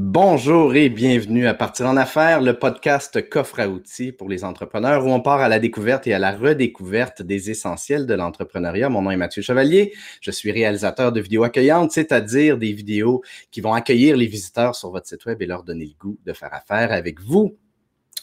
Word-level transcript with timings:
Bonjour 0.00 0.76
et 0.76 0.90
bienvenue 0.90 1.48
à 1.48 1.54
Partir 1.54 1.86
en 1.86 1.96
affaires, 1.96 2.40
le 2.40 2.56
podcast 2.56 3.28
coffre 3.28 3.58
à 3.58 3.68
outils 3.68 4.12
pour 4.12 4.28
les 4.28 4.44
entrepreneurs 4.44 5.04
où 5.04 5.08
on 5.08 5.20
part 5.20 5.40
à 5.40 5.48
la 5.48 5.58
découverte 5.58 6.06
et 6.06 6.14
à 6.14 6.20
la 6.20 6.30
redécouverte 6.30 7.20
des 7.20 7.50
essentiels 7.50 8.06
de 8.06 8.14
l'entrepreneuriat. 8.14 8.90
Mon 8.90 9.02
nom 9.02 9.10
est 9.10 9.16
Mathieu 9.16 9.42
Chevalier. 9.42 9.92
Je 10.20 10.30
suis 10.30 10.52
réalisateur 10.52 11.10
de 11.10 11.20
vidéos 11.20 11.42
accueillantes, 11.42 11.90
c'est-à-dire 11.90 12.58
des 12.58 12.72
vidéos 12.72 13.22
qui 13.50 13.60
vont 13.60 13.72
accueillir 13.72 14.16
les 14.16 14.26
visiteurs 14.26 14.76
sur 14.76 14.92
votre 14.92 15.08
site 15.08 15.26
web 15.26 15.42
et 15.42 15.46
leur 15.46 15.64
donner 15.64 15.86
le 15.86 15.98
goût 15.98 16.16
de 16.24 16.32
faire 16.32 16.54
affaire 16.54 16.92
avec 16.92 17.20
vous 17.20 17.58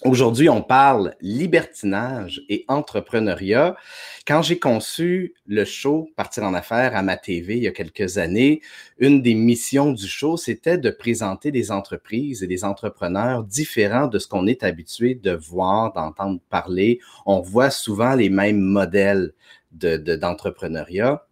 Aujourd'hui, 0.04 0.50
on 0.50 0.62
parle 0.62 1.16
libertinage 1.22 2.44
et 2.50 2.66
entrepreneuriat. 2.68 3.76
Quand 4.28 4.42
j'ai 4.42 4.60
conçu 4.60 5.34
le 5.48 5.64
show 5.64 6.10
Partir 6.16 6.44
en 6.44 6.54
affaires 6.54 6.96
à 6.96 7.02
ma 7.02 7.16
TV 7.16 7.56
il 7.58 7.64
y 7.64 7.68
a 7.68 7.72
quelques 7.72 8.18
années, 8.18 8.62
une 9.00 9.22
des 9.22 9.36
missions 9.36 9.94
du 9.94 10.06
show, 10.06 10.36
c'était 10.36 10.78
de 10.78 10.90
présenter 10.90 11.52
des 11.52 11.72
entreprises 11.72 12.44
et 12.44 12.48
des 12.48 12.66
entrepreneurs 12.66 13.44
différents 13.44 14.08
de 14.08 14.20
ce 14.20 14.28
qu'on 14.28 14.48
est 14.48 14.64
habitué 14.64 15.16
de 15.16 15.32
voir, 15.32 15.94
d'entendre 15.94 16.40
parler. 16.50 17.00
On 17.26 17.40
voit 17.40 17.72
souvent 17.72 18.16
les 18.16 18.30
mêmes 18.30 18.60
modèles 18.60 19.34
d'entrepreneuriat. 19.72 21.26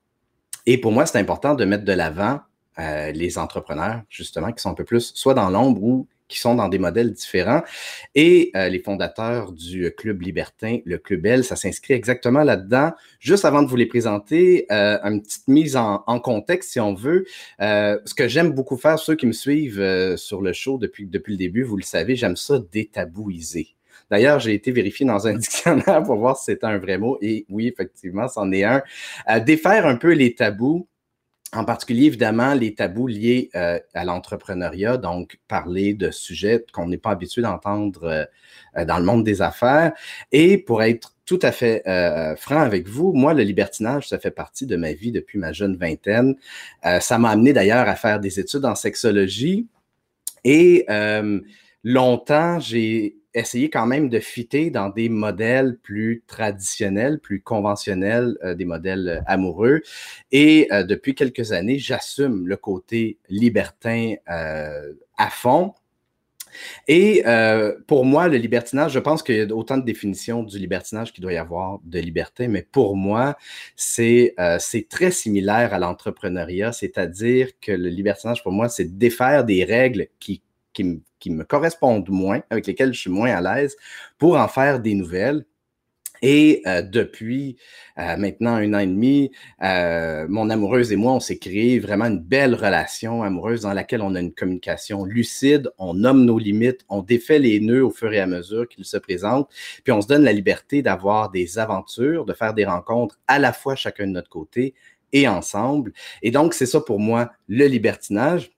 et 0.65 0.77
pour 0.79 0.91
moi, 0.91 1.05
c'est 1.05 1.19
important 1.19 1.53
de 1.53 1.65
mettre 1.65 1.85
de 1.85 1.93
l'avant 1.93 2.39
euh, 2.79 3.11
les 3.11 3.37
entrepreneurs, 3.37 4.01
justement, 4.09 4.51
qui 4.51 4.61
sont 4.61 4.71
un 4.71 4.73
peu 4.73 4.83
plus 4.83 5.13
soit 5.13 5.33
dans 5.33 5.49
l'ombre 5.49 5.83
ou 5.83 6.07
qui 6.27 6.39
sont 6.39 6.55
dans 6.55 6.67
des 6.67 6.79
modèles 6.79 7.11
différents. 7.13 7.61
Et 8.15 8.51
euh, 8.55 8.69
les 8.69 8.79
fondateurs 8.79 9.51
du 9.51 9.91
Club 9.95 10.21
libertin, 10.21 10.79
le 10.85 10.97
Club 10.97 11.25
L, 11.25 11.43
ça 11.43 11.55
s'inscrit 11.55 11.93
exactement 11.93 12.43
là-dedans. 12.43 12.91
Juste 13.19 13.45
avant 13.45 13.61
de 13.61 13.67
vous 13.67 13.75
les 13.75 13.85
présenter, 13.85 14.65
euh, 14.71 14.97
une 15.03 15.21
petite 15.21 15.47
mise 15.47 15.75
en, 15.75 15.99
contexte, 16.19 16.71
si 16.71 16.79
on 16.79 16.93
veut. 16.93 17.25
Euh, 17.61 17.99
ce 18.05 18.13
que 18.13 18.27
j'aime 18.27 18.51
beaucoup 18.51 18.77
faire, 18.77 18.99
ceux 18.99 19.15
qui 19.15 19.27
me 19.27 19.31
suivent 19.31 20.15
sur 20.15 20.41
le 20.41 20.53
show 20.53 20.77
depuis, 20.77 21.05
depuis 21.05 21.33
le 21.33 21.37
début, 21.37 21.63
vous 21.63 21.77
le 21.77 21.83
savez, 21.83 22.15
j'aime 22.15 22.35
ça 22.35 22.59
détabouiser. 22.71 23.75
D'ailleurs, 24.09 24.39
j'ai 24.39 24.53
été 24.53 24.71
vérifié 24.71 25.05
dans 25.05 25.27
un 25.27 25.33
dictionnaire 25.37 26.03
pour 26.03 26.15
voir 26.15 26.37
si 26.37 26.45
c'était 26.45 26.65
un 26.65 26.77
vrai 26.77 26.97
mot. 26.97 27.17
Et 27.21 27.45
oui, 27.49 27.67
effectivement, 27.67 28.27
c'en 28.27 28.51
est 28.51 28.63
un. 28.63 28.81
défaire 29.39 29.85
un 29.85 29.95
peu 29.95 30.13
les 30.13 30.35
tabous 30.35 30.87
en 31.55 31.65
particulier, 31.65 32.07
évidemment, 32.07 32.53
les 32.53 32.73
tabous 32.73 33.07
liés 33.07 33.49
euh, 33.55 33.79
à 33.93 34.05
l'entrepreneuriat, 34.05 34.97
donc 34.97 35.39
parler 35.47 35.93
de 35.93 36.09
sujets 36.09 36.65
qu'on 36.73 36.87
n'est 36.87 36.97
pas 36.97 37.11
habitué 37.11 37.41
d'entendre 37.41 38.03
euh, 38.03 38.25
euh, 38.77 38.85
dans 38.85 38.97
le 38.97 39.05
monde 39.05 39.23
des 39.23 39.41
affaires. 39.41 39.93
Et 40.31 40.57
pour 40.57 40.81
être 40.81 41.15
tout 41.25 41.39
à 41.41 41.53
fait 41.53 41.83
franc 42.37 42.59
avec 42.59 42.89
vous, 42.89 43.13
moi, 43.13 43.33
le 43.33 43.43
libertinage, 43.43 44.09
ça 44.09 44.19
fait 44.19 44.29
partie 44.29 44.65
de 44.65 44.75
ma 44.75 44.91
vie 44.91 45.13
depuis 45.13 45.39
ma 45.39 45.53
jeune 45.53 45.77
vingtaine. 45.77 46.35
ça 46.99 47.17
m'a 47.17 47.29
amené 47.29 47.53
d'ailleurs 47.53 47.87
à 47.87 47.95
faire 47.95 48.19
des 48.19 48.41
études 48.41 48.65
en 48.65 48.75
sexologie. 48.75 49.69
Et 50.43 50.85
longtemps, 51.85 52.59
j'ai 52.59 53.22
essayer 53.33 53.69
quand 53.69 53.85
même 53.85 54.09
de 54.09 54.19
fitter 54.19 54.69
dans 54.69 54.89
des 54.89 55.09
modèles 55.09 55.77
plus 55.81 56.23
traditionnels, 56.27 57.19
plus 57.19 57.41
conventionnels, 57.41 58.37
euh, 58.43 58.53
des 58.53 58.65
modèles 58.65 59.09
euh, 59.09 59.21
amoureux. 59.25 59.81
Et 60.31 60.67
euh, 60.71 60.83
depuis 60.83 61.15
quelques 61.15 61.51
années, 61.51 61.79
j'assume 61.79 62.47
le 62.47 62.57
côté 62.57 63.17
libertin 63.29 64.15
à 64.25 65.29
fond. 65.29 65.73
Et 66.87 67.23
pour 67.87 68.05
moi, 68.05 68.27
le 68.27 68.37
libertinage, 68.37 68.91
je 68.93 68.99
pense 68.99 69.23
qu'il 69.23 69.35
y 69.35 69.41
a 69.41 69.55
autant 69.55 69.77
de 69.77 69.83
définitions 69.83 70.43
du 70.43 70.59
libertinage 70.59 71.11
qu'il 71.11 71.23
doit 71.23 71.33
y 71.33 71.37
avoir 71.37 71.79
de 71.83 71.99
liberté, 71.99 72.47
mais 72.47 72.61
pour 72.61 72.95
moi, 72.95 73.37
c'est 73.75 74.35
très 74.89 75.09
similaire 75.09 75.73
à 75.73 75.79
l'entrepreneuriat, 75.79 76.71
c'est-à-dire 76.71 77.49
que 77.59 77.71
le 77.71 77.89
libertinage, 77.89 78.43
pour 78.43 78.51
moi, 78.51 78.69
c'est 78.69 78.97
défaire 78.97 79.45
des 79.45 79.63
règles 79.63 80.07
qui 80.19 80.43
qui, 80.73 81.29
me 81.29 81.43
correspondent 81.43 82.09
moins, 82.09 82.41
avec 82.49 82.67
lesquelles 82.67 82.93
je 82.93 82.99
suis 82.99 83.09
moins 83.09 83.31
à 83.31 83.41
l'aise, 83.41 83.75
pour 84.17 84.37
en 84.37 84.47
faire 84.47 84.79
des 84.79 84.95
nouvelles. 84.95 85.45
Et 86.25 86.61
euh, 86.67 86.81
depuis 86.81 87.57
euh, 87.99 88.15
maintenant 88.15 88.55
un 88.55 88.73
an 88.73 88.79
et 88.79 88.87
demi, 88.87 89.31
euh, 89.61 90.25
mon 90.29 90.49
amoureuse 90.49 90.93
et 90.93 90.95
moi, 90.95 91.11
on 91.11 91.19
s'est 91.19 91.37
créé 91.37 91.79
vraiment 91.79 92.05
une 92.05 92.21
belle 92.21 92.55
relation 92.55 93.23
amoureuse 93.23 93.63
dans 93.63 93.73
laquelle 93.73 94.01
on 94.01 94.15
a 94.15 94.21
une 94.21 94.33
communication 94.33 95.03
lucide, 95.03 95.69
on 95.77 95.93
nomme 95.93 96.23
nos 96.23 96.39
limites, 96.39 96.85
on 96.87 97.01
défait 97.01 97.39
les 97.39 97.59
nœuds 97.59 97.85
au 97.85 97.89
fur 97.89 98.13
et 98.13 98.21
à 98.21 98.25
mesure 98.25 98.69
qu'ils 98.69 98.85
se 98.85 98.95
présentent, 98.95 99.49
puis 99.83 99.91
on 99.91 100.01
se 100.01 100.07
donne 100.07 100.23
la 100.23 100.31
liberté 100.31 100.81
d'avoir 100.81 101.29
des 101.29 101.59
aventures, 101.59 102.23
de 102.23 102.33
faire 102.33 102.53
des 102.53 102.63
rencontres 102.63 103.19
à 103.27 103.37
la 103.37 103.51
fois 103.51 103.75
chacun 103.75 104.07
de 104.07 104.13
notre 104.13 104.29
côté 104.29 104.75
et 105.11 105.27
ensemble. 105.27 105.91
Et 106.21 106.31
donc, 106.31 106.53
c'est 106.53 106.65
ça 106.65 106.79
pour 106.79 107.01
moi 107.01 107.31
le 107.49 107.65
libertinage. 107.67 108.52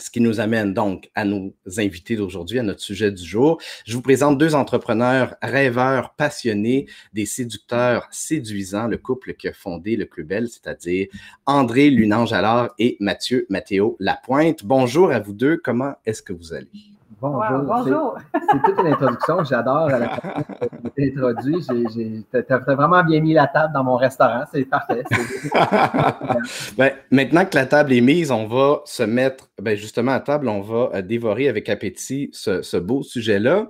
Ce 0.00 0.10
qui 0.10 0.20
nous 0.20 0.40
amène 0.40 0.74
donc 0.74 1.10
à 1.14 1.24
nos 1.24 1.54
invités 1.76 2.16
d'aujourd'hui, 2.16 2.58
à 2.58 2.62
notre 2.62 2.80
sujet 2.80 3.12
du 3.12 3.22
jour. 3.22 3.60
Je 3.84 3.94
vous 3.94 4.02
présente 4.02 4.38
deux 4.38 4.54
entrepreneurs 4.54 5.36
rêveurs, 5.42 6.14
passionnés, 6.14 6.86
des 7.12 7.26
séducteurs 7.26 8.08
séduisants, 8.10 8.86
le 8.86 8.98
couple 8.98 9.34
qui 9.34 9.48
a 9.48 9.52
fondé 9.52 9.96
le 9.96 10.06
Club 10.06 10.28
Belle, 10.28 10.48
c'est-à-dire 10.48 11.08
André 11.46 11.90
Lunange 11.90 12.32
alors 12.32 12.70
et 12.78 12.96
Mathieu 13.00 13.46
Mathéo 13.50 13.96
Lapointe. 14.00 14.64
Bonjour 14.64 15.12
à 15.12 15.20
vous 15.20 15.34
deux, 15.34 15.56
comment 15.56 15.94
est-ce 16.06 16.22
que 16.22 16.32
vous 16.32 16.52
allez? 16.52 16.99
Bonjour. 17.20 18.18
C'est 18.32 18.62
toute 18.62 18.78
une 18.80 18.86
introduction. 18.86 19.44
J'adore 19.44 19.88
la 19.88 20.08
façon 20.08 20.44
introduit. 20.98 22.24
Tu 22.30 22.52
as, 22.52 22.74
vraiment 22.74 23.02
bien 23.04 23.20
mis 23.20 23.34
la 23.34 23.46
table 23.46 23.74
dans 23.74 23.84
mon 23.84 23.96
restaurant. 23.96 24.44
C'est 24.52 24.64
parfait. 24.64 25.04
Ben, 26.76 26.92
maintenant 27.10 27.44
que 27.44 27.54
la 27.54 27.66
table 27.66 27.92
est 27.92 28.00
mise, 28.00 28.30
on 28.30 28.46
va 28.46 28.80
se 28.84 29.02
mettre 29.02 29.50
ben, 29.60 29.76
justement 29.76 30.12
à 30.12 30.20
table. 30.20 30.48
On 30.48 30.60
va 30.60 30.90
euh, 30.94 31.02
dévorer 31.02 31.48
avec 31.48 31.68
appétit 31.68 32.30
ce, 32.32 32.76
beau 32.78 33.02
sujet-là. 33.02 33.68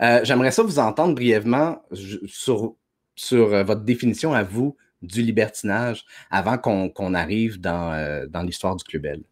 Euh, 0.00 0.20
j'aimerais 0.24 0.50
ça 0.50 0.62
vous 0.62 0.78
entendre 0.78 1.14
brièvement 1.14 1.82
sur, 1.92 2.74
sur 3.14 3.52
euh, 3.52 3.62
votre 3.62 3.82
définition 3.82 4.32
à 4.32 4.42
vous 4.42 4.76
du 5.02 5.22
libertinage 5.22 6.04
avant 6.30 6.58
qu'on 6.58 7.14
arrive 7.14 7.60
dans, 7.60 8.26
dans 8.28 8.42
l'histoire 8.42 8.76
du 8.76 8.84
Club 8.84 9.06
L. 9.06 9.22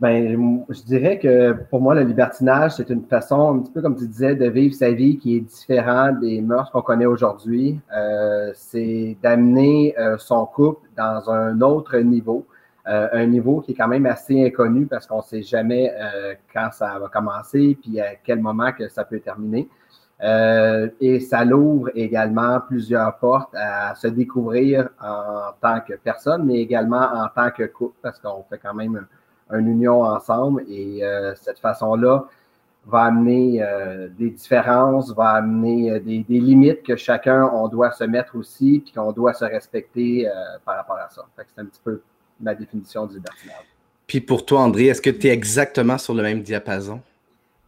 Ben, 0.00 0.64
je 0.68 0.82
dirais 0.82 1.20
que 1.20 1.52
pour 1.70 1.80
moi, 1.80 1.94
le 1.94 2.02
libertinage, 2.02 2.72
c'est 2.72 2.90
une 2.90 3.04
façon, 3.04 3.54
un 3.54 3.58
petit 3.60 3.70
peu 3.70 3.80
comme 3.80 3.96
tu 3.96 4.08
disais, 4.08 4.34
de 4.34 4.46
vivre 4.46 4.74
sa 4.74 4.90
vie 4.90 5.18
qui 5.18 5.36
est 5.36 5.40
différente 5.40 6.18
des 6.18 6.40
mœurs 6.40 6.70
qu'on 6.72 6.82
connaît 6.82 7.06
aujourd'hui. 7.06 7.78
Euh, 7.96 8.50
c'est 8.54 9.16
d'amener 9.22 9.94
euh, 9.96 10.18
son 10.18 10.46
couple 10.46 10.88
dans 10.96 11.30
un 11.30 11.60
autre 11.60 11.96
niveau, 11.98 12.44
euh, 12.88 13.08
un 13.12 13.26
niveau 13.26 13.60
qui 13.60 13.70
est 13.70 13.74
quand 13.76 13.86
même 13.86 14.06
assez 14.06 14.44
inconnu 14.44 14.86
parce 14.86 15.06
qu'on 15.06 15.18
ne 15.18 15.22
sait 15.22 15.42
jamais 15.42 15.92
quand 16.52 16.70
ça 16.72 16.98
va 16.98 17.08
commencer 17.08 17.78
puis 17.80 18.00
à 18.00 18.16
quel 18.16 18.40
moment 18.40 18.72
que 18.72 18.88
ça 18.88 19.04
peut 19.04 19.20
terminer. 19.20 19.68
et 21.00 21.20
ça 21.20 21.44
l'ouvre 21.44 21.90
également 21.94 22.60
plusieurs 22.66 23.16
portes 23.18 23.54
à 23.54 23.94
se 23.94 24.08
découvrir 24.08 24.88
en 25.00 25.52
tant 25.60 25.80
que 25.86 25.94
personne, 25.94 26.44
mais 26.46 26.60
également 26.60 27.06
en 27.14 27.28
tant 27.28 27.50
que 27.52 27.62
couple 27.62 27.96
parce 28.02 28.18
qu'on 28.18 28.42
fait 28.50 28.58
quand 28.58 28.74
même 28.74 29.06
une 29.52 29.68
union 29.68 30.02
ensemble 30.02 30.64
et 30.68 31.04
euh, 31.04 31.34
cette 31.34 31.58
façon-là 31.58 32.24
va 32.86 33.04
amener 33.04 33.62
euh, 33.62 34.08
des 34.08 34.30
différences, 34.30 35.14
va 35.14 35.30
amener 35.30 35.92
euh, 35.92 36.00
des, 36.00 36.24
limites 36.28 36.82
que 36.82 36.96
chacun, 36.96 37.50
on 37.52 37.68
doit 37.68 37.92
se 37.92 38.04
mettre 38.04 38.36
aussi, 38.36 38.82
puis 38.84 38.92
qu'on 38.92 39.12
doit 39.12 39.32
se 39.32 39.44
respecter 39.44 40.28
par 40.64 40.76
rapport 40.76 40.96
à 40.98 41.08
ça. 41.08 41.24
c'est 41.36 41.60
un 41.60 41.66
petit 41.66 41.80
peu 41.82 42.02
ma 42.40 42.54
définition 42.54 43.06
du 43.06 43.14
libertinage. 43.14 43.64
Puis 44.06 44.20
pour 44.20 44.44
toi, 44.44 44.60
André, 44.60 44.86
est-ce 44.86 45.00
que 45.00 45.10
tu 45.10 45.28
es 45.28 45.30
exactement 45.30 45.96
sur 45.96 46.14
le 46.14 46.22
même 46.22 46.42
diapason? 46.42 47.00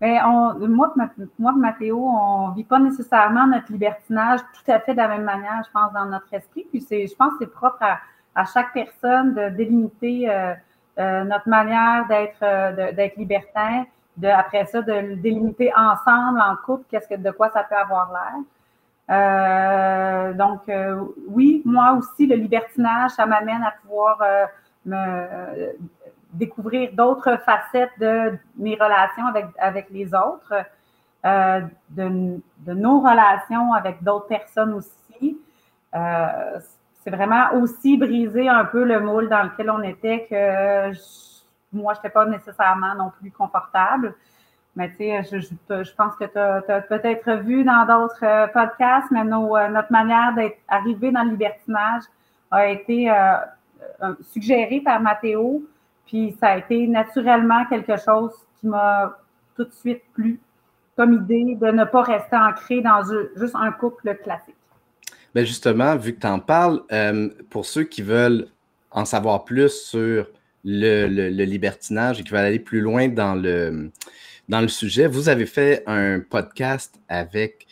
Bien, 0.01 0.23
moi, 0.59 0.95
moi 1.39 1.55
et 1.57 1.59
Mathéo, 1.59 1.99
on 1.99 2.51
ne 2.51 2.55
vit 2.55 2.65
pas 2.65 2.79
nécessairement 2.79 3.47
notre 3.47 3.73
libertinage 3.73 4.41
tout 4.41 4.71
à 4.71 4.79
fait 4.81 4.93
de 4.93 4.99
la 4.99 5.09
même 5.09 5.25
manière, 5.25 5.63
je 5.65 5.71
pense, 5.73 5.91
dans 5.95 6.05
notre 6.05 6.33
esprit. 6.35 6.67
Puis 6.71 6.87
je 6.91 7.15
pense 7.15 7.33
que 7.33 7.39
c'est 7.41 7.51
propre 7.51 7.83
à, 8.35 8.45
chaque 8.45 8.75
personne 8.75 9.33
de 9.33 9.49
délimiter 9.57 10.29
euh, 10.29 10.53
notre 11.25 11.49
manière 11.49 12.07
d'être 12.07 12.43
euh, 12.43 12.93
d'être 12.93 13.17
libertin, 13.17 13.85
de, 14.17 14.29
après 14.29 14.65
ça, 14.67 14.81
de 14.83 15.15
délimiter 15.15 15.71
ensemble, 15.75 16.41
en 16.41 16.57
couple, 16.65 16.85
que 16.91 17.17
de 17.17 17.31
quoi 17.31 17.51
ça 17.51 17.65
peut 17.65 17.77
avoir 17.77 18.11
l'air. 18.13 18.43
Euh, 19.09 20.33
donc, 20.33 20.63
oui, 21.29 21.63
moi 21.65 21.93
aussi, 21.93 22.27
le 22.27 22.37
libertinage, 22.37 23.11
ça 23.13 23.27
m'amène 23.27 23.63
à 23.63 23.73
pouvoir 23.83 24.19
me 24.85 25.77
découvrir 26.33 26.91
d'autres 26.93 27.39
facettes 27.45 27.93
de 28.01 28.39
mes 28.57 28.75
relations 28.75 29.27
avec, 29.27 29.47
avec 29.59 29.91
les 29.91 30.13
autres, 30.15 30.55
de, 31.25 32.41
de, 32.59 32.73
nos 32.73 33.01
relations 33.01 33.75
avec 33.75 34.03
d'autres 34.03 34.27
personnes 34.27 34.73
aussi 34.73 35.39
c'est 37.07 37.15
vraiment 37.15 37.55
aussi 37.55 37.97
briser 37.97 38.49
un 38.49 38.65
peu 38.65 38.83
le 38.83 38.99
moule 38.99 39.29
dans 39.29 39.45
lequel 39.45 39.71
on 39.71 39.81
était 39.83 40.27
que 40.29 40.91
moi, 41.73 41.95
je 41.95 42.01
n'étais 42.01 42.11
pas 42.11 42.27
nécessairement 42.27 42.97
non 42.97 43.13
plus 43.21 43.31
confortable. 43.31 44.13
Mais 44.75 44.91
tu 44.91 44.97
sais, 44.97 45.23
je, 45.23 45.95
pense 45.95 46.17
que 46.17 46.25
tu 46.25 46.37
as, 46.37 46.81
peut-être 46.81 47.45
vu 47.45 47.63
dans 47.63 47.87
d'autres 47.87 48.25
euh, 48.25 48.49
podcasts, 48.49 49.09
mais 49.13 49.21
euh, 49.21 49.69
notre 49.69 49.93
manière 49.93 50.35
d'être 50.35 50.59
arrivé 50.67 51.13
dans 51.13 51.23
le 51.23 51.31
libertinage 51.31 52.03
a 52.51 52.67
été 52.67 53.09
euh, 53.09 53.37
suggérée 54.23 54.81
par 54.81 55.01
Mathéo 55.01 55.63
Puis 56.07 56.37
ça 56.41 56.49
a 56.49 56.57
été 56.59 56.89
naturellement 56.89 57.67
quelque 57.67 57.97
chose 57.99 58.35
qui 58.59 58.67
m'a 58.67 59.17
tout 59.55 59.65
de 59.65 59.73
suite 59.73 60.03
plu 60.13 60.41
comme 60.97 61.13
idée 61.13 61.55
de 61.55 61.69
ne 61.69 61.85
pas 61.85 62.03
rester 62.03 62.37
ancré 62.37 62.81
dans 62.81 63.03
juste 63.37 63.55
un 63.55 63.71
couple 63.71 64.17
classique. 64.17 64.57
Bien 65.37 65.45
justement, 65.45 65.97
vu 65.97 66.15
que 66.15 66.21
tu 66.21 66.27
en 66.27 66.39
parles, 66.39 66.81
euh, 66.93 67.29
pour 67.51 67.67
ceux 67.67 67.85
qui 67.85 68.01
veulent 68.01 68.47
en 68.91 69.05
savoir 69.05 69.45
plus 69.45 69.69
sur 69.69 70.31
le, 70.65 71.29
libertinage 71.29 72.19
et 72.19 72.23
qui 72.25 72.31
veulent 72.31 72.47
aller 72.47 72.59
plus 72.59 72.81
loin 72.81 73.09
dans 73.09 73.35
le, 73.35 73.91
dans 74.49 74.63
le 74.63 74.69
sujet, 74.69 75.07
vous 75.07 75.29
avez 75.29 75.45
fait 75.45 75.83
un 75.87 76.21
podcast 76.21 76.99
avec 77.11 77.67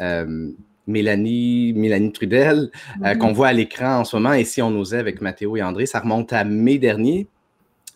euh, 0.00 0.50
Mélanie, 0.86 1.74
Mélanie 1.76 2.10
Trudel, 2.10 2.70
euh, 3.04 3.14
qu'on 3.16 3.32
voit 3.32 3.48
à 3.48 3.52
l'écran 3.52 3.98
en 3.98 4.04
ce 4.06 4.16
moment, 4.16 4.32
et 4.32 4.46
si 4.46 4.62
on 4.62 4.70
osait 4.80 4.96
avec 4.96 5.20
Mathéo 5.20 5.58
et 5.58 5.62
André, 5.62 5.84
ça 5.84 6.00
remonte 6.00 6.32
à 6.32 6.44
mai 6.44 6.78
dernier. 6.78 7.26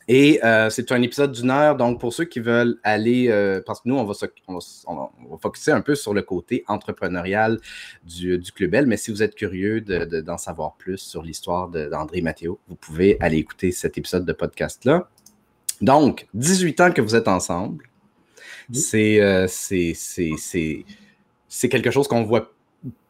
Et 0.06 0.44
euh, 0.44 0.68
c'est 0.68 0.92
un 0.92 1.00
épisode 1.00 1.32
d'une 1.32 1.50
heure, 1.50 1.76
donc 1.76 1.98
pour 1.98 2.12
ceux 2.12 2.24
qui 2.24 2.40
veulent 2.40 2.78
aller, 2.82 3.28
euh, 3.28 3.62
parce 3.64 3.80
que 3.80 3.88
nous, 3.88 3.96
on 3.96 4.04
va, 4.04 4.12
on, 4.48 4.94
va, 4.94 5.10
focuser 5.40 5.72
un 5.72 5.80
peu 5.80 5.94
sur 5.94 6.12
le 6.12 6.22
côté 6.22 6.62
entrepreneurial 6.68 7.58
du, 8.04 8.38
du 8.38 8.52
Club 8.52 8.74
L, 8.74 8.86
mais 8.86 8.98
si 8.98 9.10
vous 9.10 9.22
êtes 9.22 9.34
curieux 9.34 9.80
d'en 9.80 10.36
savoir 10.36 10.74
plus 10.74 10.98
sur 10.98 11.22
l'histoire 11.22 11.68
d'André 11.68 12.20
Mathéo, 12.20 12.58
vous 12.68 12.76
pouvez 12.76 13.16
aller 13.20 13.38
écouter 13.38 13.72
cet 13.72 13.96
épisode 13.96 14.26
de 14.26 14.32
podcast-là. 14.32 15.08
Donc, 15.80 16.26
18 16.34 16.80
ans 16.80 16.92
que 16.92 17.00
vous 17.00 17.16
êtes 17.16 17.28
ensemble, 17.28 17.88
c'est 18.72 19.46
c'est 21.48 21.68
quelque 21.68 21.90
chose 21.90 22.08
qu'on 22.08 22.24
voit 22.24 22.52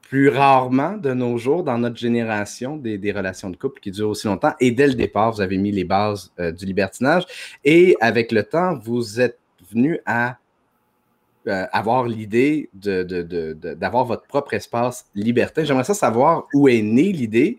plus 0.08 0.28
rarement 0.28 0.96
de 0.96 1.12
nos 1.12 1.38
jours 1.38 1.64
dans 1.64 1.78
notre 1.78 1.96
génération 1.96 2.76
des, 2.76 3.12
relations 3.12 3.50
de 3.50 3.56
couple 3.56 3.80
qui 3.80 3.90
durent 3.90 4.10
aussi 4.10 4.26
longtemps. 4.26 4.52
Et 4.60 4.70
dès 4.70 4.86
le 4.86 4.94
départ, 4.94 5.32
vous 5.32 5.40
avez 5.40 5.56
mis 5.56 5.72
les 5.72 5.84
bases 5.84 6.32
euh, 6.38 6.52
du 6.52 6.66
libertinage. 6.66 7.24
Et 7.64 7.96
avec 8.00 8.30
le 8.30 8.42
temps, 8.42 8.78
vous 8.78 9.20
êtes 9.20 9.38
venu 9.72 9.98
à 10.06 10.36
euh, 11.46 11.66
avoir 11.72 12.06
l'idée 12.06 12.70
d'avoir 12.74 14.04
votre 14.04 14.26
propre 14.26 14.54
espace 14.54 15.06
libertin. 15.14 15.64
J'aimerais 15.64 15.84
ça 15.84 15.94
savoir 15.94 16.46
où 16.54 16.68
est 16.68 16.82
née 16.82 17.12
l'idée 17.12 17.58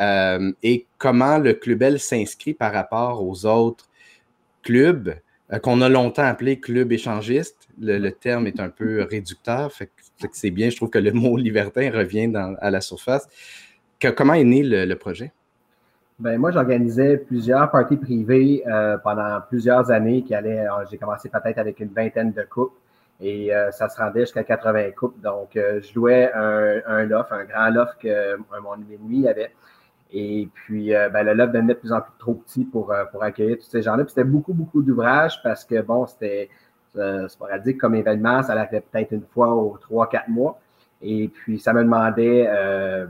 euh, 0.00 0.52
et 0.62 0.86
comment 0.98 1.38
le 1.38 1.54
Club 1.54 1.82
L 1.82 2.00
s'inscrit 2.00 2.54
par 2.54 2.72
rapport 2.72 3.26
aux 3.26 3.46
autres 3.46 3.88
clubs 4.62 5.14
qu'on 5.62 5.80
a 5.80 5.88
longtemps 5.88 6.24
appelés 6.24 6.60
clubs 6.60 6.92
échangistes. 6.92 7.68
Le, 7.80 8.10
terme 8.10 8.46
est 8.46 8.60
un 8.60 8.68
peu 8.68 9.02
réducteur, 9.02 9.72
c'est 10.32 10.50
bien. 10.50 10.70
Je 10.70 10.76
trouve 10.76 10.90
que 10.90 10.98
le 10.98 11.12
mot 11.12 11.36
libertin 11.36 11.90
revient 11.90 12.32
à 12.60 12.70
la 12.70 12.80
surface. 12.80 13.28
comment 14.16 14.34
est 14.34 14.44
né 14.44 14.62
le, 14.62 14.94
projet? 14.94 15.32
Ben, 16.18 16.38
moi, 16.38 16.50
j'organisais 16.50 17.16
plusieurs 17.16 17.70
parties 17.70 17.96
privées 17.96 18.62
euh, 18.66 18.98
pendant 18.98 19.40
plusieurs 19.48 19.90
années 19.90 20.22
qui 20.22 20.34
allaient. 20.34 20.66
Euh, 20.66 20.84
j'ai 20.90 20.98
commencé 20.98 21.28
peut-être 21.28 21.58
avec 21.58 21.80
une 21.80 21.88
vingtaine 21.88 22.32
de 22.32 22.42
couples 22.42 22.76
et 23.20 23.54
euh, 23.54 23.70
ça 23.70 23.88
se 23.88 23.96
rendait 23.96 24.20
jusqu'à 24.20 24.44
80 24.44 24.90
couples. 24.92 25.20
Donc, 25.20 25.50
je 25.54 25.94
louais 25.94 26.30
un, 26.34 27.04
loft, 27.04 27.32
un 27.32 27.44
grand 27.44 27.70
loft 27.70 27.96
que 28.02 28.36
mon 28.36 28.74
ennemi 28.90 29.28
avait. 29.28 29.52
Et 30.12 30.48
puis, 30.52 30.90
ben, 30.90 31.22
le 31.22 31.34
loft 31.34 31.52
devenait 31.52 31.74
de 31.74 31.78
plus 31.78 31.92
en 31.92 32.00
plus 32.00 32.12
trop 32.18 32.34
petit 32.34 32.64
pour, 32.64 32.92
pour 33.12 33.22
accueillir 33.22 33.56
tous 33.58 33.70
ces 33.70 33.82
gens-là. 33.82 34.04
C'était 34.08 34.24
beaucoup, 34.24 34.52
beaucoup 34.52 34.82
d'ouvrages 34.82 35.40
parce 35.42 35.64
que, 35.64 35.80
bon, 35.80 36.06
c'était 36.06 36.50
euh, 36.96 37.28
sporadique 37.28 37.78
comme 37.78 37.94
événement. 37.94 38.42
Ça 38.42 38.66
fait 38.66 38.84
peut-être 38.90 39.12
une 39.12 39.24
fois 39.32 39.54
ou 39.54 39.76
trois, 39.78 40.08
quatre 40.08 40.28
mois. 40.28 40.58
Et 41.02 41.28
puis, 41.28 41.58
ça 41.58 41.72
me 41.72 41.82
demandait, 41.82 42.46
euh, 42.48 43.06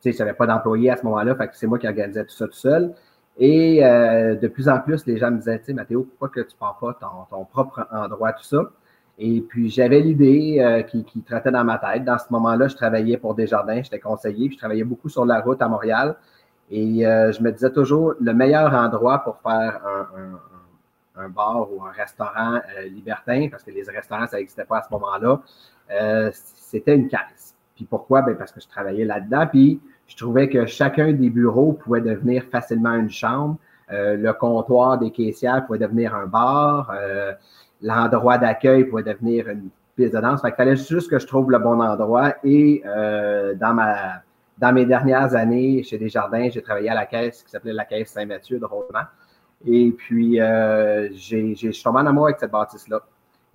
tu 0.00 0.12
sais, 0.12 0.12
je 0.12 0.18
n'avais 0.18 0.34
pas 0.34 0.46
d'employé 0.46 0.90
à 0.90 0.96
ce 0.96 1.04
moment-là, 1.04 1.34
fait 1.34 1.48
que 1.48 1.56
c'est 1.56 1.66
moi 1.66 1.78
qui 1.78 1.88
organisais 1.88 2.24
tout 2.24 2.34
ça 2.34 2.46
tout 2.46 2.52
seul. 2.52 2.94
Et 3.38 3.84
euh, 3.84 4.36
de 4.36 4.46
plus 4.46 4.68
en 4.68 4.78
plus, 4.78 5.04
les 5.06 5.18
gens 5.18 5.30
me 5.30 5.38
disaient, 5.38 5.58
tu 5.58 5.66
sais, 5.66 5.72
Mathéo, 5.72 6.04
pourquoi 6.04 6.28
que 6.28 6.40
tu 6.40 6.54
ne 6.54 6.58
prends 6.58 6.74
pas 6.80 6.98
ton, 7.30 7.44
propre 7.44 7.86
endroit, 7.90 8.32
tout 8.32 8.44
ça? 8.44 8.70
Et 9.18 9.40
puis, 9.40 9.70
j'avais 9.70 10.00
l'idée 10.00 10.58
euh, 10.60 10.82
qui, 10.82 11.04
traitait 11.22 11.50
dans 11.50 11.64
ma 11.64 11.78
tête. 11.78 12.04
Dans 12.04 12.18
ce 12.18 12.26
moment-là, 12.30 12.68
je 12.68 12.76
travaillais 12.76 13.16
pour 13.16 13.34
Desjardins, 13.34 13.82
j'étais 13.82 13.98
conseiller, 13.98 14.48
puis 14.48 14.56
je 14.56 14.60
travaillais 14.60 14.84
beaucoup 14.84 15.08
sur 15.08 15.24
la 15.24 15.40
route 15.40 15.60
à 15.62 15.68
Montréal. 15.68 16.16
Et 16.70 17.02
je 17.02 17.42
me 17.42 17.52
disais 17.52 17.70
toujours, 17.70 18.14
le 18.18 18.32
meilleur 18.32 18.72
endroit 18.72 19.18
pour 19.18 19.38
faire 19.42 19.80
un 19.86 20.38
bar 21.28 21.68
ou 21.72 21.82
un 21.84 21.90
restaurant 21.90 22.56
euh, 22.56 22.82
libertin, 22.88 23.48
parce 23.50 23.62
que 23.62 23.70
les 23.70 23.82
restaurants, 23.82 24.26
ça 24.26 24.36
n'existait 24.36 24.64
pas 24.64 24.78
à 24.78 24.82
ce 24.82 24.88
moment-là, 24.92 25.40
euh, 25.90 26.30
c'était 26.32 26.94
une 26.94 27.08
caisse. 27.08 27.54
Puis 27.76 27.84
pourquoi? 27.84 28.22
Ben 28.22 28.36
parce 28.36 28.52
que 28.52 28.60
je 28.60 28.68
travaillais 28.68 29.04
là-dedans, 29.04 29.46
puis 29.46 29.80
je 30.06 30.16
trouvais 30.16 30.48
que 30.48 30.66
chacun 30.66 31.12
des 31.12 31.30
bureaux 31.30 31.72
pouvait 31.72 32.00
devenir 32.00 32.44
facilement 32.44 32.94
une 32.94 33.10
chambre. 33.10 33.56
Euh, 33.92 34.16
le 34.16 34.32
comptoir 34.32 34.98
des 34.98 35.10
caissières 35.10 35.66
pouvait 35.66 35.78
devenir 35.78 36.14
un 36.14 36.26
bar. 36.26 36.92
L'endroit 37.82 38.38
d'accueil 38.38 38.84
pouvait 38.84 39.02
devenir 39.02 39.48
une 39.48 39.68
piste 39.96 40.14
de 40.14 40.20
danse. 40.20 40.40
Fait 40.40 40.48
qu'il 40.48 40.56
fallait 40.56 40.76
juste 40.76 41.10
que 41.10 41.18
je 41.18 41.26
trouve 41.26 41.50
le 41.50 41.58
bon 41.58 41.80
endroit. 41.80 42.34
Et 42.44 42.82
dans 42.84 43.74
ma 43.74 44.22
dans 44.58 44.72
mes 44.72 44.86
dernières 44.86 45.34
années 45.34 45.82
chez 45.82 45.98
Desjardins, 45.98 46.48
j'ai 46.48 46.62
travaillé 46.62 46.88
à 46.88 46.94
la 46.94 47.06
caisse 47.06 47.42
qui 47.42 47.50
s'appelait 47.50 47.72
la 47.72 47.84
caisse 47.84 48.10
Saint-Mathieu 48.10 48.58
de 48.58 48.64
Rosemont. 48.64 49.06
Et 49.66 49.92
puis, 49.92 50.40
euh, 50.40 51.08
j'ai, 51.12 51.54
je 51.54 51.70
suis 51.70 51.82
tombé 51.82 52.00
en 52.00 52.06
amour 52.06 52.26
avec 52.26 52.38
cette 52.38 52.50
bâtisse-là. 52.50 53.00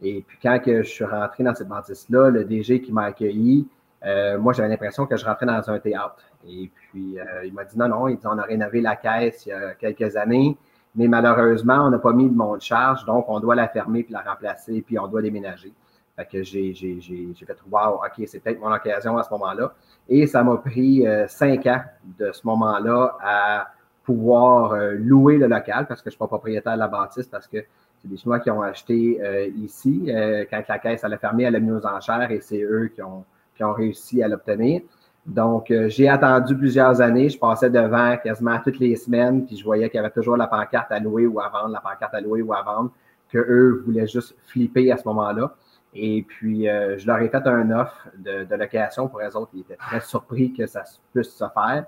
Et 0.01 0.23
puis, 0.25 0.37
quand 0.41 0.59
que 0.59 0.81
je 0.81 0.89
suis 0.89 1.05
rentré 1.05 1.43
dans 1.43 1.53
cette 1.53 1.67
bâtisse-là, 1.67 2.29
le 2.29 2.45
DG 2.45 2.81
qui 2.81 2.91
m'a 2.91 3.05
accueilli, 3.05 3.67
euh, 4.05 4.39
moi, 4.39 4.53
j'avais 4.53 4.69
l'impression 4.69 5.05
que 5.05 5.17
je 5.17 5.25
rentrais 5.25 5.45
dans 5.45 5.69
un 5.69 5.79
théâtre. 5.79 6.23
Et 6.47 6.71
puis, 6.73 7.19
euh, 7.19 7.45
il 7.45 7.53
m'a 7.53 7.65
dit 7.65 7.77
non, 7.77 7.89
non, 7.89 8.07
il 8.07 8.17
dit, 8.17 8.25
on 8.25 8.37
a 8.37 8.43
rénové 8.43 8.81
la 8.81 8.95
caisse 8.95 9.45
il 9.45 9.49
y 9.49 9.51
a 9.51 9.73
quelques 9.75 10.15
années, 10.15 10.57
mais 10.95 11.07
malheureusement, 11.07 11.85
on 11.85 11.89
n'a 11.89 11.99
pas 11.99 12.13
mis 12.13 12.29
de 12.29 12.35
monte 12.35 12.61
charge, 12.61 13.05
donc 13.05 13.25
on 13.27 13.39
doit 13.39 13.55
la 13.55 13.67
fermer 13.67 14.03
puis 14.03 14.13
la 14.13 14.21
remplacer, 14.21 14.81
puis 14.81 14.97
on 14.97 15.07
doit 15.07 15.21
déménager. 15.21 15.73
Fait 16.15 16.25
que 16.25 16.43
j'ai, 16.43 16.73
j'ai, 16.73 16.99
j'ai, 16.99 17.29
j'ai 17.33 17.45
fait 17.45 17.57
Wow, 17.69 17.95
OK, 17.95 18.25
c'est 18.25 18.39
peut-être 18.39 18.59
mon 18.59 18.73
occasion 18.73 19.17
à 19.17 19.23
ce 19.23 19.29
moment-là. 19.31 19.73
Et 20.07 20.25
ça 20.27 20.43
m'a 20.43 20.57
pris 20.57 21.05
cinq 21.27 21.65
ans 21.67 21.81
de 22.17 22.31
ce 22.31 22.41
moment-là 22.45 23.17
à 23.21 23.67
pouvoir 24.09 24.71
euh, 24.71 24.95
louer 24.95 25.37
le 25.37 25.45
local 25.45 25.85
parce 25.87 26.01
que 26.01 26.05
je 26.05 26.07
ne 26.07 26.11
suis 26.13 26.17
pas 26.17 26.25
propriétaire 26.25 26.73
de 26.73 26.79
la 26.79 26.87
bâtisse 26.87 27.27
parce 27.27 27.45
que 27.45 27.57
c'est 28.01 28.07
des 28.07 28.17
Chinois 28.17 28.39
qui 28.39 28.49
ont 28.49 28.63
acheté 28.63 29.19
euh, 29.21 29.45
ici. 29.55 30.05
Euh, 30.07 30.45
quand 30.49 30.63
la 30.67 30.79
caisse 30.79 31.03
allait 31.03 31.19
fermer, 31.19 31.43
elle 31.43 31.55
a 31.55 31.59
mis 31.59 31.69
aux 31.69 31.85
enchères 31.85 32.31
et 32.31 32.39
c'est 32.41 32.63
eux 32.63 32.89
qui 32.95 33.03
ont, 33.03 33.23
réussi 33.61 34.23
à 34.23 34.27
l'obtenir. 34.27 34.81
Donc, 35.25 35.71
j'ai 35.87 36.07
attendu 36.07 36.57
plusieurs 36.57 37.01
années. 37.01 37.27
Je 37.27 37.37
passais 37.37 37.69
devant 37.69 38.15
quasiment 38.15 38.57
toutes 38.63 38.79
les 38.79 38.95
semaines, 38.95 39.45
puis 39.45 39.57
je 39.57 39.65
voyais 39.65 39.89
qu'il 39.89 39.97
y 39.97 39.99
avait 39.99 40.11
toujours 40.11 40.37
la 40.37 40.47
pancarte 40.47 40.89
à 40.93 40.99
louer 40.99 41.27
ou 41.27 41.41
à 41.41 41.49
vendre, 41.49 41.73
la 41.73 41.81
pancarte 41.81 42.13
à 42.13 42.21
louer 42.21 42.41
ou 42.41 42.53
à 42.53 42.63
vendre, 42.63 42.89
qu'eux 43.29 43.83
voulaient 43.85 44.07
juste 44.07 44.33
flipper 44.45 44.93
à 44.93 44.97
ce 44.97 45.05
moment-là. 45.09 45.53
Et 45.93 46.23
puis, 46.25 46.67
je 46.67 47.05
leur 47.05 47.19
ai 47.19 47.27
fait 47.27 47.45
un 47.45 47.69
offre 47.71 48.07
de, 48.17 48.45
de 48.45 48.55
location 48.55 49.09
pour 49.09 49.19
eux 49.19 49.35
autres. 49.35 49.51
Ils 49.53 49.59
étaient 49.59 49.75
très 49.75 49.99
surpris 49.99 50.53
que 50.53 50.65
ça 50.65 50.83
puisse 51.13 51.31
se 51.31 51.45
faire. 51.53 51.85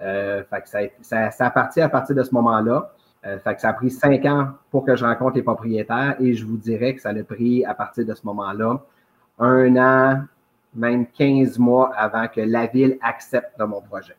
Euh, 0.00 0.42
fait 0.44 0.62
que 0.62 0.90
ça, 1.02 1.46
a 1.46 1.50
parti 1.50 1.80
à 1.80 1.88
partir 1.88 2.14
de 2.14 2.22
ce 2.22 2.32
moment-là. 2.34 2.92
Euh, 3.26 3.38
fait 3.40 3.54
que 3.56 3.60
ça 3.60 3.70
a 3.70 3.72
pris 3.72 3.90
cinq 3.90 4.24
ans 4.26 4.50
pour 4.70 4.84
que 4.84 4.94
je 4.94 5.04
rencontre 5.04 5.36
les 5.36 5.42
propriétaires 5.42 6.14
et 6.20 6.34
je 6.34 6.46
vous 6.46 6.56
dirais 6.56 6.94
que 6.94 7.00
ça 7.00 7.10
a 7.10 7.22
pris 7.24 7.64
à 7.64 7.74
partir 7.74 8.06
de 8.06 8.14
ce 8.14 8.24
moment-là 8.24 8.80
un 9.40 9.76
an, 9.76 10.22
même 10.74 11.06
15 11.06 11.58
mois 11.58 11.92
avant 11.96 12.28
que 12.28 12.40
la 12.40 12.66
ville 12.66 12.98
accepte 13.02 13.58
mon 13.58 13.80
projet. 13.80 14.16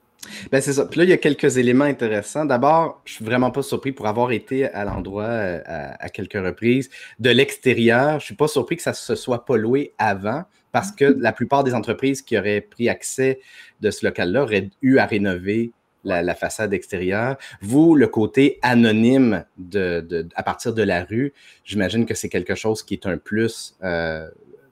Ben 0.51 0.62
c'est 0.62 0.74
ça. 0.74 0.86
Puis 0.86 0.98
là, 0.98 1.03
il 1.05 1.09
y 1.09 1.13
a 1.13 1.17
quelques 1.17 1.57
éléments 1.57 1.86
intéressants. 1.86 2.45
D'abord, 2.45 3.01
je 3.05 3.13
suis 3.13 3.25
vraiment 3.25 3.51
pas 3.51 3.62
surpris 3.62 3.93
pour 3.93 4.07
avoir 4.07 4.31
été 4.31 4.65
à 4.65 4.83
l'endroit 4.83 5.24
euh, 5.24 5.62
à, 5.65 6.09
quelques 6.09 6.33
reprises. 6.33 6.89
De 7.19 7.29
l'extérieur, 7.29 8.19
je 8.19 8.25
suis 8.25 8.36
pas 8.36 8.48
surpris 8.48 8.75
que 8.75 8.81
ça 8.81 8.93
se 8.93 9.15
soit 9.15 9.45
pas 9.45 9.55
loué 9.55 9.93
avant 9.98 10.43
parce 10.71 10.91
que 10.91 11.05
la 11.05 11.31
plupart 11.31 11.63
des 11.63 11.73
entreprises 11.73 12.21
qui 12.21 12.38
auraient 12.38 12.61
pris 12.61 12.89
accès 12.89 13.39
de 13.81 13.91
ce 13.91 14.05
local-là 14.05 14.43
auraient 14.43 14.69
eu 14.81 14.97
à 14.97 15.05
rénover 15.05 15.71
la, 16.03 16.35
façade 16.35 16.73
extérieure. 16.73 17.38
Vous, 17.61 17.95
le 17.95 18.07
côté 18.07 18.57
anonyme 18.61 19.45
de, 19.57 20.27
à 20.35 20.43
partir 20.43 20.73
de 20.73 20.83
la 20.83 21.03
rue, 21.03 21.33
j'imagine 21.65 22.05
que 22.05 22.13
c'est 22.13 22.29
quelque 22.29 22.55
chose 22.55 22.83
qui 22.83 22.93
est 22.93 23.05
un 23.05 23.17
plus 23.17 23.75
euh, 23.83 24.27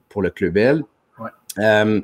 pour 0.08 0.22
le 0.22 0.30
Club 0.30 0.56
L. 0.56 0.84
Euh, 1.58 2.00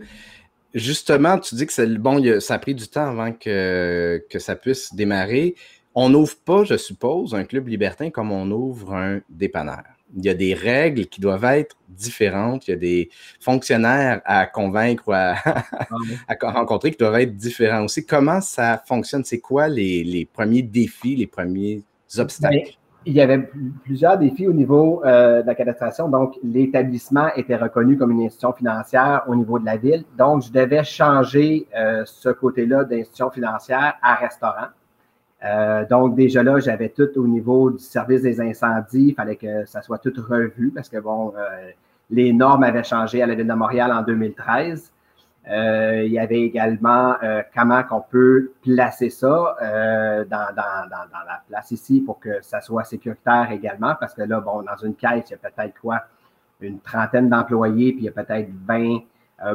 justement, 0.74 1.38
tu 1.38 1.54
dis 1.54 1.66
que 1.66 1.96
bon, 1.96 2.40
ça 2.40 2.54
a 2.54 2.58
pris 2.58 2.74
du 2.74 2.88
temps 2.88 3.08
avant 3.08 3.32
que, 3.32 4.24
que 4.28 4.38
ça 4.38 4.56
puisse 4.56 4.94
démarrer. 4.94 5.54
On 5.94 6.08
n'ouvre 6.08 6.36
pas, 6.44 6.64
je 6.64 6.76
suppose, 6.76 7.34
un 7.34 7.44
club 7.44 7.68
libertin 7.68 8.10
comme 8.10 8.32
on 8.32 8.50
ouvre 8.50 8.94
un 8.94 9.20
dépanneur 9.28 9.84
il 10.16 10.24
y 10.24 10.28
a 10.28 10.34
des 10.34 10.54
règles 10.54 11.06
qui 11.06 11.20
doivent 11.20 11.44
être 11.44 11.76
différentes. 11.88 12.68
Il 12.68 12.72
y 12.72 12.74
a 12.74 12.78
des 12.78 13.10
fonctionnaires 13.40 14.20
à 14.24 14.46
convaincre 14.46 15.04
ou 15.08 15.12
à, 15.12 15.34
ah 15.44 16.34
rencontrer 16.42 16.90
qui 16.90 16.98
doivent 16.98 17.20
être 17.20 17.36
différents 17.36 17.84
aussi. 17.84 18.04
Comment 18.06 18.40
ça 18.40 18.82
fonctionne? 18.86 19.24
C'est 19.24 19.40
quoi 19.40 19.68
les, 19.68 20.28
premiers 20.32 20.62
défis, 20.62 21.16
les 21.16 21.26
premiers 21.26 21.82
obstacles? 22.16 22.56
Ben, 22.56 22.72
il 23.06 23.12
y 23.12 23.20
avait 23.20 23.50
plusieurs 23.82 24.16
défis 24.16 24.46
au 24.46 24.52
niveau 24.52 25.02
euh, 25.04 25.42
de 25.42 25.46
la 25.46 25.54
cadastration. 25.54 26.08
Donc, 26.08 26.38
l'établissement 26.42 27.28
était 27.36 27.56
reconnu 27.56 27.98
comme 27.98 28.12
une 28.12 28.22
institution 28.22 28.54
financière 28.54 29.24
au 29.26 29.34
niveau 29.34 29.58
de 29.58 29.66
la 29.66 29.76
ville. 29.76 30.04
Donc, 30.16 30.42
je 30.42 30.50
devais 30.50 30.84
changer 30.84 31.66
euh, 31.76 32.02
ce 32.06 32.30
côté-là 32.30 32.84
d'institution 32.84 33.30
financière 33.30 33.94
à 34.02 34.14
restaurant. 34.14 34.68
Euh, 35.44 35.84
donc, 35.86 36.14
déjà 36.14 36.42
là, 36.42 36.58
j'avais 36.58 36.88
tout 36.88 37.10
au 37.16 37.26
niveau 37.26 37.70
du 37.70 37.78
service 37.78 38.22
des 38.22 38.40
incendies. 38.40 39.08
Il 39.08 39.14
fallait 39.14 39.36
que 39.36 39.64
ça 39.66 39.82
soit 39.82 39.98
tout 39.98 40.12
revu 40.16 40.70
parce 40.74 40.88
que, 40.88 40.98
bon, 40.98 41.34
euh, 41.36 41.70
les 42.10 42.32
normes 42.32 42.62
avaient 42.62 42.84
changé 42.84 43.22
à 43.22 43.26
la 43.26 43.34
Ville 43.34 43.46
de 43.46 43.52
Montréal 43.52 43.92
en 43.92 44.02
2013. 44.02 44.90
Euh, 45.50 46.04
il 46.06 46.12
y 46.12 46.18
avait 46.18 46.40
également 46.40 47.16
comment 47.54 47.82
qu'on 47.82 48.00
peut 48.00 48.52
placer 48.62 49.10
ça 49.10 49.56
dans, 49.60 50.24
dans, 50.26 50.88
dans, 50.88 51.06
dans, 51.12 51.24
la 51.26 51.42
place 51.46 51.70
ici 51.70 52.00
pour 52.00 52.18
que 52.18 52.40
ça 52.40 52.62
soit 52.62 52.84
sécuritaire 52.84 53.48
également, 53.52 53.94
parce 54.00 54.14
que 54.14 54.22
là, 54.22 54.40
bon, 54.40 54.62
dans 54.62 54.76
une 54.82 54.94
caisse, 54.94 55.28
il 55.28 55.32
y 55.32 55.34
a 55.34 55.50
peut-être 55.50 55.78
quoi, 55.78 56.00
une 56.62 56.80
trentaine 56.80 57.28
d'employés, 57.28 57.92
puis 57.92 58.02
il 58.02 58.04
y 58.04 58.08
a 58.08 58.12
peut-être 58.12 58.48
20 58.66 59.00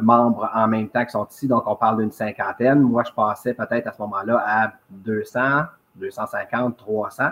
membres 0.01 0.47
en 0.53 0.67
même 0.67 0.89
temps 0.89 1.03
qui 1.05 1.11
sont 1.11 1.25
ici, 1.25 1.47
donc 1.47 1.63
on 1.65 1.75
parle 1.75 1.97
d'une 1.97 2.11
cinquantaine. 2.11 2.81
Moi, 2.81 3.03
je 3.07 3.11
passais 3.11 3.55
peut-être 3.55 3.87
à 3.87 3.91
ce 3.91 3.99
moment-là 3.99 4.43
à 4.45 4.73
200, 4.91 5.39
250, 5.95 6.77
300, 6.77 7.23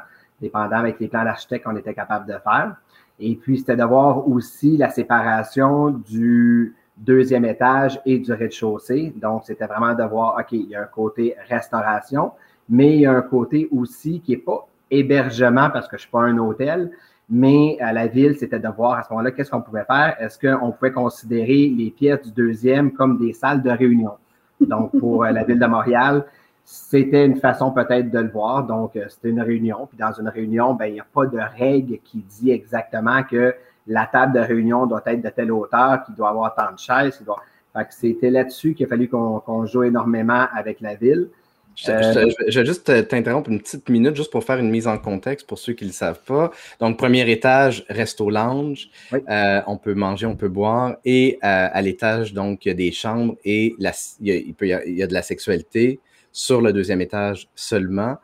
dépendant 0.42 0.78
avec 0.78 1.00
les 1.00 1.08
plans 1.08 1.24
d'architecte 1.24 1.66
qu'on 1.66 1.76
était 1.76 1.94
capable 1.94 2.26
de 2.26 2.38
faire. 2.44 2.76
Et 3.20 3.36
puis, 3.36 3.58
c'était 3.58 3.76
de 3.76 3.84
voir 3.84 4.28
aussi 4.28 4.78
la 4.78 4.90
séparation 4.90 5.90
du 5.90 6.76
deuxième 6.98 7.46
étage 7.46 8.00
et 8.06 8.20
du 8.20 8.32
rez-de-chaussée. 8.32 9.14
Donc, 9.16 9.44
c'était 9.46 9.66
vraiment 9.66 9.94
de 9.94 10.04
voir, 10.04 10.38
OK, 10.40 10.52
il 10.52 10.70
y 10.70 10.76
a 10.76 10.82
un 10.82 10.86
côté 10.86 11.36
restauration, 11.48 12.32
mais 12.70 12.96
il 12.96 13.02
y 13.02 13.06
a 13.06 13.12
un 13.12 13.22
côté 13.22 13.68
aussi 13.72 14.20
qui 14.22 14.32
n'est 14.32 14.38
pas 14.38 14.68
hébergement 14.90 15.70
parce 15.70 15.88
que 15.88 15.98
je 15.98 16.02
ne 16.02 16.02
suis 16.02 16.12
pas 16.12 16.22
un 16.22 16.38
hôtel, 16.38 16.92
mais 17.30 17.78
à 17.82 17.92
la 17.92 18.08
ville, 18.08 18.36
c'était 18.38 18.60
de 18.60 18.70
voir 18.70 19.00
à 19.00 19.04
ce 19.04 19.10
moment-là 19.10 19.32
qu'est-ce 19.32 19.52
qu'on 19.52 19.62
pouvait 19.62 19.84
faire? 19.84 20.16
Est-ce 20.20 20.40
qu'on 20.40 20.72
pouvait 20.72 20.92
considérer 20.92 21.68
les 21.70 21.92
pièces 21.92 22.22
du 22.22 22.32
deuxième 22.32 22.94
comme 22.94 23.18
des 23.18 23.34
salles 23.34 23.62
de 23.62 23.70
réunion? 23.70 24.14
Donc, 24.62 24.98
pour 24.98 25.24
la 25.26 25.44
ville 25.44 25.60
de 25.60 25.66
Montréal, 25.66 26.26
c'était 26.70 27.26
une 27.26 27.38
façon 27.38 27.72
peut-être 27.72 28.12
de 28.12 28.20
le 28.20 28.28
voir. 28.28 28.68
Donc, 28.68 28.98
euh, 28.98 29.06
c'était 29.08 29.30
une 29.30 29.40
réunion. 29.40 29.88
Puis 29.88 29.98
dans 29.98 30.12
une 30.12 30.28
réunion, 30.28 30.74
ben, 30.74 30.88
il 30.88 30.96
n'y 30.96 31.00
a 31.00 31.08
pas 31.14 31.26
de 31.26 31.40
règle 31.58 31.98
qui 32.04 32.18
dit 32.18 32.52
exactement 32.52 33.24
que 33.24 33.56
la 33.88 34.06
table 34.06 34.34
de 34.34 34.40
réunion 34.40 34.86
doit 34.86 35.02
être 35.06 35.22
de 35.22 35.30
telle 35.30 35.54
hauteur, 35.54 36.04
qu'il 36.04 36.14
doit 36.16 36.30
avoir 36.30 36.54
tant 36.54 36.74
de 36.74 36.78
chaises. 36.78 37.24
Doit... 37.24 37.42
Fait 37.74 37.86
que 37.86 37.94
c'était 37.94 38.30
là-dessus 38.30 38.74
qu'il 38.74 38.86
a 38.86 38.90
fallu 38.90 39.08
qu'on 39.08 39.66
joue 39.66 39.84
énormément 39.84 40.46
avec 40.54 40.82
la 40.82 40.96
ville. 40.96 41.30
Je, 41.78 42.60
vais 42.60 42.66
juste 42.66 43.08
t'interrompre 43.08 43.50
une 43.50 43.62
petite 43.62 43.88
minute 43.88 44.16
juste 44.16 44.32
pour 44.32 44.44
faire 44.44 44.58
une 44.58 44.70
mise 44.70 44.88
en 44.88 44.98
contexte 44.98 45.48
pour 45.48 45.60
ceux 45.60 45.72
qui 45.72 45.86
ne 45.86 45.90
le 45.92 45.94
savent 45.94 46.24
pas. 46.26 46.52
Donc, 46.82 46.98
premier 46.98 47.32
étage, 47.32 47.86
resto 47.88 48.30
lounge. 48.30 48.90
Euh, 49.14 49.62
on 49.68 49.78
peut 49.78 49.94
manger, 49.94 50.26
on 50.26 50.36
peut 50.36 50.50
boire. 50.50 50.98
Et 51.06 51.36
euh, 51.36 51.70
à 51.72 51.82
l'étage, 51.82 52.34
donc, 52.34 52.66
il 52.66 52.70
y 52.70 52.72
a 52.72 52.76
des 52.76 52.92
chambres 52.92 53.38
et 53.46 53.74
la, 53.80 53.94
il, 54.20 54.28
y 54.28 54.74
a, 54.74 54.86
il 54.86 54.96
y 54.96 55.04
a 55.04 55.08
de 55.08 55.14
la 55.14 55.22
sexualité 55.22 56.02
sur 56.38 56.62
le 56.62 56.72
deuxième 56.72 57.02
étage 57.02 57.50
seulement. 57.56 58.18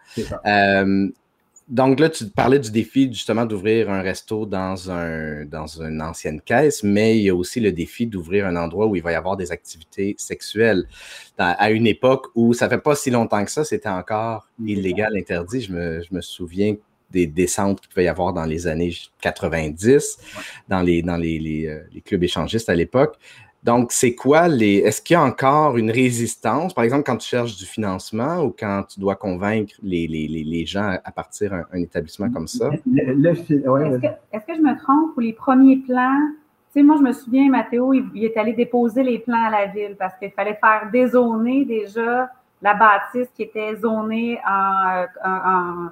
Euh, 0.46 1.10
donc 1.68 2.00
là, 2.00 2.10
tu 2.10 2.26
parlais 2.26 2.60
du 2.60 2.70
défi 2.70 3.12
justement 3.12 3.46
d'ouvrir 3.48 3.90
un 3.90 4.04
resto 4.04 4.46
dans, 4.46 4.92
un, 4.92 5.46
dans 5.46 5.66
une 5.66 6.00
ancienne 6.00 6.40
caisse, 6.40 6.84
mais 6.84 7.18
il 7.18 7.24
y 7.24 7.30
a 7.30 7.36
aussi 7.36 7.60
le 7.60 7.72
défi 7.72 8.06
d'ouvrir 8.06 8.46
un 8.46 8.56
endroit 8.56 8.86
où 8.86 8.96
il 8.96 9.02
va 9.02 9.14
y 9.14 9.16
avoir 9.16 9.36
des 9.36 9.52
activités 9.52 10.14
sexuelles. 10.20 10.88
à 11.40 11.72
une 11.72 11.88
époque 11.88 12.28
où 12.36 12.54
ça 12.54 12.70
fait 12.70 12.78
pas 12.78 12.96
si 12.96 13.10
longtemps 13.10 13.44
que 13.44 13.52
ça, 13.52 13.64
c'était 13.66 13.90
encore 13.90 14.48
illégal, 14.64 15.18
interdit. 15.18 15.62
Je 15.62 15.74
me, 15.74 16.04
je 16.04 16.14
me 16.14 16.22
souviens 16.22 16.76
des 17.10 17.26
descentes 17.28 17.80
qu'il 17.82 17.90
pouvait 17.90 18.06
y 18.06 18.10
avoir 18.10 18.34
dans 18.34 18.46
les 18.46 18.68
années 18.68 18.94
90, 19.22 20.18
dans, 20.68 20.82
les, 20.82 21.02
dans 21.02 21.18
les, 21.18 21.40
les, 21.40 21.68
euh, 21.68 21.84
les 21.94 22.02
clubs 22.02 22.24
échangistes 22.24 22.70
à 22.70 22.76
l'époque. 22.76 23.18
Donc, 23.64 23.94
c'est 23.94 24.14
quoi 24.14 24.50
les. 24.50 24.80
Est-ce 24.80 25.02
qu'il 25.02 25.14
y 25.14 25.18
a 25.18 25.24
encore 25.24 25.78
une 25.78 25.90
résistance, 25.90 26.74
par 26.74 26.84
exemple, 26.84 27.04
quand 27.04 27.16
tu 27.16 27.30
cherches 27.30 27.56
du 27.56 27.66
financement 27.66 28.44
ou 28.44 28.54
quand 28.58 28.84
tu 28.90 29.00
dois 29.00 29.16
convaincre 29.16 29.74
les, 29.82 30.06
les, 30.06 30.28
les 30.28 30.66
gens 30.66 30.98
à 31.04 31.12
partir 31.12 31.52
d'un 31.52 31.80
établissement 31.80 32.30
comme 32.30 32.48
ça? 32.48 32.70
est-ce, 32.72 32.82
que, 34.46 34.56
je 34.56 34.62
me 34.62 34.78
trompe 34.78 35.16
ou 35.16 35.22
les 35.22 35.32
premiers 35.32 35.78
plans? 35.78 36.28
Tu 36.74 36.80
sais, 36.80 36.84
moi, 36.84 36.98
je 36.98 37.04
me 37.04 37.14
souviens, 37.14 37.50
Mathéo, 37.50 37.94
il, 37.94 38.26
est 38.26 38.36
allé 38.36 38.52
déposer 38.52 39.02
les 39.02 39.20
plans 39.20 39.46
à 39.46 39.50
la 39.50 39.68
ville 39.68 39.96
parce 39.98 40.18
qu'il 40.18 40.32
fallait 40.32 40.60
faire 40.62 40.90
dézoner 40.92 41.64
déjà 41.64 42.30
la 42.62 42.74
bâtisse 42.74 43.30
qui 43.34 43.44
était 43.44 43.76
zonée 43.78 44.40
en, 44.46 45.06
en, 45.24 45.90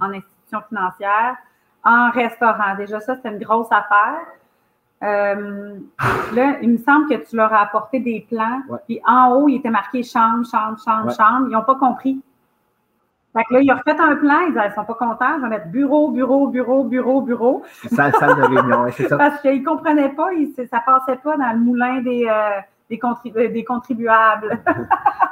en 0.00 0.12
institution 0.12 0.60
financière 0.68 1.36
en 1.84 2.10
restaurant. 2.10 2.74
Déjà, 2.76 3.00
ça, 3.00 3.14
c'était 3.14 3.30
une 3.30 3.38
grosse 3.38 3.70
affaire. 3.70 4.20
Euh, 5.02 5.74
là, 6.34 6.56
il 6.60 6.70
me 6.70 6.78
semble 6.78 7.08
que 7.08 7.14
tu 7.28 7.36
leur 7.36 7.52
as 7.52 7.62
apporté 7.62 8.00
des 8.00 8.26
plans. 8.28 8.60
Puis 8.86 9.00
en 9.06 9.32
haut, 9.32 9.48
il 9.48 9.56
était 9.56 9.70
marqué 9.70 10.02
chambre, 10.02 10.44
chambre, 10.44 10.78
chambre, 10.84 11.10
chambre. 11.14 11.46
Ils 11.48 11.52
n'ont 11.52 11.64
pas 11.64 11.76
compris. 11.76 12.20
Fait 13.32 13.44
que 13.44 13.54
là, 13.54 13.60
ils 13.60 13.72
ont 13.72 13.76
refait 13.76 14.00
un 14.00 14.16
plan, 14.16 14.40
ils 14.48 14.54
ne 14.54 14.74
sont 14.74 14.84
pas 14.84 14.94
contents, 14.94 15.36
je 15.36 15.42
vais 15.42 15.48
mettre 15.48 15.68
bureau, 15.68 16.10
bureau, 16.10 16.48
bureau, 16.48 16.82
bureau, 16.82 17.20
bureau. 17.20 17.62
Salle, 17.86 18.12
salle 18.18 18.36
de 18.36 18.42
réunion, 18.42 18.86
c'est 18.90 19.06
ça. 19.08 19.16
Parce 19.18 19.40
qu'ils 19.40 19.60
ne 19.60 19.64
comprenaient 19.64 20.08
pas, 20.08 20.30
ça 20.56 20.62
ne 20.62 20.84
passait 20.84 21.20
pas 21.22 21.36
dans 21.36 21.52
le 21.52 21.60
moulin 21.60 22.00
des, 22.00 22.26
euh, 22.28 22.60
des, 22.90 23.00
euh, 23.36 23.48
des, 23.48 23.64
contribuables. 23.64 24.58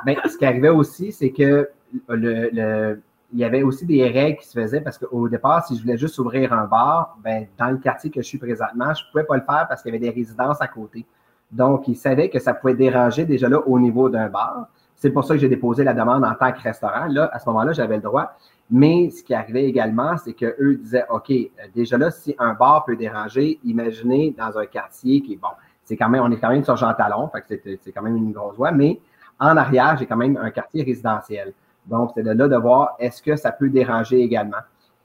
Mais 0.07 0.17
ce 0.27 0.37
qui 0.39 0.47
arrivait 0.47 0.69
aussi, 0.69 1.11
c'est 1.11 1.31
que 1.33 1.69
le, 2.09 2.51
le, 2.53 3.03
il 3.33 3.39
y 3.39 3.45
avait 3.45 3.63
aussi 3.63 3.85
des 3.85 4.09
règles 4.09 4.39
qui 4.39 4.47
se 4.47 4.59
faisaient 4.59 4.81
parce 4.81 4.97
qu'au 4.99 5.29
départ, 5.29 5.67
si 5.67 5.77
je 5.77 5.83
voulais 5.83 5.99
juste 5.99 6.19
ouvrir 6.19 6.53
un 6.53 6.65
bar, 6.65 7.19
ben, 7.23 7.47
dans 7.59 7.71
le 7.71 7.77
quartier 7.77 8.11
que 8.11 8.23
je 8.23 8.27
suis 8.27 8.39
présentement, 8.39 8.95
je 8.95 9.05
ne 9.05 9.11
pouvais 9.11 9.25
pas 9.25 9.37
le 9.37 9.43
faire 9.43 9.67
parce 9.69 9.83
qu'il 9.83 9.93
y 9.93 9.97
avait 9.97 10.05
des 10.05 10.15
résidences 10.15 10.61
à 10.61 10.67
côté. 10.67 11.05
Donc, 11.51 11.89
ils 11.89 11.97
savaient 11.97 12.31
que 12.31 12.39
ça 12.39 12.55
pouvait 12.55 12.75
déranger 12.75 13.25
déjà 13.25 13.49
là 13.49 13.59
au 13.67 13.79
niveau 13.79 14.09
d'un 14.09 14.29
bar. 14.29 14.69
C'est 14.95 15.11
pour 15.11 15.25
ça 15.25 15.35
que 15.35 15.41
j'ai 15.41 15.49
déposé 15.49 15.85
la 15.85 15.95
demande 15.95 16.25
en 16.25 16.35
tant 16.35 16.53
que 16.53 16.61
restaurant. 16.61 17.07
Là, 17.07 17.31
à 17.33 17.39
ce 17.39 17.49
moment-là, 17.49 17.73
j'avais 17.73 17.97
le 17.97 18.03
droit. 18.03 18.33
Mais 18.71 19.11
ce 19.11 19.23
qui 19.23 19.33
arrivait 19.33 19.65
également, 19.65 20.17
c'est 20.19 20.33
qu'eux 20.33 20.77
disaient, 20.83 21.05
OK, 21.11 21.33
déjà 21.75 21.97
là, 21.97 22.11
si 22.11 22.35
un 22.39 22.55
bar 22.55 22.85
peut 22.85 22.97
déranger, 22.97 23.59
imaginez 23.65 24.35
dans 24.37 24.59
un 24.59 24.67
quartier 24.67 25.21
qui 25.23 25.35
est 25.35 25.37
bon. 25.37 25.49
C'est 25.85 25.97
quand 25.97 26.09
même, 26.09 26.23
on 26.23 26.31
est 26.31 26.39
quand 26.39 26.51
même 26.51 26.65
sur 26.65 26.77
Jean 26.77 26.93
Talon, 26.93 27.29
fait 27.29 27.79
c'est 27.83 27.93
quand 27.93 28.03
même 28.03 28.17
une 28.17 28.33
grosse 28.33 28.57
voie, 28.57 28.73
mais 28.73 29.01
en 29.41 29.57
arrière, 29.57 29.97
j'ai 29.99 30.05
quand 30.05 30.17
même 30.17 30.37
un 30.37 30.51
quartier 30.51 30.83
résidentiel. 30.83 31.55
Donc, 31.89 32.13
c'est 32.15 32.23
de 32.23 32.31
là 32.31 32.49
de 32.49 32.57
voir 32.57 32.97
est-ce 32.99 33.23
que 33.23 33.37
ça 33.37 33.53
peut 33.53 33.69
déranger 33.69 34.21
également. 34.21 34.59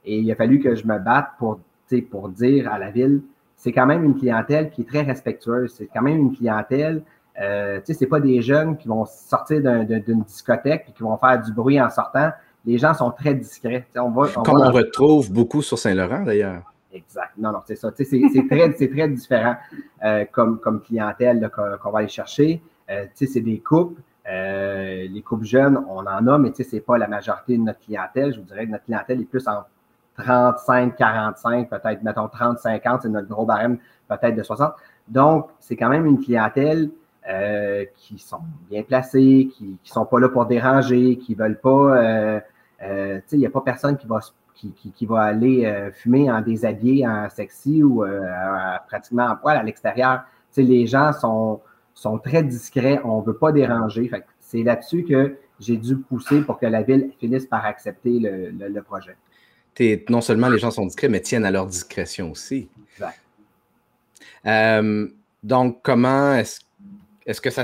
Et 0.05 0.19
il 0.19 0.31
a 0.31 0.35
fallu 0.35 0.59
que 0.59 0.75
je 0.75 0.85
me 0.85 0.99
batte 0.99 1.29
pour, 1.39 1.59
pour 2.11 2.29
dire 2.29 2.71
à 2.71 2.77
la 2.77 2.91
ville, 2.91 3.21
c'est 3.55 3.71
quand 3.71 3.85
même 3.85 4.03
une 4.03 4.15
clientèle 4.17 4.69
qui 4.69 4.81
est 4.81 4.87
très 4.87 5.01
respectueuse. 5.01 5.73
C'est 5.77 5.87
quand 5.93 6.01
même 6.01 6.17
une 6.17 6.35
clientèle, 6.35 7.01
euh, 7.41 7.79
tu 7.79 7.85
sais, 7.85 7.93
c'est 7.93 8.07
pas 8.07 8.19
des 8.19 8.41
jeunes 8.41 8.77
qui 8.77 8.87
vont 8.87 9.05
sortir 9.05 9.61
d'une 9.61 10.23
discothèque 10.23 10.85
et 10.89 10.91
qui 10.91 11.03
vont 11.03 11.17
faire 11.17 11.41
du 11.41 11.51
bruit 11.51 11.81
en 11.81 11.89
sortant. 11.89 12.31
Les 12.65 12.77
gens 12.77 12.93
sont 12.93 13.11
très 13.11 13.33
discrets. 13.33 13.85
on 13.95 14.09
va, 14.11 14.27
Comme 14.27 14.61
on 14.61 14.71
retrouve 14.71 15.31
beaucoup 15.31 15.61
sur 15.61 15.77
Saint-Laurent, 15.77 16.23
d'ailleurs. 16.23 16.61
Exact. 16.93 17.31
Non, 17.37 17.51
non, 17.51 17.59
c'est 17.65 17.75
ça. 17.75 17.89
C'est 17.95 18.47
très, 18.49 18.71
très 18.71 19.09
différent 19.09 19.55
euh, 20.03 20.25
comme, 20.31 20.59
comme 20.59 20.81
clientèle 20.81 21.49
qu'on 21.55 21.91
va 21.91 21.99
aller 21.99 22.07
chercher. 22.07 22.61
Euh, 22.89 23.05
c'est 23.15 23.41
des 23.41 23.59
couples. 23.59 23.99
Euh, 24.33 25.07
les 25.09 25.21
couples 25.21 25.45
jeunes, 25.45 25.83
on 25.87 25.99
en 25.99 26.27
a, 26.27 26.37
mais 26.37 26.51
tu 26.51 26.57
sais, 26.57 26.69
c'est 26.69 26.79
pas 26.79 26.97
la 26.97 27.07
majorité 27.07 27.57
de 27.57 27.63
notre 27.63 27.79
clientèle. 27.79 28.33
Je 28.33 28.39
vous 28.39 28.45
dirais 28.45 28.65
que 28.65 28.71
notre 28.71 28.85
clientèle 28.85 29.21
est 29.21 29.25
plus 29.25 29.47
en 29.47 29.63
35, 30.17 30.95
45, 30.95 31.69
peut-être, 31.69 32.03
mettons 32.03 32.27
30, 32.27 32.57
50, 32.59 33.01
c'est 33.03 33.09
notre 33.09 33.27
gros 33.27 33.45
barème 33.45 33.77
peut-être 34.07 34.35
de 34.35 34.43
60. 34.43 34.73
Donc, 35.07 35.49
c'est 35.59 35.75
quand 35.75 35.89
même 35.89 36.05
une 36.05 36.19
clientèle 36.19 36.89
euh, 37.29 37.85
qui 37.95 38.17
sont 38.17 38.41
bien 38.69 38.83
placées, 38.83 39.49
qui 39.53 39.65
ne 39.65 39.77
sont 39.83 40.05
pas 40.05 40.19
là 40.19 40.29
pour 40.29 40.45
déranger, 40.45 41.17
qui 41.17 41.35
veulent 41.35 41.59
pas, 41.59 41.97
euh, 41.97 42.39
tu 42.79 42.85
sais, 43.27 43.35
il 43.37 43.39
n'y 43.39 43.45
a 43.45 43.51
pas 43.51 43.61
personne 43.61 43.97
qui 43.97 44.07
va 44.07 44.19
qui, 44.55 44.71
qui, 44.71 45.05
va 45.05 45.23
aller 45.23 45.91
fumer 45.93 46.31
en 46.31 46.39
déshabillé, 46.39 47.05
en 47.05 47.29
sexy 47.29 47.83
ou 47.83 48.05
pratiquement 48.87 49.25
en 49.25 49.35
poil 49.35 49.57
à 49.57 49.63
l'extérieur. 49.63 50.23
Tu 50.53 50.61
sais, 50.61 50.63
les 50.63 50.87
gens 50.87 51.11
sont, 51.11 51.59
sont 51.93 52.17
très 52.17 52.43
discrets, 52.43 52.99
on 53.03 53.21
ne 53.21 53.25
veut 53.25 53.37
pas 53.37 53.51
déranger. 53.51 54.09
c'est 54.39 54.63
là-dessus 54.63 55.03
que 55.03 55.37
j'ai 55.59 55.77
dû 55.77 55.97
pousser 55.97 56.41
pour 56.41 56.59
que 56.59 56.65
la 56.65 56.83
ville 56.83 57.11
finisse 57.19 57.45
par 57.45 57.65
accepter 57.65 58.19
le, 58.19 58.81
projet. 58.81 59.15
non 60.09 60.21
seulement 60.21 60.49
les 60.49 60.57
gens 60.57 60.71
sont 60.71 60.85
discrets, 60.85 61.09
mais 61.09 61.21
tiennent 61.21 61.45
à 61.45 61.51
leur 61.51 61.67
discrétion 61.67 62.31
aussi. 62.31 62.69
Exact. 62.93 63.19
Euh, 64.45 65.07
donc, 65.43 65.79
comment 65.83 66.35
est-ce 66.35 67.41
que 67.41 67.49
ça 67.49 67.63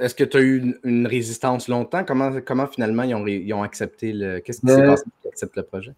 est-ce 0.00 0.14
que 0.14 0.24
tu 0.24 0.36
as 0.36 0.40
eu 0.40 0.76
une, 0.84 1.06
résistance 1.06 1.68
longtemps? 1.68 2.04
Comment, 2.04 2.30
comment 2.44 2.66
finalement 2.66 3.02
ils 3.04 3.14
ont, 3.14 3.26
ils 3.26 3.52
ont 3.52 3.62
accepté 3.62 4.12
le. 4.12 4.40
Qu'est-ce 4.40 4.60
qui 4.60 4.66
s'est 4.66 4.80
euh, 4.80 4.86
passé 4.86 5.04
pour 5.22 5.30
acceptent 5.30 5.56
le 5.56 5.62
projet? 5.62 5.92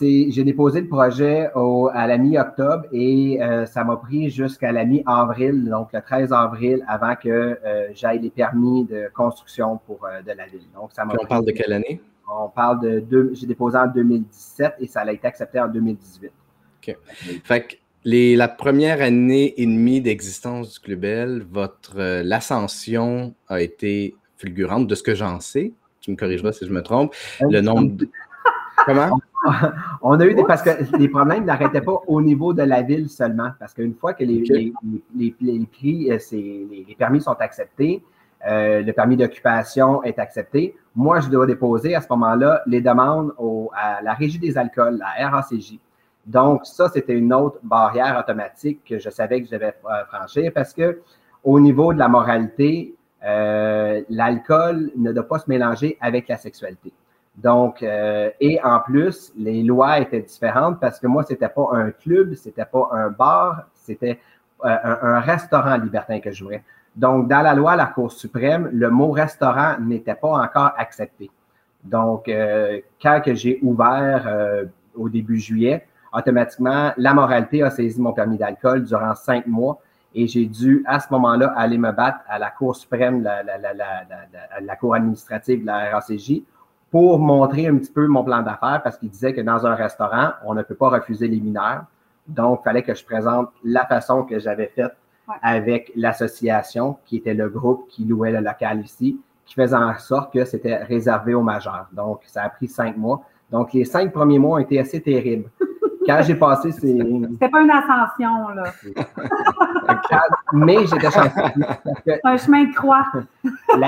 J'ai 0.00 0.44
déposé 0.44 0.80
le 0.80 0.88
projet 0.88 1.50
à 1.92 2.06
la 2.06 2.18
mi-octobre 2.18 2.84
et 2.92 3.42
euh, 3.42 3.66
ça 3.66 3.82
m'a 3.84 3.96
pris 3.96 4.30
jusqu'à 4.30 4.70
la 4.70 4.84
mi-avril, 4.84 5.68
donc 5.68 5.92
le 5.92 6.00
13 6.00 6.32
avril, 6.32 6.84
avant 6.86 7.16
que 7.16 7.28
euh, 7.28 7.88
j'aille 7.94 8.20
les 8.20 8.30
permis 8.30 8.84
de 8.84 9.10
construction 9.12 9.78
pour 9.86 10.04
euh, 10.04 10.22
de 10.22 10.32
la 10.32 10.46
ville. 10.46 10.66
Donc, 10.74 10.90
ça 10.92 11.04
on 11.06 11.26
parle 11.26 11.46
de 11.46 11.50
quelle 11.50 11.72
année? 11.72 12.00
On 12.30 12.48
parle 12.48 12.80
de 12.80 13.00
deux, 13.00 13.30
j'ai 13.34 13.46
déposé 13.46 13.76
en 13.76 13.88
2017 13.88 14.74
et 14.78 14.86
ça 14.86 15.00
a 15.00 15.12
été 15.12 15.26
accepté 15.26 15.58
en 15.58 15.68
2018. 15.68 16.30
OK. 16.78 16.96
Fait 17.44 17.66
que 17.66 17.74
les, 18.04 18.36
la 18.36 18.48
première 18.48 19.02
année 19.02 19.60
et 19.60 19.66
demie 19.66 20.00
d'existence 20.00 20.74
du 20.74 20.80
Clubel, 20.80 21.44
votre 21.50 22.22
l'ascension 22.22 23.34
a 23.48 23.60
été 23.60 24.14
fulgurante 24.36 24.86
de 24.86 24.94
ce 24.94 25.02
que 25.02 25.14
j'en 25.14 25.40
sais. 25.40 25.72
Tu 26.00 26.10
me 26.10 26.16
corrigeras 26.16 26.52
si 26.52 26.66
je 26.66 26.72
me 26.72 26.82
trompe. 26.82 27.14
Le 27.40 27.60
nombre 27.60 27.96
de, 27.96 28.08
Comment? 28.86 29.20
On 30.02 30.18
a 30.20 30.24
eu 30.24 30.34
des. 30.34 30.44
Parce 30.44 30.62
que 30.62 30.70
les 30.96 31.08
problèmes 31.08 31.44
n'arrêtaient 31.44 31.80
pas 31.80 32.00
au 32.06 32.20
niveau 32.22 32.52
de 32.52 32.62
la 32.62 32.82
ville 32.82 33.08
seulement. 33.08 33.50
Parce 33.58 33.74
qu'une 33.74 33.94
fois 33.94 34.14
que 34.14 34.24
les, 34.24 34.42
les, 35.14 35.34
les, 35.40 35.66
prix, 35.66 36.10
euh, 36.10 36.18
les, 36.32 36.94
permis 36.96 37.20
sont 37.20 37.36
acceptés, 37.40 38.02
euh, 38.46 38.82
le 38.82 38.92
permis 38.92 39.16
d'occupation 39.16 40.02
est 40.02 40.18
accepté, 40.18 40.76
moi, 40.94 41.20
je 41.20 41.28
dois 41.28 41.46
déposer 41.46 41.94
à 41.94 42.00
ce 42.00 42.06
moment-là 42.10 42.62
les 42.66 42.80
demandes 42.80 43.32
à 43.74 44.02
la 44.02 44.14
Régie 44.14 44.38
des 44.38 44.56
alcools, 44.58 44.98
la 44.98 45.28
RACJ. 45.28 45.78
Donc, 46.26 46.64
ça, 46.64 46.88
c'était 46.88 47.14
une 47.14 47.32
autre 47.32 47.58
barrière 47.62 48.18
automatique 48.18 48.80
que 48.88 48.98
je 48.98 49.10
savais 49.10 49.40
que 49.40 49.46
je 49.46 49.52
devais 49.52 49.74
euh, 49.84 50.04
franchir 50.04 50.52
parce 50.54 50.72
que 50.72 51.00
au 51.42 51.58
niveau 51.58 51.92
de 51.92 51.98
la 51.98 52.08
moralité, 52.08 52.94
l'alcool 53.24 54.90
ne 54.96 55.12
doit 55.12 55.26
pas 55.26 55.38
se 55.38 55.48
mélanger 55.48 55.96
avec 56.00 56.28
la 56.28 56.36
sexualité. 56.36 56.92
Donc, 57.36 57.82
euh, 57.82 58.30
et 58.40 58.60
en 58.62 58.80
plus, 58.80 59.32
les 59.36 59.62
lois 59.62 60.00
étaient 60.00 60.20
différentes 60.20 60.80
parce 60.80 61.00
que 61.00 61.06
moi, 61.06 61.22
c'était 61.22 61.48
pas 61.48 61.68
un 61.72 61.90
club, 61.90 62.34
c'était 62.34 62.66
pas 62.66 62.88
un 62.92 63.08
bar, 63.08 63.64
c'était 63.74 64.20
euh, 64.64 64.76
un, 65.02 65.20
restaurant 65.20 65.76
libertin 65.76 66.20
que 66.20 66.30
je 66.30 66.44
voulais. 66.44 66.62
Donc, 66.94 67.28
dans 67.28 67.40
la 67.40 67.54
loi, 67.54 67.74
la 67.74 67.86
Cour 67.86 68.12
suprême, 68.12 68.68
le 68.72 68.90
mot 68.90 69.12
restaurant 69.12 69.78
n'était 69.80 70.14
pas 70.14 70.28
encore 70.28 70.72
accepté. 70.76 71.30
Donc, 71.82 72.28
euh, 72.28 72.80
quand 73.00 73.22
que 73.24 73.34
j'ai 73.34 73.58
ouvert 73.62 74.66
au 74.94 75.08
début 75.08 75.38
juillet, 75.38 75.86
automatiquement, 76.12 76.92
la 76.98 77.14
moralité 77.14 77.62
a 77.62 77.70
saisi 77.70 77.98
mon 78.00 78.12
permis 78.12 78.36
d'alcool 78.36 78.84
durant 78.84 79.14
cinq 79.14 79.46
mois 79.46 79.80
et 80.14 80.26
j'ai 80.26 80.44
dû, 80.44 80.84
à 80.86 81.00
ce 81.00 81.06
moment-là, 81.12 81.54
aller 81.56 81.78
me 81.78 81.90
battre 81.92 82.18
à 82.28 82.38
la 82.38 82.50
Cour 82.50 82.76
suprême, 82.76 83.22
la, 83.22 83.42
la, 83.42 83.56
la, 83.56 83.72
la 84.60 84.76
Cour 84.76 84.94
administrative 84.94 85.62
de 85.62 85.66
la 85.66 85.92
RACJ 85.92 86.42
pour 86.92 87.18
montrer 87.18 87.66
un 87.66 87.78
petit 87.78 87.90
peu 87.90 88.06
mon 88.06 88.22
plan 88.22 88.42
d'affaires 88.42 88.82
parce 88.84 88.98
qu'il 88.98 89.08
disait 89.08 89.32
que 89.32 89.40
dans 89.40 89.66
un 89.66 89.74
restaurant, 89.74 90.32
on 90.44 90.54
ne 90.54 90.62
peut 90.62 90.74
pas 90.74 90.90
refuser 90.90 91.26
les 91.26 91.40
mineurs. 91.40 91.86
Donc, 92.28 92.60
il 92.60 92.64
fallait 92.64 92.82
que 92.82 92.94
je 92.94 93.02
présente 93.02 93.48
la 93.64 93.86
façon 93.86 94.24
que 94.24 94.38
j'avais 94.38 94.66
faite 94.66 94.92
avec 95.42 95.90
l'association, 95.96 96.98
qui 97.06 97.16
était 97.16 97.32
le 97.32 97.48
groupe 97.48 97.88
qui 97.88 98.04
louait 98.04 98.30
le 98.30 98.40
local 98.40 98.82
ici, 98.84 99.18
qui 99.46 99.54
faisait 99.54 99.74
en 99.74 99.98
sorte 99.98 100.34
que 100.34 100.44
c'était 100.44 100.76
réservé 100.84 101.32
aux 101.32 101.42
majeurs. 101.42 101.86
Donc, 101.92 102.20
ça 102.26 102.42
a 102.42 102.50
pris 102.50 102.68
cinq 102.68 102.98
mois. 102.98 103.22
Donc, 103.50 103.72
les 103.72 103.86
cinq 103.86 104.12
premiers 104.12 104.38
mois 104.38 104.56
ont 104.56 104.62
été 104.62 104.78
assez 104.78 105.00
terribles. 105.00 105.48
Quand 106.06 106.22
j'ai 106.22 106.34
passé 106.34 106.72
ces. 106.72 106.98
C'était 106.98 107.48
pas 107.48 107.60
une 107.60 107.70
ascension, 107.70 108.48
là. 108.48 108.64
Mais 110.52 110.86
j'étais 110.86 111.10
chanceux. 111.10 112.18
Un 112.24 112.36
chemin 112.36 112.64
de 112.64 112.74
croix. 112.74 113.06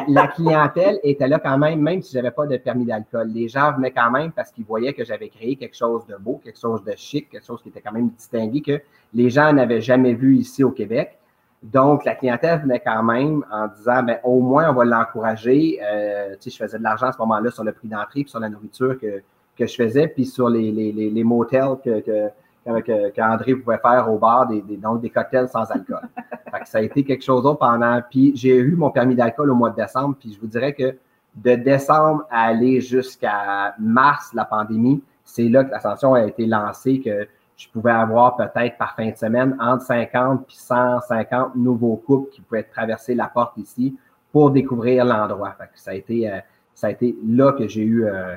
la, 0.09 0.27
clientèle 0.29 0.99
était 1.03 1.29
là 1.29 1.39
quand 1.39 1.59
même, 1.59 1.81
même 1.81 2.03
si 2.03 2.13
j'avais 2.13 2.31
pas 2.31 2.47
de 2.47 2.57
permis 2.57 2.85
d'alcool. 2.85 3.29
Les 3.29 3.49
gens 3.49 3.73
venaient 3.73 3.91
quand 3.91 4.11
même 4.11 4.33
parce 4.33 4.51
qu'ils 4.51 4.65
voyaient 4.65 4.93
que 4.93 5.05
j'avais 5.05 5.29
créé 5.29 5.57
quelque 5.57 5.77
chose 5.77 6.07
de 6.07 6.17
beau, 6.17 6.41
quelque 6.43 6.61
chose 6.61 6.83
de 6.85 6.93
chic, 6.97 7.31
quelque 7.31 7.47
chose 7.47 7.63
qui 7.63 7.69
était 7.69 7.81
quand 7.81 7.93
même 7.93 8.11
distingué, 8.11 8.63
que 8.63 8.81
les 9.13 9.31
gens 9.31 9.53
n'avaient 9.53 9.81
jamais 9.81 10.15
vu 10.15 10.37
ici 10.37 10.65
au 10.65 10.71
Québec. 10.71 11.19
Donc, 11.63 12.05
la 12.05 12.15
clientèle 12.15 12.61
venait 12.61 12.81
quand 12.81 13.03
même 13.03 13.43
en 13.51 13.69
disant, 13.69 14.03
ben, 14.03 14.19
au 14.23 14.41
moins, 14.41 14.71
on 14.71 14.75
va 14.75 14.85
l'encourager. 14.85 15.81
Euh, 15.83 16.35
tu 16.35 16.51
sais, 16.51 16.51
je 16.51 16.63
faisais 16.63 16.79
de 16.79 16.83
l'argent 16.83 17.07
à 17.07 17.13
ce 17.13 17.19
moment-là 17.19 17.51
sur 17.51 17.65
le 17.65 17.73
prix 17.73 17.89
d'entrée 17.89 18.21
et 18.21 18.27
sur 18.27 18.39
la 18.39 18.51
nourriture 18.51 18.99
que, 19.01 19.23
que 19.57 19.67
je 19.67 19.75
faisais, 19.75 20.09
puis 20.09 20.25
sur 20.25 20.49
les, 20.49 20.71
les, 20.71 20.93
les, 20.93 21.25
motels 21.25 21.77
que, 21.85 22.01
que, 22.01 23.11
qu'André 23.11 23.55
pouvait 23.55 23.79
faire 23.79 24.11
au 24.11 24.19
bar, 24.19 24.47
des, 24.47 24.63
des, 24.63 24.77
donc 24.77 25.01
des 25.01 25.11
cocktails 25.11 25.49
sans 25.49 25.71
alcool. 25.71 26.01
ça 26.65 26.79
a 26.79 26.81
été 26.83 27.05
quelque 27.05 27.23
chose 27.23 27.43
d'autre 27.43 27.59
pendant. 27.59 28.01
Puis 28.11 28.33
j'ai 28.35 28.57
eu 28.57 28.75
mon 28.75 28.91
permis 28.91 29.15
d'alcool 29.15 29.51
au 29.51 29.55
mois 29.55 29.71
de 29.71 29.77
décembre, 29.77 30.17
puis 30.19 30.33
je 30.33 30.41
vous 30.41 30.47
dirais 30.47 30.73
que 30.73 30.97
de 31.37 31.55
décembre 31.57 32.25
à 32.31 32.47
aller 32.47 32.81
jusqu'à 32.81 33.75
mars, 33.79 34.33
la 34.35 34.45
pandémie, 34.45 35.03
c'est 35.25 35.49
là 35.49 35.65
que 35.65 35.71
l'ascension 35.71 36.15
a 36.15 36.25
été 36.25 36.47
lancée, 36.47 37.01
que 37.01 37.27
je 37.57 37.69
pouvais 37.69 37.93
avoir 37.93 38.37
peut-être 38.37 38.77
par 38.79 38.95
fin 38.95 39.11
de 39.11 39.17
semaine 39.17 39.57
entre 39.61 39.85
50 39.85 40.43
et 40.43 40.45
150 40.49 41.57
nouveaux 41.57 41.97
couples 41.97 42.31
qui 42.31 42.41
pouvaient 42.41 42.65
traverser 42.65 43.15
la 43.15 43.27
porte 43.27 43.57
ici 43.57 43.97
pour 44.33 44.51
découvrir 44.51 45.05
l'endroit. 45.05 45.57
ça 45.75 45.93
a 45.93 45.95
été. 45.95 46.31
Ça 46.75 46.89
a 46.89 46.91
été 46.91 47.15
là 47.25 47.53
que 47.53 47.69
j'ai 47.69 47.83
eu 47.83 48.05
euh, 48.05 48.37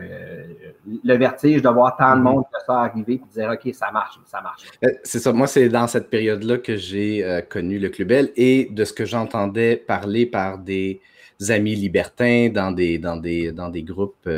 le 1.03 1.17
vertige 1.17 1.61
de 1.61 1.69
voir 1.69 1.97
tant 1.97 2.13
de 2.13 2.17
mhm. 2.17 2.23
monde 2.23 2.43
que 2.43 2.59
ça 2.65 2.81
arriver 2.81 3.13
et 3.13 3.17
de 3.17 3.41
dire 3.41 3.49
OK, 3.51 3.73
ça 3.73 3.91
marche, 3.91 4.19
ça 4.25 4.41
marche. 4.41 4.63
Euh, 4.85 4.89
c'est 5.03 5.19
ça. 5.19 5.33
Moi, 5.33 5.47
c'est 5.47 5.69
dans 5.69 5.87
cette 5.87 6.09
période-là 6.09 6.59
que 6.59 6.77
j'ai 6.77 7.23
euh, 7.23 7.41
connu 7.41 7.79
le 7.79 7.89
Club 7.89 8.09
Bell 8.09 8.31
et 8.35 8.69
de 8.71 8.85
ce 8.85 8.93
que 8.93 9.05
j'entendais 9.05 9.75
parler 9.75 10.27
par 10.27 10.59
des 10.59 11.01
amis 11.49 11.75
libertins 11.75 12.49
dans 12.53 12.71
des, 12.71 12.99
dans 12.99 13.17
des, 13.17 13.51
dans 13.51 13.69
des 13.69 13.83
groupes 13.83 14.29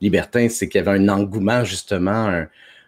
libertins, 0.00 0.48
c'est 0.48 0.68
qu'il 0.68 0.82
y 0.82 0.88
avait 0.88 0.98
un 0.98 1.08
engouement, 1.08 1.64
justement, 1.64 2.44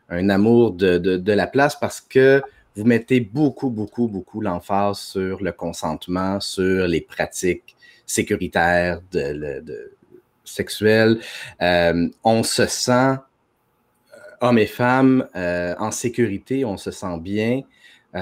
un, 0.08 0.28
amour 0.30 0.72
de, 0.72 0.98
de, 0.98 1.32
la 1.32 1.46
place 1.46 1.78
parce 1.78 2.00
que 2.00 2.42
vous 2.74 2.84
mettez 2.84 3.20
beaucoup, 3.20 3.70
beaucoup, 3.70 4.08
beaucoup 4.08 4.40
l'emphase 4.40 4.98
sur 4.98 5.42
le 5.42 5.52
consentement, 5.52 6.40
sur 6.40 6.86
les 6.86 7.02
pratiques 7.02 7.76
sécuritaires 8.06 9.00
de, 9.12 9.60
de 9.60 9.92
sexuelle. 10.44 11.20
Euh, 11.62 12.08
on 12.22 12.42
se 12.42 12.66
sent, 12.66 12.92
euh, 12.92 13.16
hommes 14.40 14.58
et 14.58 14.66
femmes, 14.66 15.26
euh, 15.36 15.74
en 15.78 15.90
sécurité, 15.90 16.64
on 16.64 16.76
se 16.76 16.90
sent 16.90 17.18
bien. 17.20 17.62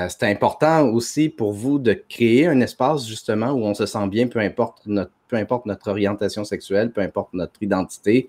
C'est 0.09 0.25
important 0.25 0.89
aussi 0.89 1.29
pour 1.29 1.53
vous 1.53 1.79
de 1.79 1.93
créer 1.93 2.47
un 2.47 2.61
espace 2.61 3.07
justement 3.07 3.53
où 3.53 3.65
on 3.65 3.75
se 3.75 3.87
sent 3.87 4.07
bien, 4.09 4.27
peu 4.27 4.39
importe 4.39 4.87
notre, 4.87 5.11
peu 5.29 5.37
importe 5.37 5.67
notre 5.67 5.91
orientation 5.91 6.45
sexuelle, 6.45 6.93
peu 6.93 7.01
importe 7.01 7.35
notre 7.35 7.63
identité. 7.63 8.29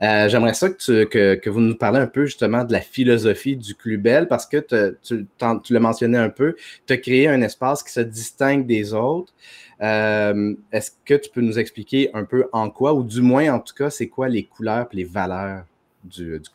J'aimerais 0.00 0.54
ça 0.54 0.70
que, 0.70 1.34
que, 1.34 1.50
vous 1.50 1.60
nous 1.60 1.76
parlez 1.76 2.00
un 2.00 2.06
peu 2.06 2.26
justement 2.26 2.64
de 2.64 2.72
la 2.72 2.80
philosophie 2.80 3.56
du 3.56 3.74
Clubel 3.74 4.28
parce 4.28 4.46
que 4.46 4.58
tu, 5.02 5.26
tu 5.64 5.72
l'as 5.72 5.80
mentionné 5.80 6.18
un 6.18 6.30
peu, 6.30 6.56
tu 6.86 6.92
as 6.92 6.98
créé 6.98 7.28
un 7.28 7.40
espace 7.42 7.82
qui 7.82 7.92
se 7.92 8.00
distingue 8.00 8.66
des 8.66 8.92
autres. 8.94 9.32
Euh, 9.80 10.54
est-ce 10.72 10.90
que 11.04 11.14
tu 11.14 11.30
peux 11.30 11.40
nous 11.40 11.58
expliquer 11.58 12.10
un 12.14 12.24
peu 12.24 12.48
en 12.52 12.70
quoi, 12.70 12.94
ou 12.94 13.04
du 13.04 13.20
moins 13.20 13.52
en 13.52 13.60
tout 13.60 13.74
cas, 13.74 13.90
c'est 13.90 14.08
quoi 14.08 14.28
les 14.28 14.44
couleurs 14.44 14.88
et 14.92 14.96
les 14.96 15.04
valeurs 15.04 15.64
du, 16.04 16.38
du 16.38 16.50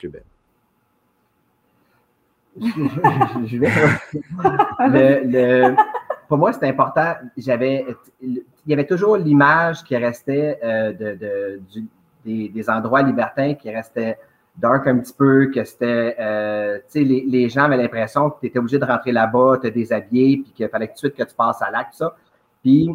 Club 3.50 3.66
pour 6.34 6.40
moi, 6.40 6.52
c'est 6.52 6.68
important. 6.68 7.14
J'avais, 7.38 7.86
il 8.22 8.44
y 8.66 8.74
avait 8.74 8.88
toujours 8.88 9.18
l'image 9.18 9.84
qui 9.84 9.96
restait 9.96 10.60
euh, 10.64 10.92
de, 10.92 11.60
des, 12.26 12.70
endroits 12.72 13.04
libertins 13.04 13.54
qui 13.54 13.70
restaient 13.70 14.18
dark 14.58 14.88
un 14.88 14.98
petit 14.98 15.14
peu, 15.14 15.52
que 15.54 15.64
c'était, 15.64 16.16
euh, 16.20 16.78
tu 16.78 16.84
sais, 16.88 17.04
les, 17.04 17.26
les, 17.28 17.50
gens 17.50 17.66
avaient 17.66 17.78
l'impression 17.78 18.32
que 18.32 18.40
tu 18.40 18.48
étais 18.48 18.60
obligé 18.60 18.80
de 18.80 18.86
rentrer 18.86 19.12
là-bas, 19.12 19.60
te 19.62 19.68
déshabiller, 19.68 20.38
puis 20.38 20.52
qu'il 20.54 20.68
fallait 20.70 20.88
tout 20.88 20.94
de 20.94 20.98
suite 20.98 21.16
que 21.16 21.24
tu 21.24 21.36
passes 21.36 21.62
à 21.62 21.70
l'acte, 21.70 21.94
ça. 21.94 22.16
Puis 22.64 22.90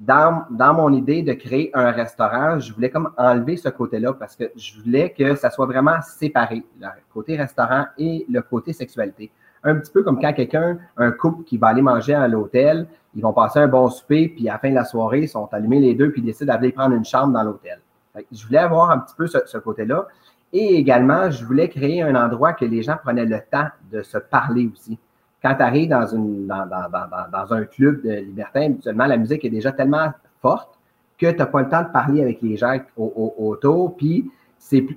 dans, 0.00 0.74
mon 0.74 0.92
idée 0.92 1.22
de 1.22 1.32
créer 1.32 1.70
un 1.74 1.90
restaurant, 1.90 2.58
je 2.58 2.72
voulais 2.72 2.90
comme 2.90 3.10
enlever 3.16 3.56
ce 3.56 3.68
côté-là 3.68 4.12
parce 4.14 4.34
que 4.34 4.50
je 4.56 4.80
voulais 4.80 5.10
que 5.10 5.36
ça 5.36 5.50
soit 5.50 5.66
vraiment 5.66 6.00
séparé, 6.02 6.64
le 6.80 6.88
côté 7.12 7.36
restaurant 7.36 7.86
et 7.98 8.26
le 8.28 8.42
côté 8.42 8.72
sexualité. 8.72 9.30
Un 9.62 9.76
petit 9.76 9.92
peu 9.92 10.02
comme 10.02 10.20
quand 10.20 10.32
quelqu'un, 10.32 10.78
un 10.96 11.12
couple 11.12 11.44
qui 11.44 11.56
va 11.56 11.68
aller 11.68 11.82
manger 11.82 12.14
à 12.14 12.26
l'hôtel, 12.26 12.88
ils 13.14 13.22
vont 13.22 13.32
passer 13.32 13.60
un 13.60 13.68
bon 13.68 13.88
souper, 13.90 14.28
puis 14.28 14.48
à 14.48 14.54
la 14.54 14.58
fin 14.58 14.70
de 14.70 14.74
la 14.74 14.84
soirée, 14.84 15.20
ils 15.20 15.28
sont 15.28 15.48
allumés 15.52 15.78
les 15.78 15.94
deux, 15.94 16.10
puis 16.10 16.20
ils 16.20 16.24
décident 16.24 16.52
d'aller 16.52 16.72
prendre 16.72 16.96
une 16.96 17.04
chambre 17.04 17.32
dans 17.32 17.44
l'hôtel. 17.44 17.78
Je 18.32 18.44
voulais 18.44 18.58
avoir 18.58 18.90
un 18.90 18.98
petit 18.98 19.14
peu 19.14 19.26
ce 19.26 19.58
côté-là. 19.58 20.08
Et 20.52 20.74
également, 20.76 21.30
je 21.30 21.44
voulais 21.44 21.68
créer 21.68 22.02
un 22.02 22.14
endroit 22.14 22.52
que 22.52 22.64
les 22.64 22.82
gens 22.82 22.96
prenaient 23.02 23.24
le 23.24 23.40
temps 23.50 23.68
de 23.90 24.02
se 24.02 24.18
parler 24.18 24.68
aussi 24.70 24.98
quand 25.42 25.54
tu 25.56 25.62
arrives 25.62 25.88
dans, 25.88 26.06
une, 26.06 26.46
dans, 26.46 26.66
dans, 26.66 26.88
dans, 27.32 27.52
un 27.52 27.64
club 27.64 28.02
de 28.02 28.12
libertin, 28.12 28.66
habituellement, 28.66 29.06
la 29.06 29.16
musique 29.16 29.44
est 29.44 29.50
déjà 29.50 29.72
tellement 29.72 30.12
forte 30.40 30.78
que 31.18 31.30
tu 31.30 31.36
n'as 31.36 31.46
pas 31.46 31.62
le 31.62 31.68
temps 31.68 31.82
de 31.82 31.88
parler 31.88 32.22
avec 32.22 32.40
les 32.42 32.56
gens 32.56 32.78
autour. 32.96 33.96
Puis 33.96 34.30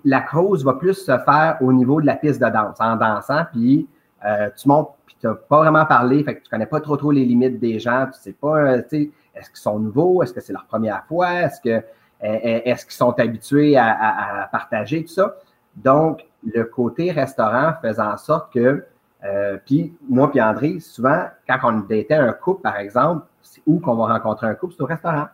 la 0.04 0.22
cause 0.22 0.64
va 0.64 0.74
plus 0.74 0.94
se 0.94 1.18
faire 1.20 1.58
au 1.62 1.74
niveau 1.74 2.00
de 2.00 2.06
la 2.06 2.16
piste 2.16 2.42
de 2.42 2.50
danse, 2.50 2.78
en 2.80 2.96
dansant, 2.96 3.46
puis 3.52 3.88
euh, 4.26 4.50
tu 4.56 4.68
montes, 4.68 4.92
puis 5.06 5.16
tu 5.20 5.28
n'as 5.28 5.34
pas 5.34 5.60
vraiment 5.60 5.86
parlé, 5.86 6.24
fait 6.24 6.36
que 6.36 6.44
tu 6.44 6.50
connais 6.50 6.66
pas 6.66 6.80
trop 6.80 6.98
trop 6.98 7.12
les 7.12 7.26
limites 7.26 7.60
des 7.60 7.80
gens, 7.80 8.08
tu 8.14 8.20
sais 8.20 8.34
pas, 8.34 8.58
euh, 8.58 8.82
tu 8.84 8.90
sais, 8.90 9.12
est-ce 9.36 9.50
qu'ils 9.50 9.60
sont 9.60 9.80
nouveaux, 9.80 10.22
est-ce 10.24 10.34
que 10.34 10.42
c'est 10.42 10.54
leur 10.54 10.66
première 10.66 11.04
fois, 11.06 11.34
est-ce 11.42 11.60
que 11.62 11.84
est-ce 12.22 12.86
qu'ils 12.86 12.96
sont 12.96 13.20
habitués 13.20 13.78
à, 13.78 14.44
à, 14.44 14.48
partager 14.48 15.04
tout 15.04 15.14
ça. 15.14 15.36
Donc, 15.76 16.26
le 16.44 16.64
côté 16.64 17.12
restaurant 17.12 17.74
faisant 17.82 18.14
en 18.14 18.18
sorte 18.18 18.52
que 18.54 18.84
euh, 19.26 19.58
puis 19.66 19.96
moi 20.08 20.30
puis 20.30 20.42
André, 20.42 20.80
souvent, 20.80 21.26
quand 21.48 21.58
on 21.64 21.80
datait 21.80 22.16
un 22.16 22.34
couple, 22.34 22.62
par 22.62 22.78
exemple, 22.78 23.26
c'est 23.42 23.62
où 23.66 23.80
qu'on 23.80 23.96
va 23.96 24.14
rencontrer 24.14 24.48
un 24.48 24.56
couple? 24.56 24.74
C'est 24.76 24.84
au 24.84 24.88
restaurant. 24.88 25.28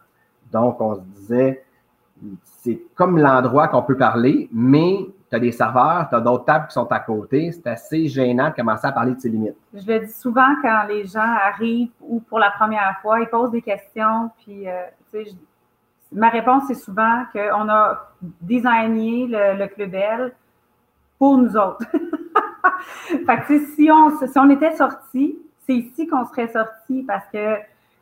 Donc, 0.52 0.80
on 0.82 0.96
se 0.96 1.02
disait, 1.02 1.64
c'est 2.44 2.80
comme 2.96 3.18
l'endroit 3.18 3.68
qu'on 3.68 3.82
peut 3.82 3.98
parler, 3.98 4.50
mais 4.52 5.08
tu 5.30 5.36
as 5.36 5.40
des 5.40 5.52
serveurs, 5.52 6.08
tu 6.10 6.16
as 6.16 6.20
d'autres 6.20 6.46
tables 6.46 6.68
qui 6.68 6.74
sont 6.74 6.92
à 6.92 7.00
côté. 7.00 7.52
C'est 7.52 7.68
assez 7.68 8.08
gênant 8.08 8.50
de 8.50 8.56
commencer 8.56 8.86
à 8.86 8.92
parler 8.92 9.16
de 9.16 9.20
ses 9.20 9.30
limites. 9.30 9.56
Je 9.74 9.86
le 9.88 10.00
dis 10.06 10.14
souvent 10.14 10.56
quand 10.62 10.84
les 10.88 11.06
gens 11.06 11.20
arrivent 11.22 11.92
ou 12.02 12.20
pour 12.20 12.40
la 12.40 12.52
première 12.52 12.98
fois, 13.02 13.20
ils 13.20 13.28
posent 13.28 13.52
des 13.52 13.62
questions, 13.62 14.30
puis 14.44 14.68
euh, 14.68 14.84
ma 16.12 16.30
réponse, 16.30 16.64
c'est 16.68 16.76
souvent 16.76 17.24
qu'on 17.34 17.70
a 17.70 18.12
designé 18.42 19.28
le, 19.28 19.58
le 19.58 19.68
Club 19.68 19.96
L 19.96 20.34
pour 21.18 21.38
nous 21.38 21.56
autres. 21.56 21.86
si 23.76 23.89
on, 23.91 24.50
était 24.50 24.76
sorti, 24.76 25.38
c'est 25.65 25.76
ici 25.76 26.08
qu'on 26.08 26.26
serait 26.26 26.47
sorti 26.47 27.04
parce 27.04 27.26
que 27.32 27.56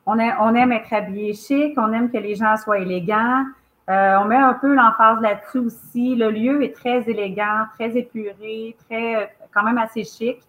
on, 0.05 0.17
aime 0.17 0.71
être 0.71 0.91
habillé 0.91 1.33
chic, 1.33 1.77
on 1.77 1.93
aime 1.93 2.09
que 2.09 2.17
les 2.17 2.35
gens 2.35 2.57
soient 2.57 2.79
élégants. 2.79 3.43
Euh, 3.89 4.17
on 4.19 4.25
met 4.25 4.37
un 4.37 4.53
peu 4.53 4.73
l'emphase 4.73 5.19
là-dessus 5.21 5.59
aussi. 5.59 6.15
Le 6.15 6.31
lieu 6.31 6.63
est 6.63 6.75
très 6.75 7.07
élégant, 7.09 7.65
très 7.75 7.95
épuré, 7.97 8.75
très 8.87 9.35
quand 9.53 9.63
même 9.63 9.77
assez 9.77 10.03
chic. 10.03 10.39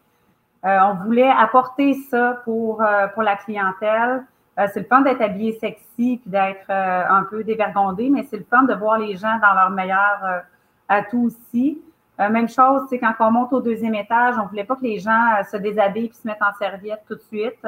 Euh, 0.64 0.78
on 0.82 0.94
voulait 1.04 1.30
apporter 1.30 1.94
ça 2.10 2.40
pour, 2.44 2.82
euh, 2.82 3.06
pour 3.08 3.22
la 3.22 3.36
clientèle. 3.36 4.24
c'est 4.74 4.80
le 4.80 4.86
fun 4.86 5.00
d'être 5.00 5.22
habillé 5.22 5.52
sexy 5.58 6.20
puis 6.22 6.30
d'être 6.30 6.70
un 6.70 7.24
peu 7.24 7.44
dévergondé, 7.44 8.10
mais 8.10 8.24
c'est 8.24 8.36
le 8.36 8.44
fun 8.44 8.64
de 8.64 8.74
voir 8.74 8.98
les 8.98 9.16
gens 9.16 9.38
dans 9.40 9.54
leur 9.54 9.70
meilleur 9.70 10.42
atout 10.88 11.30
aussi. 11.30 11.80
Même 12.28 12.48
chose, 12.48 12.82
c'est 12.90 12.98
quand 12.98 13.14
on 13.20 13.30
monte 13.30 13.52
au 13.52 13.60
deuxième 13.60 13.94
étage, 13.94 14.34
on 14.42 14.46
voulait 14.46 14.64
pas 14.64 14.76
que 14.76 14.82
les 14.82 14.98
gens 14.98 15.42
se 15.50 15.56
déshabillent 15.56 16.08
puis 16.08 16.18
se 16.18 16.26
mettent 16.26 16.42
en 16.42 16.52
serviette 16.58 17.02
tout 17.08 17.14
de 17.14 17.22
suite. 17.22 17.66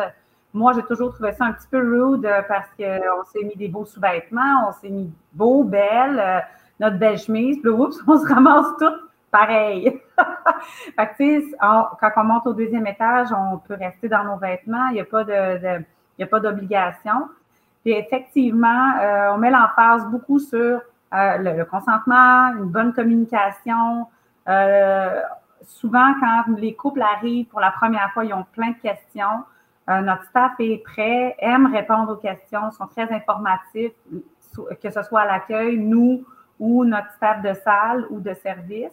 Moi, 0.52 0.72
j'ai 0.74 0.82
toujours 0.82 1.14
trouvé 1.14 1.32
ça 1.32 1.46
un 1.46 1.52
petit 1.52 1.68
peu 1.70 1.78
rude 1.78 2.28
parce 2.48 2.68
qu'on 2.76 3.24
s'est 3.24 3.44
mis 3.44 3.56
des 3.56 3.68
beaux 3.68 3.86
sous-vêtements, 3.86 4.68
on 4.68 4.72
s'est 4.72 4.90
mis 4.90 5.10
beau, 5.32 5.64
belle, 5.64 6.44
notre 6.78 6.98
belle 6.98 7.18
chemise, 7.18 7.58
puis 7.60 7.70
oups, 7.70 7.98
on 8.06 8.18
se 8.18 8.26
ramasse 8.26 8.66
tout 8.78 8.92
pareil. 9.32 10.00
fait 10.96 11.06
que, 11.18 11.56
quand 11.56 12.10
on 12.16 12.24
monte 12.24 12.46
au 12.46 12.52
deuxième 12.52 12.86
étage, 12.86 13.28
on 13.32 13.58
peut 13.58 13.74
rester 13.74 14.08
dans 14.08 14.22
nos 14.22 14.36
vêtements. 14.36 14.88
Il 14.88 14.94
n'y 14.94 15.00
a 15.00 15.04
pas 15.04 15.24
de, 15.24 15.82
a 16.20 16.26
pas 16.26 16.38
d'obligation. 16.38 17.28
Puis 17.82 17.92
effectivement, 17.92 18.92
euh, 19.00 19.32
on 19.32 19.38
met 19.38 19.50
l'emphase 19.50 20.06
beaucoup 20.06 20.38
sur 20.38 20.80
euh, 21.14 21.36
le, 21.38 21.64
consentement, 21.64 22.52
une 22.58 22.66
bonne 22.66 22.92
communication. 22.92 24.06
Euh, 24.48 25.20
souvent, 25.62 26.14
quand 26.20 26.56
les 26.56 26.74
couples 26.74 27.02
arrivent 27.02 27.46
pour 27.46 27.60
la 27.60 27.70
première 27.70 28.10
fois, 28.12 28.24
ils 28.24 28.34
ont 28.34 28.46
plein 28.52 28.70
de 28.70 28.78
questions. 28.78 29.44
notre 29.88 30.24
staff 30.24 30.52
est 30.58 30.82
prêt, 30.82 31.34
aime 31.38 31.72
répondre 31.72 32.12
aux 32.12 32.16
questions, 32.16 32.70
sont 32.70 32.86
très 32.86 33.12
informatifs, 33.12 33.92
que 34.82 34.90
ce 34.90 35.02
soit 35.02 35.22
à 35.22 35.26
l'accueil, 35.26 35.78
nous 35.78 36.24
ou 36.58 36.84
notre 36.84 37.10
staff 37.12 37.42
de 37.42 37.54
salle 37.54 38.06
ou 38.10 38.20
de 38.20 38.34
service. 38.34 38.92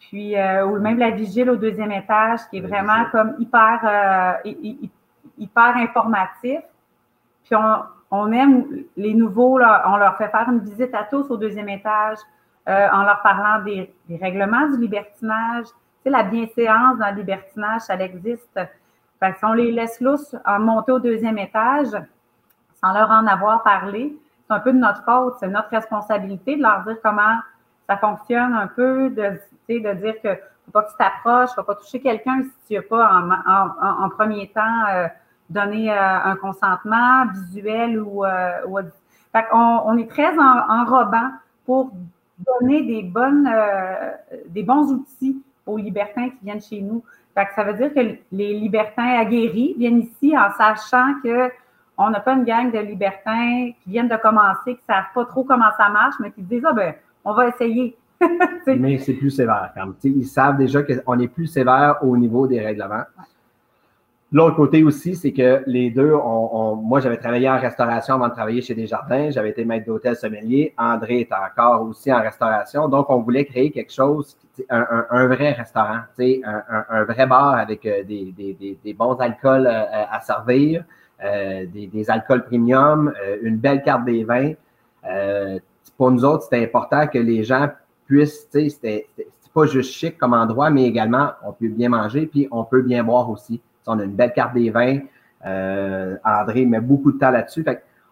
Puis, 0.00 0.36
euh, 0.36 0.66
ou 0.66 0.78
même 0.80 0.98
la 0.98 1.10
vigile 1.10 1.48
au 1.50 1.56
deuxième 1.56 1.92
étage, 1.92 2.40
qui 2.50 2.58
est 2.58 2.60
vraiment 2.60 3.04
comme 3.10 3.36
hyper, 3.38 3.80
euh, 3.84 4.50
hyper 5.38 5.76
informatif. 5.76 6.60
Puis, 7.44 7.56
on, 8.10 8.32
aime 8.32 8.84
les 8.96 9.14
nouveaux, 9.14 9.60
on 9.60 9.96
leur 9.96 10.16
fait 10.16 10.28
faire 10.28 10.48
une 10.48 10.60
visite 10.60 10.94
à 10.94 11.04
tous 11.04 11.30
au 11.30 11.36
deuxième 11.36 11.68
étage 11.68 12.18
euh, 12.68 12.88
en 12.92 13.02
leur 13.02 13.20
parlant 13.22 13.62
des, 13.64 13.92
règlements 14.20 14.68
du 14.68 14.78
libertinage. 14.78 15.66
Tu 15.66 15.72
sais, 16.04 16.10
la 16.10 16.22
bienséance 16.22 16.98
dans 16.98 17.10
le 17.10 17.16
libertinage, 17.16 17.82
ça 17.82 17.94
existe. 17.96 18.58
Fait 19.20 19.34
si 19.38 19.44
on 19.44 19.52
les 19.52 19.72
laisse 19.72 20.00
lousses 20.00 20.34
en 20.44 20.60
monter 20.60 20.92
au 20.92 20.98
deuxième 20.98 21.38
étage, 21.38 21.88
sans 22.80 22.92
leur 22.92 23.10
en 23.10 23.26
avoir 23.26 23.62
parlé, 23.62 24.16
c'est 24.46 24.54
un 24.54 24.60
peu 24.60 24.72
de 24.72 24.78
notre 24.78 25.02
faute, 25.04 25.36
c'est 25.40 25.48
notre 25.48 25.70
responsabilité 25.70 26.56
de 26.56 26.62
leur 26.62 26.84
dire 26.84 26.96
comment 27.02 27.38
ça 27.88 27.96
fonctionne 27.96 28.54
un 28.54 28.66
peu, 28.66 29.10
de 29.10 29.38
de 29.68 29.94
dire 29.94 30.14
que 30.22 30.38
faut 30.66 30.72
pas 30.72 30.82
que 30.82 30.90
tu 30.90 30.96
t'approches, 30.98 31.50
faut 31.54 31.62
pas 31.62 31.74
toucher 31.74 32.00
quelqu'un 32.00 32.42
si 32.42 32.50
tu 32.68 32.74
n'as 32.74 32.82
pas 32.82 33.22
en, 34.02 34.08
premier 34.10 34.48
temps 34.48 34.86
euh, 34.90 35.08
donné 35.50 35.90
euh, 35.90 36.18
un 36.24 36.36
consentement 36.36 37.26
visuel 37.26 38.00
ou, 38.00 38.24
euh, 38.24 38.82
fait 39.32 39.46
on, 39.52 39.96
est 39.98 40.10
très 40.10 40.38
enrobant 40.38 41.30
pour 41.66 41.90
donner 42.38 42.82
des 42.82 43.02
bonnes 43.02 43.48
des 44.48 44.62
bons 44.62 44.92
outils 44.92 45.42
aux 45.66 45.76
libertins 45.76 46.30
qui 46.30 46.44
viennent 46.44 46.62
chez 46.62 46.80
nous. 46.80 47.02
Fait 47.34 47.46
ça 47.54 47.64
veut 47.64 47.74
dire 47.74 47.92
que 47.92 48.16
les 48.32 48.54
libertins 48.54 49.18
aguerris 49.18 49.74
viennent 49.76 50.00
ici 50.00 50.36
en 50.36 50.50
sachant 50.56 51.14
que 51.22 51.50
on 51.96 52.10
n'a 52.10 52.20
pas 52.20 52.34
une 52.34 52.44
gang 52.44 52.72
de 52.72 52.78
libertins 52.78 53.70
qui 53.82 53.90
viennent 53.90 54.08
de 54.08 54.16
commencer, 54.16 54.74
qui 54.74 54.80
ne 54.88 54.94
savent 54.94 55.12
pas 55.14 55.24
trop 55.26 55.44
comment 55.44 55.70
ça 55.76 55.88
marche, 55.88 56.14
mais 56.20 56.30
qui 56.32 56.42
disent 56.42 56.64
Ah 56.66 56.72
ben, 56.72 56.94
on 57.24 57.34
va 57.34 57.48
essayer. 57.48 57.96
mais 58.66 58.98
c'est 58.98 59.14
plus 59.14 59.30
sévère 59.30 59.70
quand 59.74 59.92
Ils 60.04 60.26
savent 60.26 60.56
déjà 60.56 60.82
qu'on 60.82 61.18
est 61.18 61.28
plus 61.28 61.46
sévère 61.46 61.96
au 62.02 62.16
niveau 62.16 62.46
des 62.46 62.60
règlements. 62.60 63.04
L'autre 64.32 64.56
côté 64.56 64.82
aussi, 64.82 65.14
c'est 65.14 65.32
que 65.32 65.62
les 65.66 65.90
deux, 65.90 66.12
moi, 66.12 66.98
j'avais 67.00 67.18
travaillé 67.18 67.48
en 67.48 67.58
restauration 67.58 68.14
avant 68.14 68.28
de 68.28 68.32
travailler 68.32 68.62
chez 68.62 68.74
Desjardins. 68.74 69.30
J'avais 69.30 69.50
été 69.50 69.64
maître 69.64 69.86
d'hôtel 69.86 70.16
sommelier. 70.16 70.74
André 70.76 71.20
est 71.20 71.32
encore 71.32 71.82
aussi 71.82 72.12
en 72.12 72.20
restauration. 72.20 72.88
Donc, 72.88 73.10
on 73.10 73.20
voulait 73.20 73.44
créer 73.44 73.70
quelque 73.70 73.92
chose, 73.92 74.36
un, 74.70 75.26
vrai 75.26 75.52
restaurant, 75.52 76.00
un, 76.18 76.84
un, 76.88 77.04
vrai 77.04 77.26
bar 77.26 77.54
avec 77.54 77.86
euh, 77.86 78.02
des, 78.02 78.96
bons 78.98 79.14
alcools 79.20 79.66
euh, 79.66 80.04
à 80.10 80.20
servir, 80.20 80.84
euh, 81.22 81.66
des, 81.66 82.10
alcools 82.10 82.44
premium, 82.44 83.12
une 83.42 83.56
belle 83.56 83.82
carte 83.82 84.04
des 84.04 84.24
vins. 84.24 84.52
pour 85.96 86.10
nous 86.10 86.24
autres, 86.24 86.44
c'était 86.44 86.64
important 86.64 87.06
que 87.06 87.18
les 87.18 87.44
gens 87.44 87.68
puisse, 88.06 88.48
tu 88.50 88.68
sais, 88.68 88.68
c'était 88.68 89.06
pas 89.52 89.66
juste 89.66 89.92
chic 89.92 90.18
comme 90.18 90.34
endroit, 90.34 90.70
mais 90.70 90.84
également, 90.84 91.30
on 91.44 91.52
peut 91.52 91.68
bien 91.68 91.88
manger, 91.88 92.26
puis 92.26 92.48
on 92.50 92.64
peut 92.64 92.82
bien 92.82 93.04
boire 93.04 93.30
aussi. 93.30 93.60
On 93.86 93.98
a 93.98 94.04
une 94.04 94.14
belle 94.14 94.32
carte 94.32 94.54
des 94.54 94.70
vins. 94.70 94.98
Euh, 95.46 96.16
André 96.24 96.64
met 96.64 96.80
beaucoup 96.80 97.12
de 97.12 97.18
temps 97.18 97.30
là-dessus. 97.30 97.64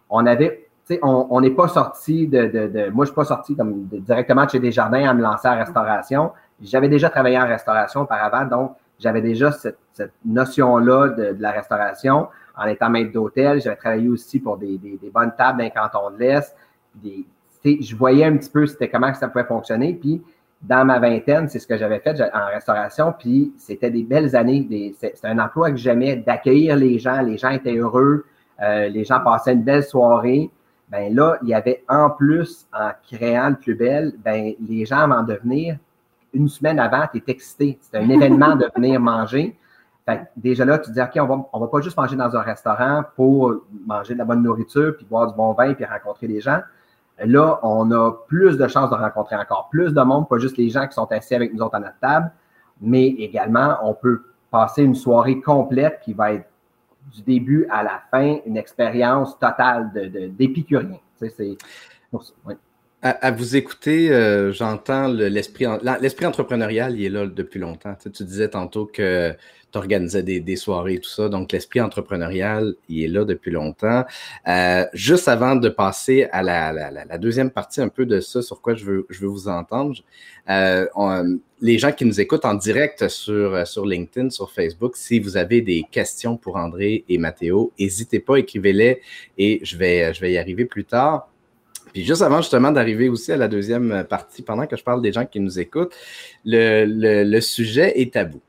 On 0.09 0.25
avait, 0.25 0.67
on 1.01 1.41
n'est 1.41 1.51
pas 1.51 1.67
sorti 1.67 2.27
de, 2.27 2.45
de, 2.45 2.67
de, 2.67 2.89
Moi, 2.89 3.05
je 3.05 3.09
suis 3.09 3.15
pas 3.15 3.25
sorti 3.25 3.55
comme 3.55 3.85
directement 3.85 4.45
de 4.45 4.51
chez 4.51 4.59
Desjardins 4.59 5.09
à 5.09 5.13
me 5.13 5.21
lancer 5.21 5.47
en 5.47 5.57
restauration. 5.57 6.31
J'avais 6.61 6.89
déjà 6.89 7.09
travaillé 7.09 7.39
en 7.39 7.47
restauration 7.47 8.01
auparavant, 8.01 8.45
donc 8.45 8.75
j'avais 8.99 9.21
déjà 9.21 9.51
cette, 9.51 9.79
cette 9.93 10.13
notion-là 10.23 11.09
de, 11.09 11.33
de, 11.33 11.41
la 11.41 11.51
restauration. 11.51 12.27
En 12.55 12.67
étant 12.67 12.89
maître 12.89 13.11
d'hôtel, 13.11 13.59
j'avais 13.61 13.75
travaillé 13.75 14.07
aussi 14.07 14.39
pour 14.39 14.57
des, 14.57 14.77
des, 14.77 14.97
des 15.01 15.09
bonnes 15.09 15.33
tables 15.35 15.59
d'un 15.59 15.69
canton 15.69 16.11
de 16.11 16.19
l'Est, 16.19 16.55
je 17.65 17.95
voyais 17.95 18.25
un 18.25 18.37
petit 18.37 18.49
peu 18.49 18.65
c'était 18.65 18.89
comment 18.89 19.13
ça 19.13 19.27
pouvait 19.27 19.45
fonctionner. 19.45 19.93
Puis 19.93 20.21
dans 20.63 20.85
ma 20.85 20.99
vingtaine, 20.99 21.49
c'est 21.49 21.59
ce 21.59 21.67
que 21.67 21.77
j'avais 21.77 21.99
fait 21.99 22.21
en 22.33 22.47
restauration. 22.47 23.13
Puis 23.17 23.53
c'était 23.57 23.91
des 23.91 24.03
belles 24.03 24.35
années. 24.35 24.93
C'était 24.99 25.27
un 25.27 25.39
emploi 25.39 25.71
que 25.71 25.77
j'aimais 25.77 26.15
d'accueillir 26.15 26.77
les 26.77 26.99
gens. 26.99 27.21
Les 27.21 27.37
gens 27.37 27.49
étaient 27.49 27.75
heureux. 27.75 28.25
Euh, 28.61 28.87
les 28.87 29.03
gens 29.03 29.19
passaient 29.19 29.53
une 29.53 29.63
belle 29.63 29.83
soirée. 29.83 30.49
Ben 30.89 31.13
là, 31.13 31.37
il 31.41 31.49
y 31.49 31.53
avait 31.53 31.83
en 31.89 32.09
plus, 32.09 32.67
en 32.71 32.91
créant 33.09 33.49
le 33.49 33.55
plus 33.55 33.75
belle, 33.75 34.13
ben 34.23 34.53
les 34.67 34.85
gens 34.85 35.07
vont 35.07 35.23
devenir 35.23 35.77
une 36.33 36.47
semaine 36.47 36.79
avant, 36.79 37.07
tu 37.11 37.17
es 37.17 37.23
excité. 37.27 37.79
C'est 37.81 37.97
un 37.97 38.09
événement 38.09 38.55
de 38.55 38.69
venir 38.75 38.99
manger. 38.99 39.57
Fait 40.05 40.27
déjà 40.35 40.65
là, 40.65 40.77
tu 40.79 40.89
te 40.89 40.93
dis, 40.93 41.01
OK, 41.01 41.11
on 41.15 41.25
va, 41.25 41.49
on 41.53 41.59
va 41.59 41.67
pas 41.67 41.81
juste 41.81 41.97
manger 41.97 42.15
dans 42.15 42.35
un 42.35 42.41
restaurant 42.41 43.03
pour 43.15 43.53
manger 43.85 44.13
de 44.13 44.19
la 44.19 44.25
bonne 44.25 44.43
nourriture, 44.43 44.95
puis 44.97 45.05
boire 45.05 45.27
du 45.27 45.35
bon 45.35 45.53
vin, 45.53 45.73
puis 45.73 45.85
rencontrer 45.85 46.27
des 46.27 46.41
gens. 46.41 46.59
Là, 47.19 47.59
on 47.63 47.91
a 47.91 48.11
plus 48.27 48.57
de 48.57 48.67
chances 48.67 48.89
de 48.89 48.95
rencontrer 48.95 49.35
encore 49.35 49.69
plus 49.69 49.93
de 49.93 50.01
monde, 50.01 50.27
pas 50.27 50.39
juste 50.39 50.57
les 50.57 50.69
gens 50.69 50.87
qui 50.87 50.93
sont 50.93 51.11
assis 51.11 51.35
avec 51.35 51.53
nous 51.53 51.61
autres 51.61 51.75
à 51.75 51.79
notre 51.79 51.99
table, 51.99 52.31
mais 52.81 53.07
également, 53.07 53.77
on 53.83 53.93
peut 53.93 54.23
passer 54.49 54.83
une 54.83 54.95
soirée 54.95 55.39
complète 55.41 55.99
qui 56.03 56.13
va 56.13 56.33
être 56.33 56.47
du 57.13 57.21
début 57.21 57.67
à 57.69 57.83
la 57.83 58.01
fin 58.09 58.37
une 58.45 58.57
expérience 58.57 59.37
totale 59.37 59.91
d'épicurien. 60.37 60.97
De, 61.21 61.29
c'est 61.29 61.57
à, 63.03 63.31
vous 63.31 63.57
écouter, 63.57 64.09
euh, 64.11 64.53
j'entends 64.53 65.09
l'esprit 65.09 65.65
l'esprit 65.99 66.25
entrepreneurial, 66.25 66.97
il 66.97 67.05
est 67.05 67.09
là 67.09 67.27
depuis 67.27 67.59
longtemps. 67.59 67.95
tu 68.01 68.23
disais 68.23 68.47
tantôt 68.47 68.85
que 68.85 69.35
tu 69.73 69.77
organisais 69.77 70.23
des, 70.23 70.55
soirées 70.55 70.93
et 70.93 70.99
tout 70.99 71.09
ça. 71.09 71.27
Donc, 71.27 71.51
l'esprit 71.51 71.81
entrepreneurial, 71.81 72.75
il 72.87 73.03
est 73.03 73.07
là 73.09 73.25
depuis 73.25 73.51
longtemps. 73.51 74.05
Euh, 74.47 74.85
juste 74.93 75.27
avant 75.27 75.57
de 75.57 75.67
passer 75.67 76.29
à 76.31 76.43
la, 76.43 77.17
deuxième 77.17 77.51
partie 77.51 77.81
un 77.81 77.89
peu 77.89 78.05
de 78.05 78.21
ça, 78.21 78.41
sur 78.41 78.61
quoi 78.61 78.73
je 78.73 78.85
veux, 78.85 79.05
je 79.09 79.19
veux 79.19 79.27
vous 79.27 79.49
entendre, 79.49 79.95
euh, 80.49 80.85
les 81.59 81.77
gens 81.79 81.91
qui 81.91 82.05
nous 82.05 82.21
écoutent 82.21 82.45
en 82.45 82.53
direct 82.53 83.09
sur, 83.09 83.67
sur 83.67 83.85
LinkedIn, 83.85 84.29
sur 84.29 84.49
Facebook, 84.49 84.95
si 84.95 85.19
vous 85.19 85.35
avez 85.35 85.59
des 85.59 85.83
questions 85.91 86.37
pour 86.37 86.55
André 86.55 87.03
et 87.09 87.17
Mathéo, 87.17 87.73
n'hésitez 87.77 88.19
pas, 88.21 88.37
écrivez-les 88.37 89.01
et 89.37 89.59
je 89.63 89.75
vais, 89.75 90.13
je 90.13 90.21
vais 90.21 90.31
y 90.31 90.37
arriver 90.37 90.63
plus 90.63 90.85
tard. 90.85 91.32
Puis 91.93 92.03
juste 92.03 92.23
avant 92.23 92.41
justement 92.41 92.71
d'arriver 92.71 93.07
aussi 93.07 93.31
à 93.31 93.37
la 93.37 93.47
deuxième 93.47 94.03
partie, 94.09 94.41
pendant 94.41 94.65
que 94.65 94.75
je 94.75 94.83
parle 94.83 95.01
des 95.01 95.13
gens 95.13 95.25
qui 95.25 95.39
nous 95.39 95.59
écoutent, 95.59 95.95
le, 96.43 97.39
sujet 97.39 98.01
est 98.01 98.13
tabou. 98.13 98.41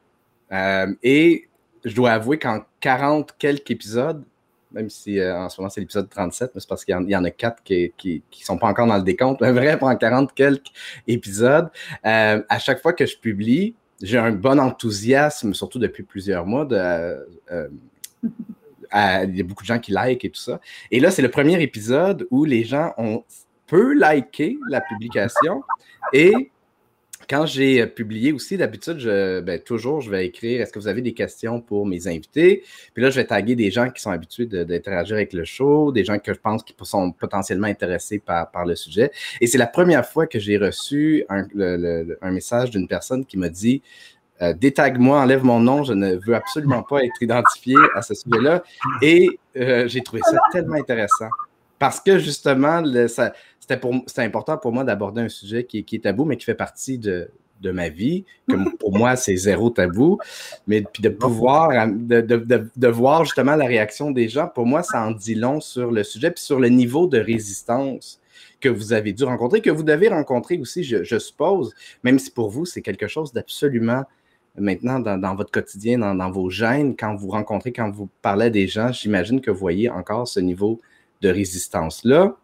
Euh, 0.50 0.86
et 1.02 1.48
je 1.84 1.94
dois 1.94 2.12
avouer 2.12 2.38
qu'en 2.38 2.64
40 2.80 3.34
quelques 3.38 3.70
épisodes, 3.70 4.24
même 4.72 4.88
si 4.88 5.20
euh, 5.20 5.36
en 5.36 5.50
ce 5.50 5.60
moment 5.60 5.68
c'est 5.68 5.80
l'épisode 5.80 6.08
37, 6.08 6.52
mais 6.54 6.60
c'est 6.60 6.68
parce 6.68 6.84
qu'il 6.84 6.94
y, 6.94 7.16
en 7.16 7.24
a 7.24 7.30
quatre 7.30 7.62
qui 7.62 7.92
ne 8.06 8.20
sont 8.44 8.56
pas 8.56 8.66
encore 8.66 8.86
dans 8.86 8.96
le 8.96 9.02
décompte, 9.02 9.42
mais 9.42 9.52
vrai, 9.52 9.78
en 9.80 9.94
40 9.94 10.32
quelques 10.34 10.72
épisodes, 11.06 11.68
euh, 12.06 12.42
à 12.48 12.58
chaque 12.58 12.80
fois 12.80 12.94
que 12.94 13.04
je 13.04 13.18
publie, 13.18 13.74
j'ai 14.02 14.18
un 14.18 14.32
bon 14.32 14.58
enthousiasme, 14.58 15.52
surtout 15.52 15.78
depuis 15.78 16.02
plusieurs 16.02 16.46
mois. 16.46 16.66
il 18.92 19.36
y 19.36 19.40
a 19.40 19.44
beaucoup 19.44 19.62
de 19.62 19.68
gens 19.68 19.78
qui 19.78 19.92
like 19.92 20.24
et 20.24 20.30
tout 20.30 20.40
ça. 20.40 20.60
Et 20.90 21.00
là, 21.00 21.10
c'est 21.10 21.22
le 21.22 21.30
premier 21.30 21.60
épisode 21.62 22.26
où 22.30 22.44
les 22.44 22.64
gens 22.64 22.92
ont 22.98 23.24
peu 23.66 23.94
liké 23.94 24.58
la 24.68 24.80
publication 24.80 25.62
et 26.12 26.50
quand 27.28 27.46
j'ai 27.46 27.80
euh, 27.80 27.86
publié 27.86 28.32
aussi, 28.32 28.56
d'habitude, 28.56 29.02
ben, 29.44 29.58
toujours, 29.58 30.00
je 30.00 30.10
vais 30.10 30.26
écrire 30.26 30.60
est-ce 30.60 30.72
que 30.72 30.78
vous 30.78 30.88
avez 30.88 31.02
des 31.02 31.14
questions 31.14 31.60
pour 31.60 31.86
mes 31.86 32.06
invités? 32.06 32.62
Puis 32.92 33.02
là, 33.02 33.10
je 33.10 33.16
vais 33.16 33.26
taguer 33.26 33.56
des 33.56 33.70
gens 33.70 33.90
qui 33.90 34.02
sont 34.02 34.10
habitués 34.10 34.46
d'interagir 34.46 35.16
avec 35.16 35.32
le 35.32 35.44
show, 35.44 35.92
des 35.92 36.04
gens 36.04 36.18
que 36.18 36.32
je 36.32 36.38
pense 36.38 36.62
qui 36.62 36.74
sont 36.82 37.12
potentiellement 37.12 37.66
intéressés 37.66 38.18
par, 38.18 38.50
par 38.50 38.66
le 38.66 38.74
sujet. 38.74 39.10
Et 39.40 39.46
c'est 39.46 39.58
la 39.58 39.66
première 39.66 40.06
fois 40.06 40.26
que 40.26 40.38
j'ai 40.38 40.58
reçu 40.58 41.24
un, 41.28 41.46
un 42.20 42.30
message 42.30 42.70
d'une 42.70 42.88
personne 42.88 43.24
qui 43.24 43.38
m'a 43.38 43.48
dit 43.48 43.82
euh, 44.44 44.52
détague-moi, 44.52 45.20
enlève 45.20 45.44
mon 45.44 45.60
nom, 45.60 45.84
je 45.84 45.92
ne 45.92 46.16
veux 46.26 46.34
absolument 46.34 46.82
pas 46.82 47.04
être 47.04 47.22
identifié 47.22 47.76
à 47.94 48.02
ce 48.02 48.14
sujet-là. 48.14 48.62
Et 49.02 49.28
euh, 49.56 49.88
j'ai 49.88 50.02
trouvé 50.02 50.22
ça 50.22 50.38
tellement 50.52 50.76
intéressant. 50.76 51.28
Parce 51.78 52.00
que 52.00 52.18
justement, 52.18 52.82
c'était 53.08 54.22
important 54.22 54.56
pour 54.56 54.72
moi 54.72 54.84
d'aborder 54.84 55.22
un 55.22 55.28
sujet 55.28 55.64
qui, 55.64 55.78
est 55.78 56.02
tabou, 56.02 56.24
mais 56.24 56.36
qui 56.36 56.44
fait 56.44 56.54
partie 56.54 56.98
de, 56.98 57.30
ma 57.62 57.88
vie, 57.88 58.24
que 58.48 58.76
pour 58.76 58.96
moi, 58.96 59.16
c'est 59.16 59.36
zéro 59.36 59.70
tabou. 59.70 60.18
Mais 60.66 60.82
puis 60.82 61.02
de 61.02 61.08
pouvoir, 61.08 61.70
de, 61.88 62.88
voir 62.88 63.24
justement 63.24 63.56
la 63.56 63.66
réaction 63.66 64.10
des 64.10 64.28
gens, 64.28 64.48
pour 64.48 64.66
moi, 64.66 64.82
ça 64.82 65.02
en 65.02 65.12
dit 65.12 65.34
long 65.34 65.60
sur 65.60 65.90
le 65.90 66.04
sujet, 66.04 66.30
puis 66.30 66.44
sur 66.44 66.60
le 66.60 66.68
niveau 66.68 67.06
de 67.06 67.18
résistance 67.18 68.20
que 68.60 68.68
vous 68.68 68.92
avez 68.92 69.12
dû 69.12 69.24
rencontrer, 69.24 69.60
que 69.60 69.70
vous 69.70 69.82
devez 69.82 70.08
rencontrer 70.08 70.58
aussi, 70.58 70.84
je, 70.84 71.18
suppose, 71.18 71.74
même 72.02 72.18
si 72.18 72.30
pour 72.30 72.48
vous, 72.50 72.64
c'est 72.64 72.82
quelque 72.82 73.08
chose 73.08 73.32
d'absolument 73.32 74.04
maintenant 74.58 75.00
dans, 75.00 75.34
votre 75.34 75.50
quotidien, 75.50 75.98
dans, 75.98 76.30
vos 76.30 76.50
gènes, 76.50 76.96
quand 76.96 77.14
vous 77.14 77.28
rencontrez, 77.28 77.72
quand 77.72 77.90
vous 77.90 78.08
parlez 78.22 78.46
à 78.46 78.50
des 78.50 78.68
gens, 78.68 78.92
j'imagine 78.92 79.40
que 79.40 79.50
vous 79.50 79.58
voyez 79.58 79.90
encore 79.90 80.28
ce 80.28 80.40
niveau 80.40 80.80
de 81.20 81.28
résistance-là. 81.28 82.36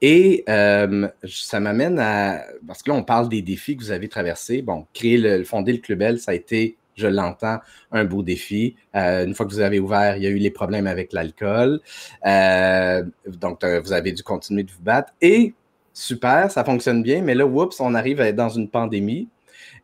Et 0.00 0.44
euh, 0.48 1.08
ça 1.26 1.60
m'amène 1.60 1.98
à. 1.98 2.42
Parce 2.66 2.82
que 2.82 2.90
là, 2.90 2.96
on 2.96 3.02
parle 3.02 3.28
des 3.28 3.42
défis 3.42 3.76
que 3.76 3.82
vous 3.82 3.90
avez 3.90 4.08
traversés. 4.08 4.62
Bon, 4.62 4.86
créer 4.94 5.18
le, 5.18 5.44
fonder 5.44 5.72
le 5.72 5.78
Club 5.78 6.02
L, 6.02 6.18
ça 6.20 6.30
a 6.30 6.34
été, 6.34 6.76
je 6.94 7.08
l'entends, 7.08 7.58
un 7.90 8.04
beau 8.04 8.22
défi. 8.22 8.76
Euh, 8.94 9.24
une 9.24 9.34
fois 9.34 9.46
que 9.46 9.50
vous 9.50 9.60
avez 9.60 9.80
ouvert, 9.80 10.16
il 10.16 10.22
y 10.22 10.26
a 10.26 10.30
eu 10.30 10.38
les 10.38 10.50
problèmes 10.50 10.86
avec 10.86 11.12
l'alcool. 11.12 11.80
Euh, 12.26 13.02
donc, 13.26 13.64
vous 13.64 13.92
avez 13.92 14.12
dû 14.12 14.22
continuer 14.22 14.62
de 14.62 14.70
vous 14.70 14.82
battre. 14.82 15.12
Et 15.20 15.54
super, 15.92 16.50
ça 16.50 16.62
fonctionne 16.62 17.02
bien, 17.02 17.22
mais 17.22 17.34
là, 17.34 17.46
oups, 17.46 17.80
on 17.80 17.94
arrive 17.94 18.20
à 18.20 18.28
être 18.28 18.36
dans 18.36 18.50
une 18.50 18.68
pandémie. 18.68 19.28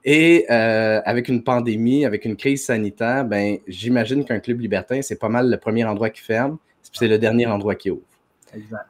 Et 0.04 0.48
avec 0.48 1.28
une 1.28 1.44
pandémie, 1.44 2.04
avec 2.04 2.24
une 2.24 2.36
crise 2.36 2.66
sanitaire, 2.66 3.24
ben, 3.24 3.58
j'imagine 3.66 4.24
qu'un 4.24 4.40
club 4.40 4.60
libertin, 4.60 5.00
c'est 5.02 5.18
pas 5.18 5.28
mal 5.28 5.48
le 5.48 5.56
premier 5.56 5.84
endroit 5.84 6.10
qui 6.10 6.22
ferme 6.22 6.58
c'est 6.92 7.08
le 7.08 7.18
dernier 7.18 7.46
endroit 7.46 7.74
qui 7.74 7.90
ouvre. 7.90 8.02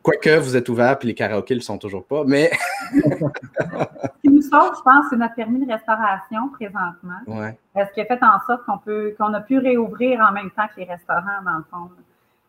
Quoique 0.03 0.39
vous 0.39 0.57
êtes 0.57 0.69
ouvert, 0.69 0.99
puis 0.99 1.07
les 1.09 1.15
karaokés 1.15 1.55
ne 1.55 1.61
le 1.61 1.63
sont 1.63 1.79
toujours 1.79 2.05
pas, 2.05 2.25
mais. 2.27 2.51
Ce 2.93 4.21
qui 4.23 4.29
nous 4.29 4.43
sauve, 4.43 4.75
je 4.77 4.83
pense, 4.83 5.07
c'est 5.09 5.17
notre 5.17 5.37
permis 5.37 5.65
de 5.65 5.73
restauration 5.73 6.49
présentement. 6.53 7.21
Ouais. 7.29 7.57
Ce 7.77 7.93
qui 7.95 8.01
a 8.01 8.05
fait 8.05 8.23
en 8.23 8.41
sorte 8.47 8.65
qu'on 8.67 8.79
peut 8.79 9.15
qu'on 9.17 9.33
a 9.35 9.41
pu 9.41 9.59
réouvrir 9.59 10.21
en 10.21 10.33
même 10.33 10.51
temps 10.51 10.67
que 10.75 10.81
les 10.81 10.87
restaurants, 10.87 11.43
dans 11.45 11.59
le 11.59 11.65
fond. 11.71 11.91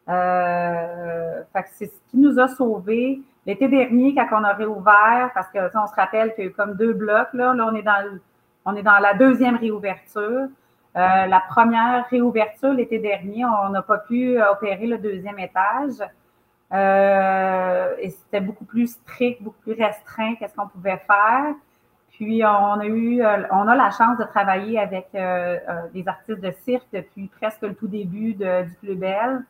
Euh, 0.10 1.42
c'est 1.78 1.86
ce 1.86 2.00
qui 2.10 2.18
nous 2.18 2.40
a 2.40 2.48
sauvés. 2.48 3.22
L'été 3.46 3.68
dernier, 3.68 4.16
quand 4.16 4.28
on 4.32 4.44
a 4.44 4.54
réouvert, 4.54 5.30
parce 5.36 5.48
que 5.50 5.60
on 5.60 5.88
se 5.88 5.96
rappelle 5.96 6.34
qu'il 6.34 6.46
y 6.46 6.48
a 6.48 6.50
eu 6.50 6.54
comme 6.54 6.76
deux 6.76 6.94
blocs, 6.94 7.34
là, 7.34 7.54
là 7.54 7.70
on 7.72 7.76
est 7.76 7.84
dans 7.84 8.20
on 8.66 8.76
est 8.76 8.84
dans 8.84 9.00
la 9.00 9.14
deuxième 9.14 9.58
réouverture. 9.58 10.48
Euh, 10.96 11.26
la 11.26 11.42
première 11.50 12.06
réouverture 12.10 12.72
l'été 12.74 13.00
dernier, 13.00 13.44
on 13.46 13.70
n'a 13.70 13.82
pas 13.82 13.98
pu 13.98 14.42
opérer 14.42 14.86
le 14.86 14.98
deuxième 14.98 15.40
étage. 15.40 16.08
Euh, 16.72 17.96
et 18.00 18.10
c'était 18.10 18.42
beaucoup 18.42 18.66
plus 18.66 18.88
strict, 18.88 19.42
beaucoup 19.42 19.62
plus 19.62 19.74
restreint 19.74 20.36
qu'est-ce 20.36 20.56
qu'on 20.56 20.68
pouvait 20.68 21.02
faire. 21.08 21.54
Puis 22.12 22.44
on 22.46 22.80
a 22.80 22.86
eu, 22.86 23.24
euh, 23.24 23.44
on 23.52 23.68
a 23.68 23.76
la 23.76 23.90
chance 23.90 24.18
de 24.20 24.24
travailler 24.24 24.80
avec 24.80 25.10
des 25.12 26.08
artistes 26.08 26.42
de 26.42 26.52
cirque 26.64 26.88
depuis 26.94 27.28
presque 27.28 27.62
le 27.64 27.74
tout 27.74 27.88
début 27.88 28.34
du 28.34 28.76
Club 28.82 29.44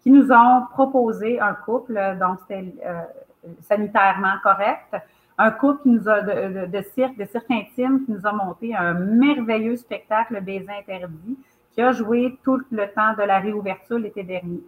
qui 0.00 0.10
nous 0.10 0.32
ont 0.32 0.66
proposé 0.70 1.40
un 1.40 1.54
couple, 1.54 2.00
donc 2.18 2.38
c'était 2.40 2.72
sanitairement 3.62 4.34
correct, 4.42 4.94
un 5.38 5.50
couple 5.52 5.82
qui 5.82 5.88
nous 5.90 6.08
a 6.08 6.20
de, 6.20 6.82
cirque, 6.94 7.16
de 7.16 7.24
cirque 7.24 7.50
intime, 7.50 8.04
qui 8.04 8.12
nous 8.12 8.26
a 8.26 8.32
monté 8.32 8.74
un 8.74 8.94
merveilleux 8.94 9.76
spectacle 9.76 10.40
Baiser 10.40 10.66
interdit, 10.80 11.38
qui 11.72 11.80
a 11.80 11.92
joué 11.92 12.36
tout 12.42 12.60
le 12.72 12.86
temps 12.88 13.14
de 13.16 13.22
la 13.22 13.38
réouverture 13.38 13.98
l'été 13.98 14.24
dernier. 14.24 14.60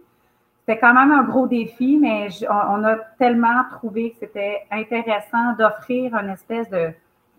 C'était 0.65 0.79
quand 0.79 0.93
même 0.93 1.11
un 1.11 1.23
gros 1.23 1.47
défi, 1.47 1.97
mais 1.99 2.29
on, 2.49 2.83
a 2.85 2.95
tellement 3.17 3.63
trouvé 3.71 4.11
que 4.11 4.19
c'était 4.19 4.61
intéressant 4.71 5.53
d'offrir 5.57 6.15
une 6.15 6.29
espèce 6.29 6.69
de 6.69 6.91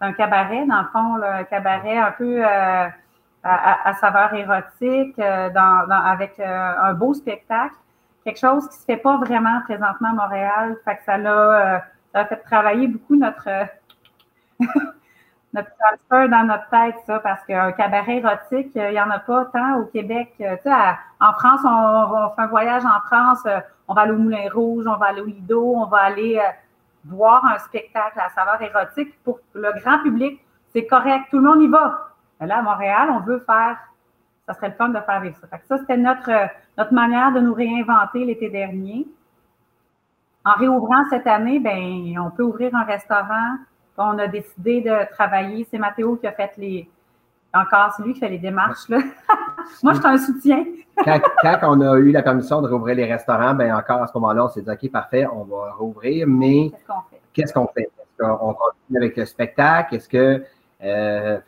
un 0.02 0.12
cabaret, 0.12 0.66
dans 0.66 0.80
le 0.80 0.88
fond, 0.88 1.22
un 1.22 1.44
cabaret 1.44 1.96
un 1.96 2.10
peu 2.10 2.44
euh, 2.44 2.88
à, 3.44 3.92
saveur 4.00 4.34
érotique, 4.34 5.16
euh, 5.20 5.48
avec 5.54 6.38
euh, 6.40 6.72
un 6.82 6.92
beau 6.92 7.14
spectacle, 7.14 7.76
quelque 8.24 8.40
chose 8.40 8.68
qui 8.68 8.76
se 8.76 8.84
fait 8.84 8.96
pas 8.96 9.16
vraiment 9.18 9.60
présentement 9.64 10.08
à 10.08 10.12
Montréal. 10.12 10.76
Fait 10.84 10.96
que 10.96 11.04
ça 11.04 11.16
l'a 11.16 11.84
ça 12.12 12.20
a 12.20 12.24
fait 12.26 12.36
travailler 12.36 12.88
beaucoup 12.88 13.16
notre, 13.16 13.48
notre 15.52 15.70
transfert 15.78 16.28
dans 16.28 16.44
notre 16.46 16.68
tête, 16.68 16.96
ça, 17.06 17.18
parce 17.20 17.44
qu'un 17.44 17.72
cabaret 17.72 18.18
érotique, 18.18 18.72
il 18.74 18.90
n'y 18.90 19.00
en 19.00 19.10
a 19.10 19.18
pas 19.18 19.46
tant 19.46 19.78
au 19.78 19.84
Québec. 19.86 20.34
Tu 20.38 20.44
sais, 20.44 20.70
en 21.20 21.32
France, 21.32 21.60
on, 21.64 22.30
fait 22.34 22.42
un 22.42 22.46
voyage 22.46 22.84
en 22.84 23.00
France, 23.06 23.46
on 23.88 23.94
va 23.94 24.02
aller 24.02 24.12
au 24.12 24.18
Moulin 24.18 24.48
Rouge, 24.52 24.84
on 24.86 24.96
va 24.96 25.06
aller 25.06 25.20
au 25.20 25.26
Lido, 25.26 25.74
on 25.76 25.86
va 25.86 25.98
aller 25.98 26.38
euh, 26.38 26.50
voir 27.04 27.44
un 27.44 27.58
spectacle 27.58 28.18
à 28.18 28.30
saveur 28.30 28.60
érotique. 28.62 29.14
Pour 29.24 29.40
le 29.54 29.70
grand 29.80 29.98
public, 30.00 30.40
c'est 30.72 30.86
correct, 30.86 31.26
tout 31.30 31.38
le 31.38 31.44
monde 31.44 31.62
y 31.62 31.68
va. 31.68 32.08
Mais 32.40 32.46
là, 32.46 32.58
à 32.58 32.62
Montréal, 32.62 33.10
on 33.10 33.20
veut 33.20 33.40
faire, 33.40 33.76
ça 34.46 34.54
serait 34.54 34.68
le 34.68 34.74
fun 34.74 34.88
de 34.88 35.00
faire 35.00 35.16
avec 35.16 35.36
ça. 35.36 35.46
ça, 35.68 35.78
c'était 35.78 35.96
notre, 35.96 36.30
notre 36.78 36.92
manière 36.92 37.32
de 37.32 37.40
nous 37.40 37.54
réinventer 37.54 38.24
l'été 38.24 38.48
dernier. 38.48 39.06
En 40.44 40.52
réouvrant 40.58 41.04
cette 41.10 41.26
année, 41.26 41.58
ben, 41.58 42.18
on 42.18 42.30
peut 42.30 42.42
ouvrir 42.42 42.74
un 42.74 42.84
restaurant. 42.84 43.56
On 43.96 44.18
a 44.18 44.26
décidé 44.26 44.80
de 44.80 45.10
travailler. 45.12 45.66
C'est 45.70 45.78
Mathéo 45.78 46.16
qui 46.16 46.26
a 46.26 46.32
fait 46.32 46.52
les. 46.56 46.88
Encore, 47.54 47.92
c'est 47.96 48.02
lui 48.02 48.14
qui 48.14 48.20
fait 48.20 48.30
les 48.30 48.38
démarches. 48.38 48.88
Là. 48.88 48.98
Moi, 49.82 49.92
je 49.92 49.98
suis 49.98 50.08
un 50.08 50.18
soutien. 50.18 50.64
quand, 51.04 51.58
on 51.62 51.80
a 51.80 51.98
eu 51.98 52.10
la 52.10 52.22
permission 52.22 52.62
de 52.62 52.68
rouvrir 52.68 52.96
les 52.96 53.04
restaurants, 53.04 53.54
ben 53.54 53.74
encore 53.74 54.02
à 54.02 54.06
ce 54.06 54.12
moment-là, 54.14 54.46
on 54.46 54.48
s'est 54.48 54.62
dit 54.62 54.70
OK, 54.70 54.90
parfait, 54.90 55.26
on 55.26 55.44
va 55.44 55.72
rouvrir, 55.72 56.26
mais 56.26 56.70
qu'est-ce 57.32 57.52
qu'on 57.52 57.66
fait? 57.68 57.82
Est-ce 57.82 58.26
qu'on 58.26 58.54
continue 58.54 58.98
avec 58.98 59.16
le 59.16 59.24
spectacle? 59.26 59.96
Est-ce 59.96 60.08
que 60.08 60.42
euh, 60.82 61.38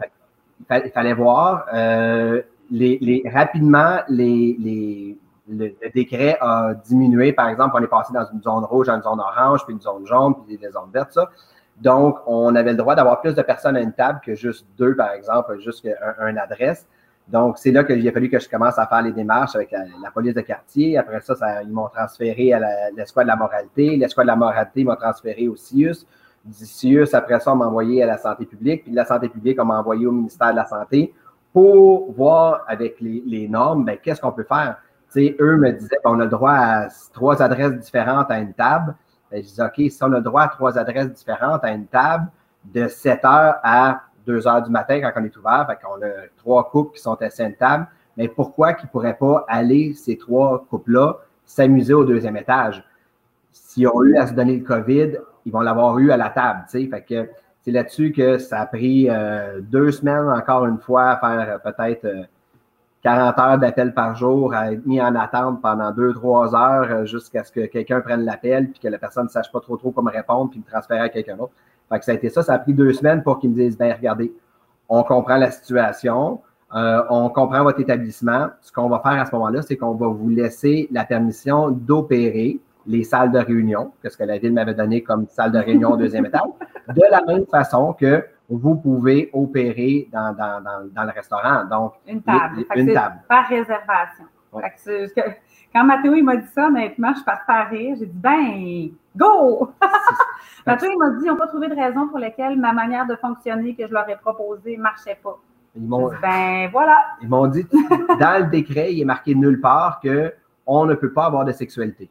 il 0.70 0.90
fallait 0.92 1.14
voir 1.14 1.66
euh, 1.72 2.42
les, 2.70 3.22
rapidement 3.32 3.98
les, 4.08 5.16
le, 5.48 5.74
décret 5.94 6.38
a 6.40 6.74
diminué. 6.74 7.32
Par 7.32 7.48
exemple, 7.48 7.76
on 7.78 7.82
est 7.82 7.88
passé 7.88 8.12
dans 8.12 8.24
une 8.32 8.42
zone 8.42 8.64
rouge 8.64 8.88
à 8.88 8.94
une 8.94 9.02
zone 9.02 9.20
orange, 9.20 9.64
puis 9.64 9.74
une 9.74 9.80
zone 9.80 10.06
jaune, 10.06 10.34
puis 10.46 10.56
des 10.56 10.70
zones 10.70 10.90
vertes. 10.92 11.18
Donc, 11.80 12.18
on 12.26 12.54
avait 12.54 12.70
le 12.70 12.76
droit 12.76 12.94
d'avoir 12.94 13.20
plus 13.20 13.34
de 13.34 13.42
personnes 13.42 13.76
à 13.76 13.80
une 13.80 13.92
table 13.92 14.20
que 14.24 14.34
juste 14.34 14.66
deux, 14.78 14.94
par 14.94 15.12
exemple, 15.12 15.58
juste 15.58 15.88
un, 16.18 16.36
adresse. 16.36 16.86
Donc, 17.28 17.58
c'est 17.58 17.72
là 17.72 17.84
qu'il 17.84 18.06
a 18.06 18.12
fallu 18.12 18.28
que 18.28 18.38
je 18.38 18.48
commence 18.48 18.78
à 18.78 18.86
faire 18.86 19.02
les 19.02 19.12
démarches 19.12 19.56
avec 19.56 19.72
la, 19.72 20.10
police 20.10 20.34
de 20.34 20.42
quartier. 20.42 20.98
Après 20.98 21.20
ça, 21.20 21.34
ils 21.62 21.72
m'ont 21.72 21.88
transféré 21.88 22.52
à 22.52 22.90
l'escouade 22.96 23.26
de 23.26 23.30
la 23.30 23.36
moralité. 23.36 23.96
L'escouade 23.96 24.26
de 24.26 24.32
la 24.32 24.36
moralité 24.36 24.84
m'a 24.84 24.96
transféré 24.96 25.48
au 25.48 25.56
CIUS. 25.56 26.06
Du 26.44 26.66
CIUS, 26.66 27.14
après 27.14 27.40
ça, 27.40 27.52
on 27.52 27.56
m'a 27.56 27.66
envoyé 27.66 28.02
à 28.02 28.06
la 28.06 28.18
santé 28.18 28.44
publique. 28.44 28.84
Puis 28.84 28.92
la 28.92 29.06
santé 29.06 29.28
publique, 29.30 29.58
on 29.60 29.64
m'a 29.64 29.80
envoyé 29.80 30.06
au 30.06 30.12
ministère 30.12 30.50
de 30.50 30.56
la 30.56 30.66
Santé 30.66 31.14
pour 31.52 32.12
voir 32.12 32.64
avec 32.66 33.00
les, 33.00 33.22
les 33.24 33.48
normes, 33.48 33.84
ben, 33.84 33.96
qu'est-ce 34.02 34.20
qu'on 34.20 34.32
peut 34.32 34.44
faire? 34.44 34.76
Eux 35.40 35.56
me 35.56 35.72
disaient 35.72 35.98
qu'on 36.04 36.20
a 36.20 36.24
le 36.24 36.30
droit 36.30 36.52
à 36.52 36.88
trois 37.12 37.42
adresses 37.42 37.78
différentes 37.78 38.30
à 38.30 38.38
une 38.38 38.52
table. 38.52 38.94
Ben, 39.30 39.42
je 39.42 39.48
disais, 39.48 39.62
OK, 39.62 39.74
si 39.76 39.98
on 40.02 40.12
a 40.12 40.16
le 40.16 40.22
droit 40.22 40.42
à 40.42 40.48
trois 40.48 40.78
adresses 40.78 41.12
différentes 41.12 41.64
à 41.64 41.70
une 41.72 41.86
table, 41.86 42.26
de 42.64 42.88
7 42.88 43.24
heures 43.24 43.56
à 43.62 44.02
2 44.26 44.46
heures 44.46 44.62
du 44.62 44.70
matin 44.70 45.00
quand 45.00 45.20
on 45.20 45.24
est 45.24 45.36
ouvert, 45.36 45.66
fait 45.68 45.78
qu'on 45.84 46.02
a 46.02 46.28
trois 46.38 46.70
couples 46.70 46.96
qui 46.96 47.02
sont 47.02 47.20
assis 47.20 47.42
à 47.42 47.46
une 47.46 47.56
table, 47.56 47.86
mais 48.16 48.28
pourquoi 48.28 48.72
qu'ils 48.72 48.86
ne 48.86 48.90
pourraient 48.90 49.16
pas 49.18 49.44
aller, 49.48 49.94
ces 49.94 50.16
trois 50.16 50.64
couples-là, 50.70 51.18
s'amuser 51.44 51.94
au 51.94 52.04
deuxième 52.04 52.36
étage? 52.36 52.82
S'ils 53.52 53.88
ont 53.88 54.02
eu 54.02 54.16
à 54.16 54.26
se 54.26 54.32
donner 54.32 54.56
le 54.56 54.64
COVID, 54.64 55.18
ils 55.44 55.52
vont 55.52 55.60
l'avoir 55.60 55.98
eu 55.98 56.10
à 56.10 56.16
la 56.16 56.30
table, 56.30 56.64
c'est 56.68 57.70
là-dessus 57.70 58.12
que 58.12 58.38
ça 58.38 58.60
a 58.60 58.66
pris 58.66 59.08
euh, 59.08 59.60
deux 59.60 59.90
semaines 59.90 60.28
encore 60.28 60.66
une 60.66 60.78
fois 60.78 61.10
à 61.10 61.16
faire 61.18 61.54
euh, 61.54 61.70
peut-être 61.70 62.04
euh, 62.04 62.22
40 63.04 63.38
heures 63.38 63.58
d'appel 63.58 63.92
par 63.92 64.16
jour 64.16 64.54
à 64.54 64.72
être 64.72 64.86
mis 64.86 65.00
en 65.00 65.14
attente 65.14 65.60
pendant 65.60 65.92
2-3 65.92 66.56
heures 66.56 66.90
euh, 66.90 67.04
jusqu'à 67.04 67.44
ce 67.44 67.52
que 67.52 67.66
quelqu'un 67.66 68.00
prenne 68.00 68.24
l'appel 68.24 68.70
puis 68.70 68.80
que 68.80 68.88
la 68.88 68.98
personne 68.98 69.24
ne 69.24 69.28
sache 69.28 69.52
pas 69.52 69.60
trop 69.60 69.76
trop 69.76 69.90
comment 69.90 70.10
répondre 70.10 70.50
puis 70.50 70.58
me 70.58 70.64
transférer 70.64 71.00
à 71.00 71.08
quelqu'un 71.10 71.36
d'autre. 71.36 71.52
Fait 71.90 71.98
que 71.98 72.04
ça 72.06 72.12
a 72.12 72.14
été 72.14 72.30
ça. 72.30 72.42
Ça 72.42 72.54
a 72.54 72.58
pris 72.58 72.72
deux 72.72 72.94
semaines 72.94 73.22
pour 73.22 73.38
qu'ils 73.38 73.50
me 73.50 73.56
disent, 73.56 73.76
ben 73.76 73.94
regardez, 73.94 74.32
on 74.88 75.02
comprend 75.02 75.36
la 75.36 75.50
situation, 75.50 76.40
euh, 76.74 77.02
on 77.10 77.28
comprend 77.28 77.62
votre 77.62 77.78
établissement. 77.78 78.48
Ce 78.62 78.72
qu'on 78.72 78.88
va 78.88 79.00
faire 79.00 79.20
à 79.20 79.26
ce 79.26 79.32
moment-là, 79.32 79.60
c'est 79.60 79.76
qu'on 79.76 79.92
va 79.94 80.06
vous 80.06 80.30
laisser 80.30 80.88
la 80.90 81.04
permission 81.04 81.70
d'opérer 81.70 82.58
les 82.86 83.04
salles 83.04 83.32
de 83.32 83.38
réunion, 83.38 83.92
que 84.02 84.08
ce 84.08 84.16
que 84.16 84.24
la 84.24 84.38
ville 84.38 84.52
m'avait 84.54 84.74
donné 84.74 85.02
comme 85.02 85.26
salle 85.28 85.52
de 85.52 85.58
réunion 85.58 85.96
deuxième 85.96 86.24
étage, 86.24 86.42
de 86.88 87.02
la 87.10 87.22
même 87.22 87.44
façon 87.46 87.92
que 87.92 88.24
vous 88.48 88.76
pouvez 88.76 89.30
opérer 89.32 90.08
dans, 90.12 90.34
le 90.36 91.12
restaurant. 91.12 91.64
Donc, 91.64 91.94
une 92.06 92.22
table. 92.22 92.64
une 92.76 92.92
table. 92.92 93.20
Par 93.28 93.46
réservation. 93.46 94.24
quand 95.72 95.84
Mathéo 95.84 96.22
m'a 96.22 96.36
dit 96.36 96.46
ça, 96.48 96.68
honnêtement, 96.68 97.10
je 97.10 97.16
suis 97.16 97.24
partie 97.24 97.50
à 97.50 97.64
rire. 97.64 97.96
J'ai 97.98 98.06
dit, 98.06 98.18
ben, 98.18 98.90
go! 99.16 99.72
Mathéo, 100.66 100.90
il 100.92 100.98
m'a 100.98 101.10
dit, 101.10 101.24
ils 101.24 101.28
n'ont 101.28 101.36
pas 101.36 101.46
trouvé 101.46 101.68
de 101.68 101.74
raison 101.74 102.08
pour 102.08 102.18
laquelle 102.18 102.58
ma 102.58 102.72
manière 102.72 103.06
de 103.06 103.16
fonctionner 103.16 103.74
que 103.74 103.86
je 103.86 103.92
leur 103.92 104.08
ai 104.08 104.16
proposée 104.16 104.76
ne 104.76 104.82
marchait 104.82 105.18
pas. 105.22 105.38
Ils 105.76 105.86
m'ont, 105.86 106.10
ben, 106.22 106.68
voilà. 106.70 106.98
Ils 107.22 107.28
m'ont 107.28 107.46
dit, 107.48 107.66
dans 108.20 108.44
le 108.44 108.50
décret, 108.50 108.92
il 108.92 109.00
est 109.00 109.04
marqué 109.04 109.34
nulle 109.34 109.60
part 109.60 110.00
qu'on 110.00 110.86
ne 110.86 110.94
peut 110.94 111.12
pas 111.12 111.26
avoir 111.26 111.44
de 111.44 111.52
sexualité. 111.52 112.08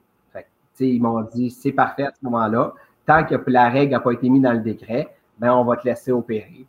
ils 0.80 1.02
m'ont 1.02 1.22
dit, 1.22 1.50
c'est 1.50 1.72
parfait 1.72 2.04
à 2.04 2.12
ce 2.12 2.26
moment-là. 2.26 2.74
Tant 3.06 3.24
que 3.24 3.36
la 3.48 3.70
règle 3.70 3.94
n'a 3.94 4.00
pas 4.00 4.12
été 4.12 4.30
mise 4.30 4.42
dans 4.42 4.54
le 4.54 4.60
décret, 4.60 5.14
ben, 5.40 5.54
on 5.54 5.64
va 5.64 5.78
te 5.78 5.88
laisser 5.88 6.12
opérer. 6.12 6.66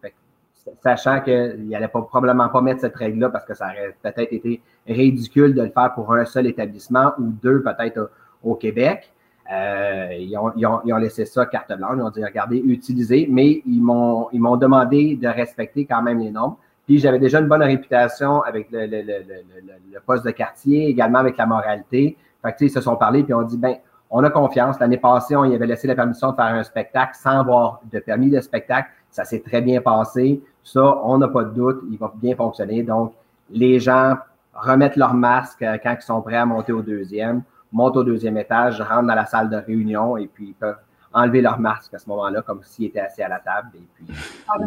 sachant 0.82 1.20
qu'il 1.20 1.68
n'allait 1.68 1.88
pas, 1.88 2.02
probablement 2.02 2.48
pas 2.48 2.60
mettre 2.60 2.80
cette 2.80 2.96
règle-là 2.96 3.28
parce 3.30 3.44
que 3.44 3.54
ça 3.54 3.66
aurait 3.66 3.94
peut-être 4.02 4.32
été 4.32 4.60
ridicule 4.86 5.54
de 5.54 5.62
le 5.62 5.70
faire 5.70 5.92
pour 5.94 6.12
un 6.12 6.24
seul 6.24 6.46
établissement 6.46 7.12
ou 7.18 7.32
deux 7.42 7.62
peut-être 7.62 8.10
au, 8.42 8.54
Québec. 8.54 9.10
Euh, 9.52 10.08
ils, 10.18 10.36
ont, 10.36 10.96
laissé 10.98 11.24
ça 11.24 11.46
carte 11.46 11.72
blanche. 11.76 11.96
Ils 11.96 12.02
ont 12.02 12.10
dit, 12.10 12.24
regardez, 12.24 12.58
utilisez, 12.58 13.26
mais 13.30 13.62
ils 13.66 13.82
m'ont, 13.82 14.28
ils 14.32 14.40
m'ont 14.40 14.56
demandé 14.56 15.16
de 15.16 15.28
respecter 15.28 15.84
quand 15.84 16.02
même 16.02 16.20
les 16.20 16.30
normes. 16.30 16.56
Puis 16.86 16.98
j'avais 16.98 17.18
déjà 17.18 17.40
une 17.40 17.48
bonne 17.48 17.62
réputation 17.62 18.42
avec 18.42 18.68
le, 18.70 18.86
le, 18.86 20.00
poste 20.04 20.24
de 20.24 20.30
quartier, 20.30 20.88
également 20.88 21.18
avec 21.18 21.36
la 21.38 21.46
moralité. 21.46 22.16
Fait 22.42 22.52
que, 22.52 22.64
ils 22.64 22.70
se 22.70 22.80
sont 22.80 22.96
parlé, 22.96 23.22
puis 23.22 23.32
on 23.32 23.42
dit, 23.42 23.56
ben, 23.56 23.76
on 24.16 24.22
a 24.22 24.30
confiance. 24.30 24.78
L'année 24.78 24.96
passée, 24.96 25.34
on 25.34 25.44
y 25.44 25.56
avait 25.56 25.66
laissé 25.66 25.88
la 25.88 25.96
permission 25.96 26.30
de 26.30 26.36
faire 26.36 26.44
un 26.46 26.62
spectacle 26.62 27.16
sans 27.20 27.40
avoir 27.40 27.80
de 27.92 27.98
permis 27.98 28.30
de 28.30 28.40
spectacle. 28.40 28.88
Ça 29.10 29.24
s'est 29.24 29.40
très 29.40 29.60
bien 29.60 29.80
passé. 29.80 30.40
Ça, 30.62 31.00
on 31.02 31.18
n'a 31.18 31.26
pas 31.26 31.42
de 31.42 31.50
doute, 31.50 31.82
il 31.90 31.98
va 31.98 32.12
bien 32.14 32.36
fonctionner. 32.36 32.84
Donc, 32.84 33.12
les 33.50 33.80
gens 33.80 34.14
remettent 34.54 34.94
leur 34.94 35.14
masque 35.14 35.62
euh, 35.62 35.78
quand 35.82 35.96
ils 35.98 36.02
sont 36.02 36.22
prêts 36.22 36.36
à 36.36 36.46
monter 36.46 36.72
au 36.72 36.80
deuxième, 36.80 37.42
montent 37.72 37.96
au 37.96 38.04
deuxième 38.04 38.38
étage, 38.38 38.80
rentrent 38.80 39.08
dans 39.08 39.16
la 39.16 39.26
salle 39.26 39.50
de 39.50 39.56
réunion 39.56 40.16
et 40.16 40.28
puis 40.28 40.46
ils 40.50 40.54
peuvent 40.54 40.78
enlever 41.12 41.40
leur 41.40 41.58
masque 41.58 41.92
à 41.94 41.98
ce 41.98 42.08
moment-là, 42.10 42.42
comme 42.42 42.60
s'ils 42.62 42.86
étaient 42.86 43.00
assis 43.00 43.22
à 43.22 43.28
la 43.28 43.40
table. 43.40 43.70
Et 43.74 43.88
puis, 43.94 44.06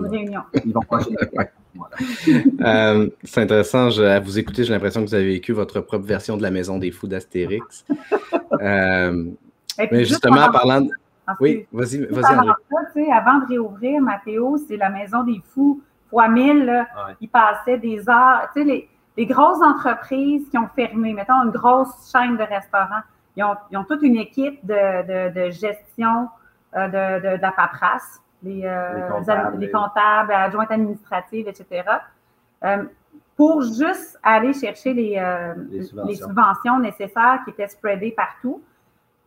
réunion. 0.09 0.41
ils 0.65 0.73
vont 0.73 0.81
euh, 2.61 3.09
C'est 3.23 3.41
intéressant. 3.41 3.89
à 3.99 4.19
vous 4.19 4.39
écouter, 4.39 4.63
j'ai 4.63 4.73
l'impression 4.73 5.01
que 5.03 5.07
vous 5.07 5.15
avez 5.15 5.27
vécu 5.27 5.53
votre 5.53 5.79
propre 5.81 6.05
version 6.05 6.37
de 6.37 6.41
la 6.41 6.51
maison 6.51 6.77
des 6.77 6.91
fous 6.91 7.07
d'Astérix. 7.07 7.85
Euh, 8.59 9.25
mais 9.91 10.05
justement, 10.05 10.41
en 10.41 10.51
parlant 10.51 10.81
de... 10.81 10.89
Oui, 11.39 11.67
vas-y, 11.71 12.05
vas-y, 12.05 13.11
Avant 13.11 13.39
de 13.39 13.45
réouvrir, 13.47 14.01
Mathéo, 14.01 14.57
c'est 14.67 14.77
la 14.77 14.89
maison 14.89 15.23
des 15.23 15.39
fous 15.53 15.81
fois 16.09 16.27
mille. 16.27 16.85
Ils 17.21 17.29
passaient 17.29 17.77
des 17.77 18.09
heures. 18.09 18.49
Tu 18.55 18.63
sais, 18.63 18.87
les, 19.17 19.25
grosses 19.25 19.61
entreprises 19.61 20.47
qui 20.49 20.57
ont 20.57 20.69
fermé, 20.75 21.13
mettons 21.13 21.43
une 21.43 21.51
grosse 21.51 22.11
chaîne 22.11 22.37
de 22.37 22.43
restaurants, 22.43 23.01
ils 23.35 23.43
ont, 23.43 23.83
toute 23.83 24.01
une 24.01 24.17
équipe 24.17 24.59
de, 24.65 25.51
gestion 25.51 26.29
euh, 26.75 26.87
de, 26.87 27.37
de, 27.37 27.41
la 27.41 27.51
paperasse, 27.51 28.21
les, 28.43 28.61
euh, 28.65 29.19
les, 29.57 29.71
comptables, 29.71 30.31
adjointes 30.31 30.71
administratives, 30.71 31.47
etc. 31.47 31.83
Euh, 32.63 32.83
pour 33.35 33.61
juste 33.61 34.19
aller 34.23 34.53
chercher 34.53 34.93
les, 34.93 35.21
subventions. 36.15 36.79
nécessaires 36.79 37.39
qui 37.43 37.51
étaient 37.51 37.67
spreadées 37.67 38.11
partout. 38.11 38.61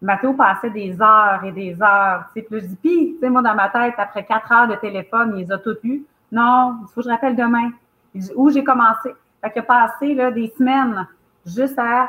Mathéo 0.03 0.33
passait 0.33 0.71
des 0.71 1.01
heures 1.01 1.45
et 1.45 1.53
des 1.53 1.77
heures. 1.81 2.25
Puis 2.35 2.45
je 2.51 2.59
dis, 2.59 2.77
puis, 2.77 3.15
tu 3.15 3.21
sais, 3.21 3.29
moi, 3.29 3.43
dans 3.43 3.55
ma 3.55 3.69
tête, 3.69 3.95
après 3.99 4.25
quatre 4.25 4.51
heures 4.51 4.69
de 4.69 4.77
téléphone, 4.77 5.35
il 5.37 5.45
les 5.45 5.53
a 5.53 5.59
toutes 5.59 5.85
eues. 5.85 6.05
Non, 6.33 6.79
il 6.83 6.87
faut 6.89 7.01
que 7.01 7.07
je 7.07 7.11
rappelle 7.11 7.37
demain. 7.37 7.71
Où 8.35 8.51
j'ai 8.51 8.65
commencé? 8.65 9.15
Fait 9.41 9.51
qu'il 9.51 9.63
a 9.63 9.65
passé 9.65 10.15
là, 10.15 10.31
des 10.31 10.53
semaines 10.57 11.07
juste 11.47 11.79
à 11.79 12.09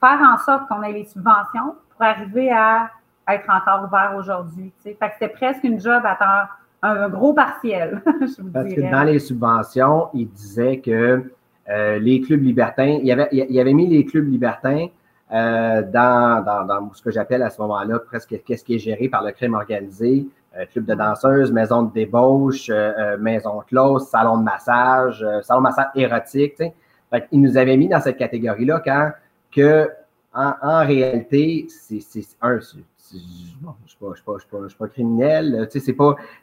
faire 0.00 0.20
en 0.20 0.38
sorte 0.38 0.68
qu'on 0.68 0.82
ait 0.82 0.92
les 0.92 1.04
subventions 1.04 1.76
pour 1.90 2.02
arriver 2.02 2.50
à 2.52 2.90
être 3.34 3.48
encore 3.48 3.86
ouvert 3.86 4.14
aujourd'hui. 4.16 4.72
Fait 4.82 4.94
que 4.94 5.04
c'était 5.18 5.32
presque 5.32 5.64
une 5.64 5.80
job 5.80 6.02
à 6.04 6.16
temps, 6.16 6.48
un, 6.82 7.08
gros 7.08 7.34
partiel, 7.34 8.02
je 8.06 8.42
vous 8.42 8.50
Parce 8.50 8.72
que 8.72 8.90
dans 8.90 9.02
les 9.02 9.18
subventions, 9.18 10.08
il 10.14 10.28
disait 10.28 10.78
que 10.78 11.30
euh, 11.68 11.98
les 11.98 12.20
clubs 12.20 12.42
libertins, 12.42 12.98
il 13.02 13.10
avait, 13.12 13.28
il 13.32 13.60
avait 13.60 13.74
mis 13.74 13.86
les 13.86 14.04
clubs 14.04 14.26
libertins 14.26 14.88
euh, 15.32 15.82
dans, 15.82 16.44
dans, 16.66 16.92
ce 16.92 17.02
que 17.02 17.12
j'appelle 17.12 17.42
à 17.42 17.50
ce 17.50 17.60
moment-là 17.60 18.00
presque 18.00 18.42
qu'est-ce 18.44 18.64
qui 18.64 18.74
est 18.74 18.78
géré 18.78 19.08
par 19.08 19.22
le 19.22 19.30
crime 19.30 19.54
organisé, 19.54 20.26
euh, 20.56 20.64
club 20.66 20.86
de 20.86 20.94
danseuses, 20.94 21.52
maison 21.52 21.84
de 21.84 21.92
débauche, 21.92 22.68
euh, 22.68 23.16
maison 23.16 23.62
close, 23.68 24.08
salon 24.08 24.38
de 24.38 24.42
massage, 24.42 25.24
salon 25.42 25.60
de 25.60 25.64
massage 25.64 25.86
érotique. 25.94 26.56
Fait 26.56 27.28
il 27.30 27.40
nous 27.40 27.56
avait 27.56 27.76
mis 27.76 27.88
dans 27.88 28.00
cette 28.00 28.16
catégorie-là 28.16 28.82
quand 28.84 29.10
que 29.52 29.88
en, 30.34 30.54
en 30.62 30.80
réalité, 30.84 31.68
c'est 31.68 32.00
un, 32.40 32.58
je 33.12 34.06
ne 34.06 34.68
suis, 34.68 34.76
pas 34.76 34.88
criminel, 34.88 35.68
tu 35.70 35.80
sais, 35.80 35.94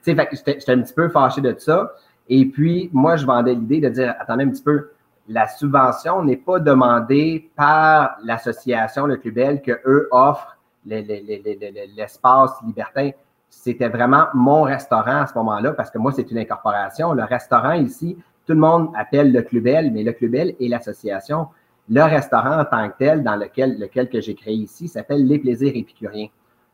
c'est 0.03 0.15
j'étais 0.15 0.71
un 0.71 0.81
petit 0.81 0.93
peu 0.93 1.09
fâché 1.09 1.41
de 1.41 1.55
ça. 1.57 1.93
Et 2.29 2.45
puis, 2.45 2.89
moi, 2.93 3.15
je 3.15 3.25
vendais 3.25 3.53
l'idée 3.53 3.79
de 3.79 3.89
dire, 3.89 4.15
attendez 4.19 4.43
un 4.43 4.49
petit 4.49 4.63
peu, 4.63 4.89
la 5.29 5.47
subvention 5.47 6.23
n'est 6.23 6.37
pas 6.37 6.59
demandée 6.59 7.49
par 7.55 8.17
l'association 8.23 9.05
Le 9.05 9.17
Clubel 9.17 9.61
que 9.61 9.79
eux 9.85 10.07
offrent 10.11 10.57
l'espace 10.85 12.51
libertin. 12.65 13.11
C'était 13.49 13.89
vraiment 13.89 14.27
mon 14.33 14.63
restaurant 14.63 15.21
à 15.21 15.27
ce 15.27 15.33
moment-là 15.35 15.73
parce 15.73 15.89
que 15.91 15.97
moi, 15.97 16.11
c'est 16.11 16.29
une 16.31 16.37
incorporation. 16.37 17.13
Le 17.13 17.23
restaurant 17.23 17.73
ici, 17.73 18.17
tout 18.45 18.53
le 18.53 18.59
monde 18.59 18.89
appelle 18.95 19.33
le 19.33 19.41
Clubel, 19.41 19.91
mais 19.91 20.03
le 20.03 20.13
Clubel 20.13 20.55
est 20.59 20.67
l'association. 20.67 21.47
Le 21.89 22.03
restaurant 22.03 22.59
en 22.59 22.65
tant 22.65 22.89
que 22.89 22.95
tel, 22.97 23.23
dans 23.23 23.35
lequel, 23.35 23.79
lequel 23.79 24.09
que 24.09 24.21
j'ai 24.21 24.35
créé 24.35 24.53
ici, 24.53 24.87
s'appelle 24.87 25.25
Les 25.25 25.39
Plaisirs 25.39 25.73
Épicuriens. 25.75 26.27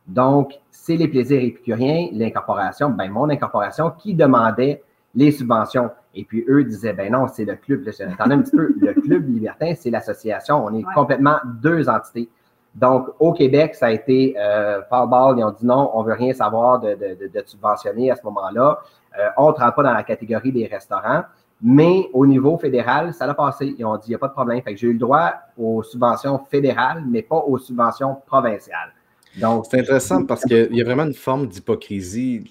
Donc, 0.06 0.52
c'est 0.70 0.96
Les 0.96 1.08
Plaisirs 1.08 1.42
Épicuriens, 1.42 2.08
l'incorporation, 2.12 2.90
ben 2.90 3.10
mon 3.10 3.30
incorporation, 3.30 3.90
qui 3.90 4.14
demandait 4.14 4.82
les 5.14 5.30
subventions. 5.30 5.90
Et 6.14 6.24
puis 6.24 6.44
eux 6.48 6.64
disaient, 6.64 6.92
ben 6.92 7.12
non, 7.12 7.26
c'est 7.28 7.44
le 7.44 7.56
club. 7.56 7.88
Attendez 7.88 8.34
un 8.34 8.42
petit 8.42 8.56
peu, 8.56 8.74
le 8.80 8.92
club 8.94 9.28
libertin, 9.28 9.74
c'est 9.76 9.90
l'association. 9.90 10.64
On 10.64 10.74
est 10.74 10.84
complètement 10.94 11.36
deux 11.62 11.88
entités. 11.88 12.28
Donc, 12.74 13.08
au 13.20 13.32
Québec, 13.32 13.74
ça 13.76 13.86
a 13.86 13.90
été 13.92 14.34
euh, 14.36 14.80
ball, 14.90 15.38
ils 15.38 15.44
ont 15.44 15.52
dit 15.52 15.64
non, 15.64 15.90
on 15.94 16.02
veut 16.02 16.14
rien 16.14 16.32
savoir 16.32 16.80
de, 16.80 16.94
de, 16.94 17.28
de, 17.32 17.42
subventionner 17.46 18.10
à 18.10 18.16
ce 18.16 18.22
moment-là. 18.24 18.80
Euh, 19.18 19.28
on 19.36 19.50
ne 19.50 19.52
rentre 19.52 19.74
pas 19.74 19.82
dans 19.84 19.92
la 19.92 20.02
catégorie 20.02 20.50
des 20.50 20.66
restaurants. 20.66 21.22
Mais 21.62 22.10
au 22.12 22.26
niveau 22.26 22.58
fédéral, 22.58 23.14
ça 23.14 23.26
l'a 23.26 23.34
passé. 23.34 23.74
Ils 23.78 23.84
ont 23.84 23.96
dit, 23.96 24.08
il 24.08 24.10
n'y 24.10 24.14
a 24.16 24.18
pas 24.18 24.28
de 24.28 24.32
problème. 24.32 24.60
Fait 24.60 24.74
que 24.74 24.80
j'ai 24.80 24.88
eu 24.88 24.92
le 24.92 24.98
droit 24.98 25.34
aux 25.56 25.82
subventions 25.84 26.40
fédérales, 26.50 27.04
mais 27.08 27.22
pas 27.22 27.36
aux 27.36 27.58
subventions 27.58 28.16
provinciales. 28.26 28.92
Donc, 29.36 29.66
c'est 29.70 29.80
intéressant 29.80 30.24
parce 30.24 30.44
qu'il 30.44 30.74
y 30.74 30.80
a 30.80 30.84
vraiment 30.84 31.04
une 31.04 31.14
forme 31.14 31.48
d'hypocrisie 31.48 32.44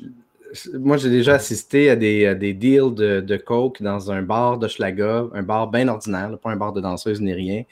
moi, 0.74 0.98
j'ai 0.98 1.10
déjà 1.10 1.36
assisté 1.36 1.90
à 1.90 1.96
des, 1.96 2.54
deals 2.54 2.94
de, 2.94 3.38
coke 3.38 3.82
dans 3.82 4.12
un 4.12 4.22
bar 4.22 4.58
de 4.58 4.68
Schlaga, 4.68 5.26
un 5.34 5.44
bar 5.44 5.70
bien 5.70 5.88
ordinaire, 5.88 6.38
pas 6.38 6.52
un 6.52 6.56
bar 6.56 6.74
de 6.74 6.82
danseuse 6.82 7.22
ni 7.22 7.34
rien. 7.34 7.64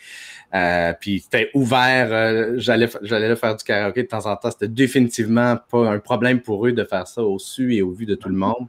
Euh, 0.53 0.93
puis 0.99 1.19
c'était 1.19 1.49
ouvert, 1.53 2.09
euh, 2.11 2.53
j'allais, 2.57 2.87
faire 2.87 3.55
du 3.55 3.63
karaoké 3.63 4.03
de 4.03 4.07
temps 4.07 4.25
en 4.25 4.35
temps. 4.35 4.51
C'était 4.51 4.67
définitivement 4.67 5.57
pas 5.69 5.89
un 5.89 5.99
problème 5.99 6.41
pour 6.41 6.65
eux 6.67 6.71
de 6.71 6.83
faire 6.83 7.07
ça 7.07 7.23
au 7.23 7.39
su 7.39 7.75
et 7.75 7.81
au 7.81 7.91
vu 7.91 8.05
de 8.05 8.15
tout 8.15 8.29
le 8.29 8.35
monde. 8.35 8.67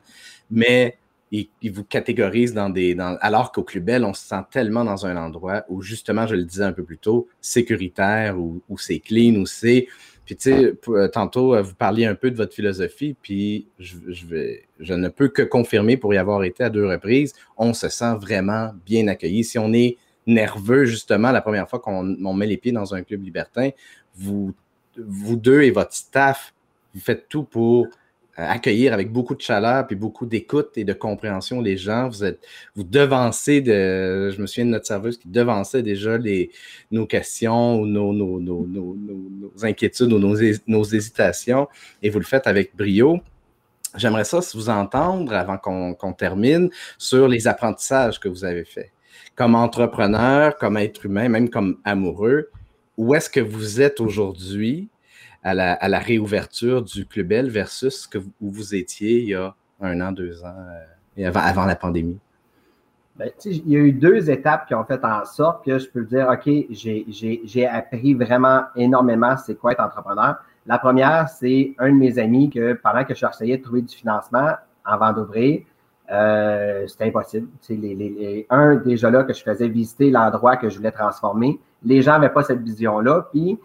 Mais 0.51 0.99
ils, 1.31 1.49
vous 1.73 1.85
catégorisent 1.85 2.55
dans 2.55 2.69
des. 2.69 2.97
Alors 3.21 3.53
qu'au 3.53 3.63
Club 3.63 3.85
Bell, 3.85 4.05
on 4.05 4.13
se 4.13 4.27
sent 4.27 4.43
tellement 4.51 4.85
dans 4.85 5.07
un 5.07 5.17
endroit 5.17 5.65
où, 5.71 5.81
justement, 5.81 6.27
je 6.27 6.35
le 6.35 6.45
disais 6.45 6.65
un 6.65 6.73
peu 6.73 6.85
plus 6.85 6.99
tôt, 6.99 7.27
sécuritaire, 7.41 8.39
où, 8.39 8.61
où 8.69 8.77
c'est 8.77 8.99
clean, 8.99 9.37
où 9.37 9.47
c'est 9.47 9.89
puis, 10.25 10.37
tu 10.37 10.53
sais, 10.53 10.75
euh, 10.89 11.09
tantôt, 11.09 11.55
euh, 11.55 11.63
vous 11.63 11.75
parliez 11.75 12.07
un 12.07 12.15
peu 12.15 12.31
de 12.31 12.37
votre 12.37 12.55
philosophie, 12.55 13.17
puis 13.21 13.67
je, 13.79 14.95
ne 14.95 15.09
peux 15.09 15.29
que 15.29 15.43
confirmer 15.43 15.97
pour 15.97 16.15
y 16.15 16.19
avoir 16.19 16.45
été 16.45 16.63
à 16.63 16.71
deux 16.71 16.87
reprises, 16.87 17.35
on 17.57 17.75
se 17.75 17.89
sent 17.89 18.15
vraiment 18.21 18.71
bien 18.87 19.09
accueilli. 19.09 19.43
Si 19.43 19.59
on 19.59 19.73
est 19.73 19.97
nerveux, 20.27 20.85
justement, 20.85 21.33
la 21.33 21.41
première 21.41 21.69
fois 21.69 21.81
qu'on 21.81 22.35
met 22.35 22.47
les 22.47 22.57
pieds 22.57 22.73
dans 22.73 22.95
un 22.95 23.03
club 23.03 23.25
libertin, 23.25 23.71
vous, 24.15 24.55
vous 24.97 25.37
deux 25.37 25.63
et 25.63 25.73
votre 25.73 25.93
staff, 25.93 26.55
vous 26.95 27.01
faites 27.01 27.29
tout 27.29 27.43
pour 27.43 27.89
accueillir 28.37 28.93
avec 28.93 29.13
beaucoup 29.13 29.35
de 29.35 29.41
chaleur 29.41 29.87
puis 29.87 29.97
beaucoup 29.97 30.27
d'écoute 30.27 30.71
et 30.77 30.85
de 30.85 30.93
compréhension 30.93 31.61
les 31.61 31.77
gens. 31.77 32.09
Vous 32.09 32.25
êtes, 32.25 32.45
vous 32.75 32.85
devancez 32.85 33.61
de, 33.61 34.31
je 34.31 34.41
me 34.41 34.47
souviens 34.47 34.67
de 34.67 34.71
notre 34.71 34.87
serveuse 34.87 35.19
qui 35.19 35.29
devançait 35.29 35.83
déjà 35.83 36.17
les, 36.17 36.51
nos 36.91 37.07
questions 37.07 37.81
ou 37.81 37.87
nos, 37.87 38.13
nos, 38.13 38.41
nos, 38.41 38.67
nos 38.67 39.53
inquiétudes 39.63 40.13
ou 40.13 40.19
nos, 40.19 40.85
hésitations 40.85 41.69
et 42.03 42.11
vous 42.11 42.19
le 42.19 42.25
faites 42.25 42.47
avec 42.47 42.75
brio. 42.77 43.21
J'aimerais 43.97 44.25
ça 44.25 44.41
vous 44.55 44.71
entendre 44.71 45.35
avant 45.35 45.59
qu'on 45.59 46.13
termine 46.15 46.71
sur 46.97 47.29
les 47.29 47.47
apprentissages 47.47 48.19
que 48.19 48.29
vous 48.29 48.45
avez 48.45 48.65
faits. 48.65 48.91
Comme 49.35 49.55
entrepreneur, 49.55 50.57
comme 50.57 50.79
être 50.79 51.05
humain, 51.05 51.29
même 51.29 51.51
comme 51.51 51.79
amoureux, 51.85 52.51
où 52.97 53.15
est-ce 53.15 53.29
que 53.29 53.41
vous 53.41 53.83
êtes 53.83 54.01
aujourd'hui 54.01 54.89
à 55.43 55.55
la, 55.55 55.99
réouverture 55.99 56.83
du 56.83 57.07
Club 57.07 57.29
Bell 57.29 57.51
versus 57.51 58.07
que, 58.07 58.19
où 58.19 58.51
vous 58.51 58.75
étiez 58.75 59.21
il 59.21 59.29
y 59.29 59.35
a 59.35 59.55
un 59.81 60.01
an, 60.01 60.13
deux 60.13 60.45
ans, 60.45 60.55
et 61.17 61.27
avant, 61.27 61.67
la 61.67 61.77
pandémie? 61.77 62.19
Ben, 63.17 63.31
il 63.45 63.69
y 63.69 63.77
a 63.77 63.81
eu 63.81 63.93
deux 63.93 64.31
étapes 64.31 64.67
qui 64.67 64.75
ont 64.75 64.85
fait 64.85 65.05
en 65.05 65.25
sorte 65.25 65.65
que 65.65 65.79
je 65.79 65.89
peux 65.89 66.05
dire, 66.05 66.29
OK, 66.33 66.51
j'ai 66.71 67.67
appris 67.67 68.15
vraiment 68.15 68.63
énormément 68.75 69.37
c'est 69.37 69.55
quoi 69.55 69.73
être 69.73 69.83
entrepreneur. 69.83 70.37
La 70.67 70.79
première, 70.79 71.29
c'est 71.29 71.75
un 71.79 71.91
de 71.91 71.97
mes 71.97 72.19
amis 72.19 72.49
que 72.49 72.75
pendant 72.75 73.05
que 73.05 73.15
je 73.15 73.27
essayais 73.27 73.59
de 73.59 73.63
trouver 73.63 73.83
du 73.83 73.95
financement 73.95 74.53
avant 74.85 75.13
d'ouvrir, 75.13 75.63
euh, 76.11 76.87
c'était 76.87 77.07
impossible. 77.07 77.49
C'est 77.61 77.75
les, 77.75 77.95
les, 77.95 78.47
un, 78.49 78.77
déjà 78.77 79.11
là, 79.11 79.25
que 79.25 79.33
je 79.33 79.43
faisais 79.43 79.69
visiter 79.69 80.11
l'endroit 80.11 80.57
que 80.57 80.69
je 80.69 80.77
voulais 80.77 80.93
transformer, 80.93 81.59
les 81.85 82.01
gens 82.01 82.13
n'avaient 82.13 82.33
pas 82.33 82.45
cette 82.45 82.63
vision-là. 82.63 83.29
Puis, 83.33 83.59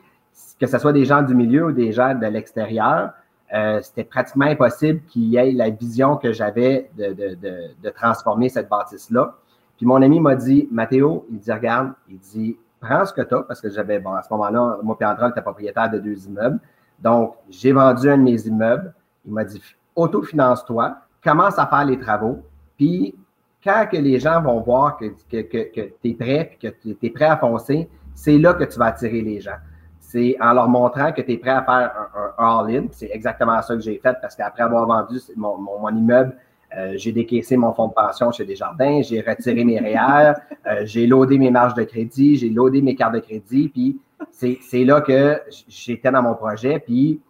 que 0.59 0.67
ce 0.67 0.77
soit 0.77 0.93
des 0.93 1.05
gens 1.05 1.21
du 1.21 1.35
milieu 1.35 1.67
ou 1.67 1.71
des 1.71 1.91
gens 1.91 2.15
de 2.15 2.25
l'extérieur, 2.25 3.11
euh, 3.53 3.79
c'était 3.81 4.03
pratiquement 4.03 4.45
impossible 4.45 5.01
qu'il 5.07 5.23
y 5.23 5.37
ait 5.37 5.51
la 5.51 5.69
vision 5.69 6.17
que 6.17 6.33
j'avais 6.33 6.89
de, 6.97 7.13
de, 7.13 7.35
de, 7.35 7.55
de, 7.81 7.89
transformer 7.89 8.49
cette 8.49 8.67
bâtisse-là. 8.67 9.35
Puis 9.77 9.85
mon 9.85 10.01
ami 10.01 10.19
m'a 10.19 10.35
dit, 10.35 10.67
Mathéo, 10.71 11.25
il 11.31 11.39
dit, 11.39 11.51
regarde, 11.51 11.93
il 12.09 12.19
dit, 12.19 12.57
prends 12.81 13.05
ce 13.05 13.13
que 13.13 13.21
tu 13.21 13.35
as, 13.35 13.43
parce 13.43 13.61
que 13.61 13.69
j'avais, 13.69 13.99
bon, 13.99 14.13
à 14.13 14.23
ce 14.23 14.27
moment-là, 14.31 14.79
moi 14.83 14.97
et 14.99 15.05
André, 15.05 15.29
était 15.29 15.41
propriétaire 15.41 15.89
de 15.89 15.99
deux 15.99 16.27
immeubles. 16.27 16.59
Donc, 16.99 17.35
j'ai 17.49 17.71
vendu 17.71 18.09
un 18.09 18.17
de 18.17 18.23
mes 18.23 18.47
immeubles. 18.47 18.93
Il 19.25 19.33
m'a 19.33 19.45
dit, 19.45 19.61
autofinance-toi, 19.95 20.97
commence 21.23 21.57
à 21.57 21.67
faire 21.67 21.85
les 21.85 21.99
travaux, 21.99 22.43
puis 22.75 23.15
quand 23.63 23.87
que 23.91 23.97
les 23.97 24.19
gens 24.19 24.41
vont 24.41 24.61
voir 24.61 24.97
que, 24.97 25.05
que, 25.29 25.41
que, 25.41 25.81
tu 26.01 26.09
es 26.09 26.13
prêt, 26.13 26.57
que 26.61 26.67
tu 26.67 26.97
es 27.01 27.09
prêt 27.09 27.25
à 27.25 27.37
foncer, 27.37 27.89
c'est 28.13 28.37
là 28.37 28.53
que 28.53 28.63
tu 28.63 28.77
vas 28.79 28.87
attirer 28.87 29.21
les 29.21 29.39
gens. 29.39 29.57
C'est 30.07 30.37
en 30.39 30.53
leur 30.53 30.69
montrant 30.69 31.11
que 31.11 31.21
tu 31.21 31.33
es 31.33 31.37
prêt 31.37 31.51
à 31.51 31.63
faire 31.63 31.91
un, 32.37 32.59
all-in. 32.59 32.85
C'est 32.91 33.09
exactement 33.11 33.61
ça 33.61 33.75
que 33.75 33.81
j'ai 33.81 33.97
fait 33.97 34.15
parce 34.21 34.35
qu'après 34.35 34.63
avoir 34.63 34.85
vendu 34.85 35.19
mon, 35.35 35.89
immeuble, 35.89 36.35
euh, 36.77 36.93
j'ai 36.95 37.11
décaissé 37.11 37.57
mon 37.57 37.73
fonds 37.73 37.89
de 37.89 37.93
pension 37.93 38.31
chez 38.31 38.45
Desjardins, 38.45 39.01
j'ai 39.01 39.21
retiré 39.21 39.65
mes 39.65 39.79
REER, 39.79 40.33
euh, 40.65 40.81
j'ai 40.85 41.07
loadé 41.07 41.37
mes 41.37 41.51
marges 41.51 41.73
de 41.73 41.83
crédit, 41.83 42.37
j'ai 42.37 42.49
loadé 42.49 42.81
mes 42.81 42.95
cartes 42.95 43.15
de 43.15 43.19
crédit, 43.19 43.69
puis 43.69 43.99
c'est 44.31 44.83
là 44.83 45.01
que 45.01 45.41
j'étais 45.67 46.11
dans 46.11 46.21
mon 46.21 46.35
projet, 46.35 46.79
puis 46.79 47.21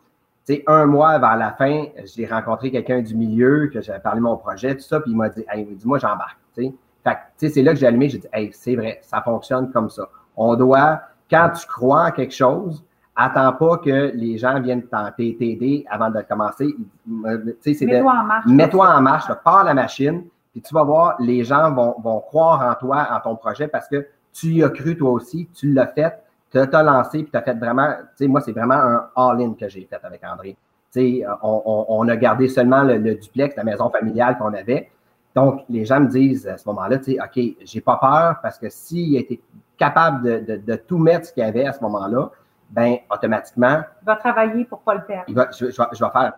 sais, 0.48 0.64
un 0.66 0.86
mois 0.86 1.10
avant 1.10 1.36
la 1.36 1.52
fin, 1.52 1.86
j'ai 2.06 2.26
rencontré 2.26 2.72
quelqu'un 2.72 3.02
du 3.02 3.16
milieu, 3.16 3.70
que 3.72 3.82
j'avais 3.82 4.00
parlé 4.00 4.20
de 4.20 4.24
mon 4.24 4.38
projet, 4.38 4.76
tout 4.76 4.82
ça, 4.82 5.00
puis 5.00 5.12
il 5.12 5.18
m'a 5.18 5.30
dit, 5.30 5.44
hey, 5.52 5.66
dis-moi, 5.66 6.00
j'embarque. 6.00 6.40
Fait 6.56 7.50
c'est 7.50 7.62
là 7.62 7.74
que 7.74 7.80
j'ai 7.80 7.88
allumé, 7.88 8.10
j'ai 8.10 8.18
dit, 8.18 8.28
hey, 8.34 8.50
c'est 8.54 8.76
vrai, 8.76 9.00
ça 9.02 9.22
fonctionne 9.22 9.72
comme 9.72 9.90
ça. 9.90 10.10
On 10.36 10.56
doit, 10.56 11.02
quand 11.30 11.52
tu 11.52 11.68
crois 11.68 12.06
en 12.06 12.12
quelque 12.12 12.34
chose, 12.34 12.84
attends 13.16 13.54
pas 13.54 13.78
que 13.78 14.12
les 14.14 14.38
gens 14.38 14.60
viennent 14.60 14.88
t'aider 15.18 15.86
avant 15.90 16.10
de 16.10 16.22
commencer. 16.22 16.76
Mets-toi 17.06 18.12
en 18.12 18.24
marche. 18.24 18.46
Mets-toi 18.48 18.96
en 18.96 19.02
marche, 19.02 19.32
pars 19.44 19.64
la 19.64 19.74
machine, 19.74 20.24
puis 20.52 20.62
tu 20.62 20.74
vas 20.74 20.84
voir, 20.84 21.16
les 21.20 21.44
gens 21.44 21.72
vont, 21.72 21.96
vont 22.00 22.20
croire 22.20 22.62
en 22.62 22.76
toi, 22.76 23.08
en 23.12 23.20
ton 23.20 23.36
projet, 23.36 23.68
parce 23.68 23.88
que 23.88 24.08
tu 24.34 24.48
y 24.48 24.64
as 24.64 24.70
cru 24.70 24.96
toi 24.96 25.12
aussi, 25.12 25.50
tu 25.54 25.74
l'as 25.74 25.88
fait, 25.88 26.14
tu 26.52 26.60
as 26.60 26.84
lancé 26.84 27.24
puis 27.24 27.32
tu 27.32 27.38
as 27.38 27.42
fait 27.42 27.56
vraiment, 27.56 27.90
tu 28.18 28.26
sais, 28.26 28.28
moi, 28.28 28.42
c'est 28.42 28.52
vraiment 28.52 28.76
un 28.76 29.10
all-in 29.16 29.54
que 29.54 29.68
j'ai 29.68 29.88
fait 29.90 30.00
avec 30.04 30.22
André. 30.24 30.56
Tu 30.94 31.02
sais, 31.02 31.26
on, 31.42 31.86
on, 31.90 32.08
a 32.08 32.16
gardé 32.16 32.48
seulement 32.48 32.84
le, 32.84 33.00
duplex, 33.16 33.56
la 33.56 33.64
maison 33.64 33.90
familiale 33.90 34.38
qu'on 34.38 34.54
avait. 34.54 34.90
Donc, 35.38 35.64
les 35.70 35.86
gens 35.86 36.00
me 36.00 36.08
disent 36.08 36.48
à 36.48 36.58
ce 36.58 36.68
moment-là, 36.68 36.98
tu 36.98 37.14
sais, 37.14 37.20
OK, 37.22 37.58
j'ai 37.64 37.80
pas 37.80 37.98
peur 37.98 38.38
parce 38.42 38.58
que 38.58 38.72
s'il 38.72 39.16
été 39.18 39.40
capable 39.78 40.24
de, 40.24 40.54
de, 40.54 40.62
de 40.66 40.76
tout 40.78 40.98
mettre 40.98 41.28
ce 41.28 41.32
qu'il 41.32 41.44
y 41.44 41.46
avait 41.46 41.68
à 41.68 41.74
ce 41.74 41.82
moment-là, 41.82 42.32
ben 42.72 42.98
automatiquement. 43.14 43.82
Il 44.02 44.06
va 44.08 44.16
travailler 44.16 44.66
pour 44.66 44.80
pas 44.80 44.96
le 44.96 45.02
perdre. 45.06 45.26
Il 45.28 45.36
va, 45.36 45.48
je, 45.52 45.68
je, 45.68 45.82
je 45.94 46.04
vais 46.04 46.10
faire. 46.10 46.34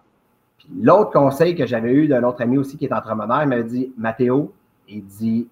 Puis 0.58 0.68
l'autre 0.82 1.12
conseil 1.12 1.56
que 1.56 1.66
j'avais 1.66 1.94
eu 1.94 2.10
d'un 2.10 2.24
autre 2.24 2.42
ami 2.42 2.58
aussi 2.58 2.76
qui 2.76 2.88
est 2.88 2.92
entrepreneur, 2.92 3.42
il 3.42 3.48
m'avait 3.48 3.64
dit 3.64 3.94
Mathéo, 3.98 4.52
il 4.90 5.06
dit 5.06 5.48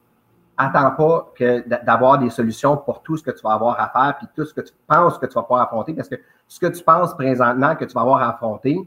attends 0.58 0.92
pas 0.92 1.32
que 1.34 1.64
d'avoir 1.86 2.20
des 2.20 2.30
solutions 2.30 2.76
pour 2.76 3.02
tout 3.02 3.16
ce 3.16 3.24
que 3.24 3.32
tu 3.32 3.44
vas 3.44 3.54
avoir 3.54 3.80
à 3.80 3.88
faire, 3.88 4.18
puis 4.18 4.28
tout 4.36 4.44
ce 4.44 4.54
que 4.54 4.60
tu 4.60 4.74
penses 4.88 5.18
que 5.18 5.26
tu 5.26 5.36
vas 5.36 5.44
pouvoir 5.44 5.62
affronter, 5.62 5.94
parce 5.94 6.10
que 6.10 6.16
ce 6.50 6.60
que 6.60 6.68
tu 6.68 6.84
penses 6.84 7.14
présentement 7.14 7.78
que 7.78 7.86
tu 7.86 7.94
vas 7.94 8.02
avoir 8.02 8.22
à 8.22 8.32
affronter, 8.32 8.78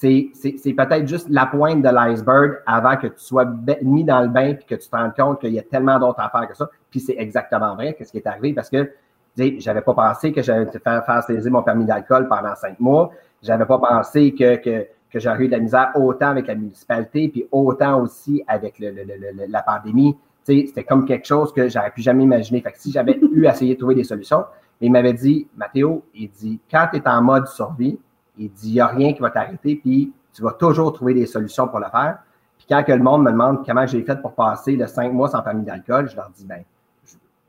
c'est 0.00 0.74
peut-être 0.76 1.08
juste 1.08 1.28
la 1.30 1.46
pointe 1.46 1.82
de 1.82 1.88
l'iceberg 1.88 2.58
avant 2.66 2.96
que 2.96 3.06
tu 3.06 3.14
sois 3.18 3.46
mis 3.82 4.04
dans 4.04 4.20
le 4.20 4.28
bain 4.28 4.54
puis 4.54 4.66
que 4.66 4.74
tu 4.74 4.88
te 4.88 4.96
rendes 4.96 5.14
compte 5.16 5.40
qu'il 5.40 5.54
y 5.54 5.58
a 5.58 5.62
tellement 5.62 5.98
d'autres 5.98 6.20
affaires 6.20 6.46
que 6.46 6.54
ça. 6.54 6.68
Puis 6.90 7.00
c'est 7.00 7.16
exactement 7.18 7.74
vrai 7.74 7.94
que 7.94 8.04
ce 8.04 8.10
qui 8.10 8.18
est 8.18 8.26
arrivé 8.26 8.52
parce 8.52 8.68
que 8.68 8.90
j'avais 9.36 9.80
pas 9.80 9.94
pensé 9.94 10.32
que 10.32 10.42
j'allais 10.42 10.66
faire, 10.66 11.04
faire 11.04 11.22
saisir 11.22 11.50
mon 11.50 11.62
permis 11.62 11.86
d'alcool 11.86 12.28
pendant 12.28 12.54
cinq 12.54 12.78
mois. 12.78 13.10
J'avais 13.42 13.64
pas 13.64 13.78
pensé 13.78 14.34
que, 14.34 14.56
que, 14.56 14.86
que 15.10 15.18
j'aurais 15.18 15.44
eu 15.44 15.46
de 15.46 15.52
la 15.52 15.60
misère 15.60 15.92
autant 15.94 16.28
avec 16.28 16.46
la 16.46 16.54
municipalité 16.54 17.28
puis 17.28 17.46
autant 17.50 18.02
aussi 18.02 18.44
avec 18.46 18.78
le, 18.78 18.92
la 19.48 19.62
pandémie 19.62 20.16
c'était 20.46 20.84
comme 20.84 21.04
quelque 21.04 21.26
chose 21.26 21.52
que 21.52 21.68
j'aurais 21.68 21.90
pu 21.90 22.02
jamais 22.02 22.22
imaginer. 22.22 22.60
Fait 22.60 22.70
que 22.70 22.78
si 22.78 22.92
j'avais 22.92 23.18
eu 23.32 23.46
à 23.46 23.50
essayer 23.50 23.74
de 23.74 23.78
trouver 23.78 23.96
des 23.96 24.04
solutions, 24.04 24.44
il 24.80 24.92
m'avait 24.92 25.12
dit, 25.12 25.48
Mathéo, 25.56 26.04
il 26.14 26.30
dit, 26.30 26.60
quand 26.70 26.86
tu 26.92 26.98
es 26.98 27.08
en 27.08 27.22
mode 27.22 27.48
survie, 27.48 27.98
il 28.38 28.50
dit, 28.50 28.70
il 28.70 28.74
n'y 28.74 28.80
a 28.80 28.86
rien 28.86 29.12
qui 29.12 29.20
va 29.20 29.30
t'arrêter, 29.30 29.76
puis 29.76 30.12
tu 30.32 30.42
vas 30.42 30.52
toujours 30.52 30.92
trouver 30.92 31.14
des 31.14 31.26
solutions 31.26 31.68
pour 31.68 31.78
le 31.78 31.86
faire. 31.86 32.18
Puis 32.58 32.66
quand 32.68 32.82
que 32.82 32.92
le 32.92 33.02
monde 33.02 33.22
me 33.22 33.30
demande 33.30 33.64
comment 33.64 33.86
j'ai 33.86 34.02
fait 34.02 34.20
pour 34.20 34.32
passer 34.34 34.76
le 34.76 34.86
cinq 34.86 35.12
mois 35.12 35.28
sans 35.28 35.42
permis 35.42 35.64
d'alcool, 35.64 36.08
je 36.10 36.16
leur 36.16 36.30
dis, 36.30 36.44
ben, 36.44 36.62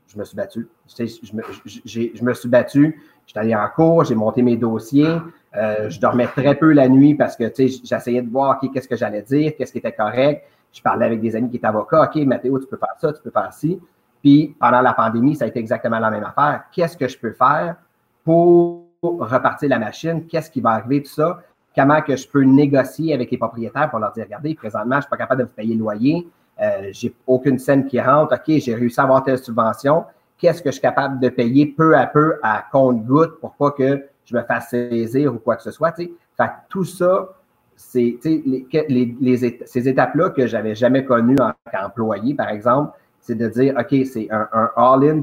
je, 0.06 0.18
me 0.18 0.24
suis 0.24 0.36
battu. 0.36 0.68
Je, 0.86 1.06
je, 1.06 1.34
me, 1.34 1.42
je, 1.64 2.24
me 2.24 2.34
suis 2.34 2.48
battu. 2.48 3.02
J'étais 3.26 3.40
allé 3.40 3.54
en 3.54 3.68
cours, 3.68 4.04
j'ai 4.04 4.14
monté 4.14 4.42
mes 4.42 4.56
dossiers. 4.56 5.18
Euh, 5.56 5.90
je 5.90 6.00
dormais 6.00 6.26
très 6.26 6.54
peu 6.54 6.72
la 6.72 6.88
nuit 6.88 7.14
parce 7.14 7.36
que 7.36 7.44
j'essayais 7.56 8.22
de 8.22 8.30
voir 8.30 8.58
qu'est-ce 8.60 8.88
que 8.88 8.96
j'allais 8.96 9.22
dire, 9.22 9.52
qu'est-ce 9.56 9.72
qui 9.72 9.78
était 9.78 9.92
correct 9.92 10.44
je 10.72 10.82
parlais 10.82 11.06
avec 11.06 11.20
des 11.20 11.34
amis 11.34 11.50
qui 11.50 11.56
étaient 11.56 11.66
avocats. 11.66 12.02
OK, 12.04 12.16
Mathéo, 12.24 12.58
tu 12.58 12.66
peux 12.66 12.76
faire 12.76 12.94
ça, 12.98 13.12
tu 13.12 13.22
peux 13.22 13.30
faire 13.30 13.52
ci. 13.52 13.80
Puis 14.22 14.54
pendant 14.58 14.80
la 14.80 14.92
pandémie, 14.92 15.36
ça 15.36 15.44
a 15.44 15.48
été 15.48 15.58
exactement 15.58 15.98
la 15.98 16.10
même 16.10 16.24
affaire. 16.24 16.64
Qu'est-ce 16.72 16.96
que 16.96 17.08
je 17.08 17.18
peux 17.18 17.32
faire 17.32 17.76
pour 18.24 18.87
repartir 19.02 19.68
la 19.68 19.78
machine? 19.78 20.26
Qu'est-ce 20.26 20.50
qui 20.50 20.60
va 20.60 20.70
arriver, 20.70 21.02
tout 21.02 21.10
ça? 21.10 21.40
Comment 21.76 22.02
que 22.02 22.16
je 22.16 22.28
peux 22.28 22.42
négocier 22.42 23.14
avec 23.14 23.30
les 23.30 23.38
propriétaires 23.38 23.90
pour 23.90 24.00
leur 24.00 24.12
dire, 24.12 24.24
regardez, 24.24 24.54
présentement, 24.54 24.94
je 24.94 24.96
ne 24.96 25.02
suis 25.02 25.10
pas 25.10 25.16
capable 25.16 25.42
de 25.42 25.46
vous 25.46 25.54
payer 25.54 25.74
le 25.74 25.80
loyer. 25.80 26.28
Euh, 26.60 26.88
j'ai 26.90 27.14
aucune 27.26 27.58
scène 27.58 27.86
qui 27.86 28.00
rentre. 28.00 28.34
OK, 28.34 28.58
j'ai 28.58 28.74
réussi 28.74 28.98
à 29.00 29.04
avoir 29.04 29.22
telle 29.22 29.38
subvention. 29.38 30.04
Qu'est-ce 30.38 30.62
que 30.62 30.70
je 30.70 30.74
suis 30.74 30.82
capable 30.82 31.20
de 31.20 31.28
payer 31.28 31.66
peu 31.66 31.96
à 31.96 32.06
peu 32.06 32.38
à 32.42 32.64
compte-goutte 32.72 33.40
pour 33.40 33.54
pas 33.54 33.70
que 33.70 34.04
je 34.24 34.36
me 34.36 34.42
fasse 34.42 34.70
saisir 34.70 35.34
ou 35.34 35.38
quoi 35.38 35.56
que 35.56 35.62
ce 35.62 35.70
soit? 35.70 35.94
Fait 35.94 36.06
que 36.36 36.52
tout 36.68 36.84
ça, 36.84 37.28
c'est 37.76 38.18
les, 38.24 39.56
ces 39.66 39.88
étapes-là 39.88 40.30
que 40.30 40.46
j'avais 40.46 40.74
jamais 40.74 41.04
connues 41.04 41.36
en 41.40 41.52
tant 41.52 41.70
qu'employé, 41.72 42.34
par 42.34 42.48
exemple, 42.48 42.92
c'est 43.20 43.36
de 43.36 43.48
dire, 43.48 43.74
OK, 43.78 43.94
c'est 44.06 44.28
un, 44.30 44.48
all-in, 44.76 45.22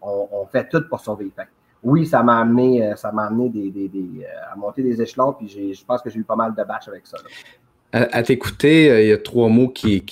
on, 0.00 0.28
on, 0.32 0.46
fait 0.46 0.68
tout 0.68 0.82
pour 0.88 1.00
sauver. 1.00 1.30
Fait. 1.34 1.48
Oui, 1.86 2.04
ça 2.04 2.24
m'a 2.24 2.40
amené, 2.40 2.84
euh, 2.84 2.96
ça 2.96 3.12
m'a 3.12 3.26
amené 3.26 3.48
euh, 3.54 4.52
à 4.52 4.56
monter 4.56 4.82
des 4.82 5.00
échelons, 5.00 5.32
puis 5.32 5.48
je 5.48 5.84
pense 5.84 6.02
que 6.02 6.10
j'ai 6.10 6.18
eu 6.18 6.24
pas 6.24 6.34
mal 6.34 6.52
de 6.52 6.64
bâches 6.64 6.88
avec 6.88 7.06
ça. 7.06 7.16
À, 7.92 8.24
t'écouter, 8.24 8.90
euh, 8.90 9.02
il 9.02 9.08
y 9.08 9.12
a 9.12 9.18
trois 9.18 9.48
mots 9.48 9.68
qui, 9.68 10.02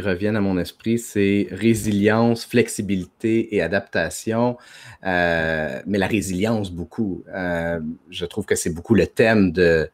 reviennent 0.00 0.36
à 0.36 0.40
mon 0.40 0.56
esprit, 0.58 0.96
c'est 0.96 1.48
résilience, 1.50 2.44
flexibilité 2.44 3.52
et 3.56 3.62
adaptation. 3.62 4.56
mais 5.02 5.98
la 5.98 6.06
résilience, 6.06 6.70
beaucoup. 6.70 7.24
je 7.26 8.24
trouve 8.26 8.46
que 8.46 8.54
c'est 8.54 8.72
beaucoup 8.72 8.94
le 8.94 9.08
thème 9.08 9.50
de, 9.50 9.90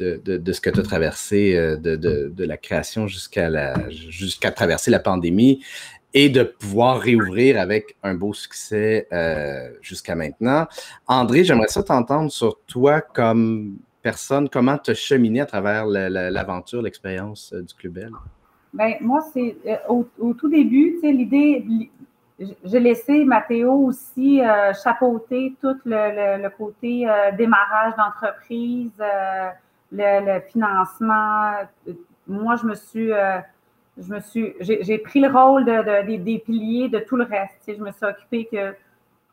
de, 0.00 0.52
ce 0.52 0.60
que 0.60 0.70
tu 0.70 0.80
as 0.80 0.82
traversé 0.82 1.54
euh, 1.56 1.76
de, 1.76 2.44
la 2.44 2.56
création 2.56 3.06
jusqu'à 3.06 3.48
la 3.48 3.88
jusqu'à 3.90 4.50
traverser 4.50 4.90
la 4.90 4.98
pandémie 4.98 5.62
et 6.14 6.28
de 6.28 6.42
pouvoir 6.42 6.98
réouvrir 6.98 7.60
avec 7.60 7.96
un 8.02 8.14
beau 8.14 8.32
succès 8.32 9.06
euh, 9.12 9.70
jusqu'à 9.80 10.14
maintenant. 10.14 10.66
André, 11.06 11.44
j'aimerais 11.44 11.68
ça 11.68 11.82
t'entendre 11.82 12.30
sur 12.30 12.58
toi 12.66 13.00
comme 13.00 13.76
personne, 14.02 14.48
comment 14.48 14.78
tu 14.78 14.90
as 14.90 14.94
cheminé 14.94 15.40
à 15.40 15.46
travers 15.46 15.86
l'aventure, 15.86 16.82
l'expérience 16.82 17.52
euh, 17.52 17.62
du 17.62 17.74
Club 17.74 17.92
Bell? 17.94 18.10
Ben, 18.72 18.94
moi, 19.00 19.20
c'est 19.32 19.56
au, 19.88 20.06
tout 20.34 20.48
début, 20.48 20.98
l'idée, 21.02 21.64
j'ai 22.64 22.80
laissé 22.80 23.24
Mathéo 23.24 23.72
aussi 23.72 24.40
chapeauter 24.84 25.56
tout 25.60 25.76
le, 25.84 26.48
côté 26.50 27.04
démarrage 27.36 27.94
d'entreprise, 27.96 28.92
le, 29.90 30.40
financement. 30.52 31.52
Moi, 32.26 32.56
je 32.56 32.66
me 32.66 32.74
suis, 32.74 33.12
euh, 33.12 33.38
je 34.00 34.12
me 34.12 34.20
suis, 34.20 34.54
j'ai 34.60 34.98
pris 34.98 35.20
le 35.20 35.28
rôle 35.28 35.64
de, 35.64 36.16
des 36.16 36.38
piliers 36.38 36.88
de 36.88 36.98
tout 37.00 37.16
le 37.16 37.24
reste. 37.24 37.54
je 37.66 37.82
me 37.82 37.92
suis 37.92 38.06
occupée 38.06 38.48
que 38.50 38.74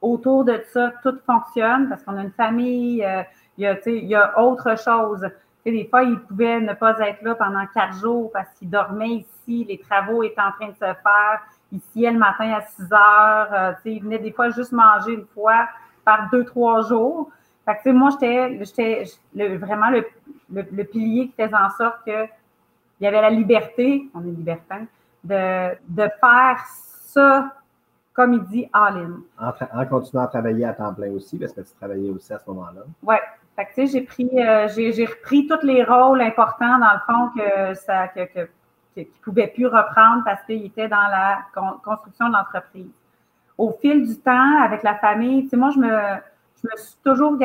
autour 0.01 0.45
de 0.45 0.61
ça, 0.71 0.93
tout 1.03 1.17
fonctionne 1.25 1.89
parce 1.89 2.03
qu'on 2.03 2.17
a 2.17 2.23
une 2.23 2.31
famille, 2.31 3.03
euh, 3.03 3.23
il, 3.57 3.65
y 4.05 4.15
a, 4.15 4.39
autre 4.39 4.77
chose. 4.77 5.25
des 5.65 5.87
fois, 5.89 6.03
il 6.03 6.19
pouvait 6.19 6.59
ne 6.59 6.73
pas 6.73 6.97
être 6.99 7.21
là 7.23 7.35
pendant 7.35 7.65
quatre 7.73 7.95
jours 7.95 8.31
parce 8.31 8.49
qu'il 8.57 8.69
dormait 8.69 9.25
ici, 9.25 9.65
les 9.67 9.79
travaux 9.79 10.23
étaient 10.23 10.41
en 10.41 10.51
train 10.51 10.67
de 10.67 10.73
se 10.73 10.79
faire. 10.79 11.41
Ici, 11.71 12.05
le 12.05 12.17
matin 12.17 12.53
à 12.53 12.61
6 12.61 12.93
heures, 12.93 13.53
euh, 13.53 13.71
il 13.85 14.01
venait 14.03 14.19
des 14.19 14.31
fois 14.31 14.49
juste 14.49 14.71
manger 14.71 15.13
une 15.13 15.25
fois 15.33 15.67
par 16.05 16.29
deux, 16.31 16.45
trois 16.45 16.81
jours. 16.83 17.29
Fait 17.65 17.77
que, 17.83 17.89
moi, 17.89 18.11
j'étais 18.21 19.03
vraiment 19.33 19.89
le, 19.89 20.83
pilier 20.85 21.27
qui 21.27 21.43
faisait 21.43 21.53
en 21.53 21.69
sorte 21.71 21.97
que 22.05 22.27
il 22.99 23.03
y 23.03 23.07
avait 23.07 23.21
la 23.21 23.29
liberté, 23.29 24.09
on 24.13 24.21
est 24.21 24.31
libertin, 24.31 24.85
de, 25.23 25.75
de 25.87 26.09
faire 26.19 26.63
ça, 26.65 27.53
comme 28.13 28.33
il 28.33 28.43
dit, 28.45 28.69
all-in. 28.73 29.19
En, 29.39 29.85
continuant 29.85 30.23
à 30.23 30.27
travailler 30.27 30.65
à 30.65 30.73
temps 30.73 30.93
plein 30.93 31.11
aussi, 31.11 31.37
parce 31.37 31.53
que 31.53 31.61
tu 31.61 31.73
travaillais 31.79 32.09
aussi 32.09 32.33
à 32.33 32.39
ce 32.39 32.49
moment-là. 32.49 32.81
Oui. 33.03 33.15
Fait 33.55 33.65
que, 33.65 33.69
tu 33.73 33.87
sais, 33.87 33.87
j'ai 33.87 34.01
pris, 34.05 34.29
euh, 34.33 34.67
j'ai 34.67 35.05
repris 35.05 35.47
tous 35.47 35.65
les 35.65 35.83
rôles 35.83 36.21
importants, 36.21 36.77
dans 36.79 36.93
le 36.93 36.99
fond, 37.05 37.29
que 37.35 37.73
ça, 37.75 38.07
que, 38.07 38.25
que, 38.25 38.47
ne 38.97 39.03
pouvaient 39.23 39.47
plus 39.47 39.67
reprendre 39.67 40.23
parce 40.25 40.43
qu'ils 40.43 40.65
étaient 40.65 40.87
dans 40.87 40.97
la 40.97 41.45
construction 41.83 42.29
de 42.29 42.33
l'entreprise. 42.33 42.89
Au 43.57 43.71
fil 43.71 44.07
du 44.07 44.17
temps, 44.17 44.61
avec 44.63 44.83
la 44.83 44.95
famille, 44.95 45.43
tu 45.43 45.49
sais, 45.49 45.57
moi, 45.57 45.69
je 45.71 45.79
me, 45.79 45.87
je 45.87 46.69
me 46.71 46.77
suis 46.77 46.97
toujours, 47.03 47.37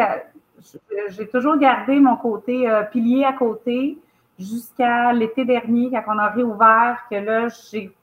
j'ai 1.08 1.28
toujours 1.28 1.58
gardé 1.58 1.98
mon 2.00 2.16
côté 2.16 2.70
euh, 2.70 2.82
pilier 2.84 3.24
à 3.24 3.32
côté 3.32 3.98
jusqu'à 4.38 5.12
l'été 5.12 5.44
dernier, 5.44 5.90
quand 5.90 6.14
on 6.14 6.18
a 6.18 6.28
réouvert, 6.28 6.98
que 7.10 7.16
là, 7.16 7.48
j'ai. 7.70 7.94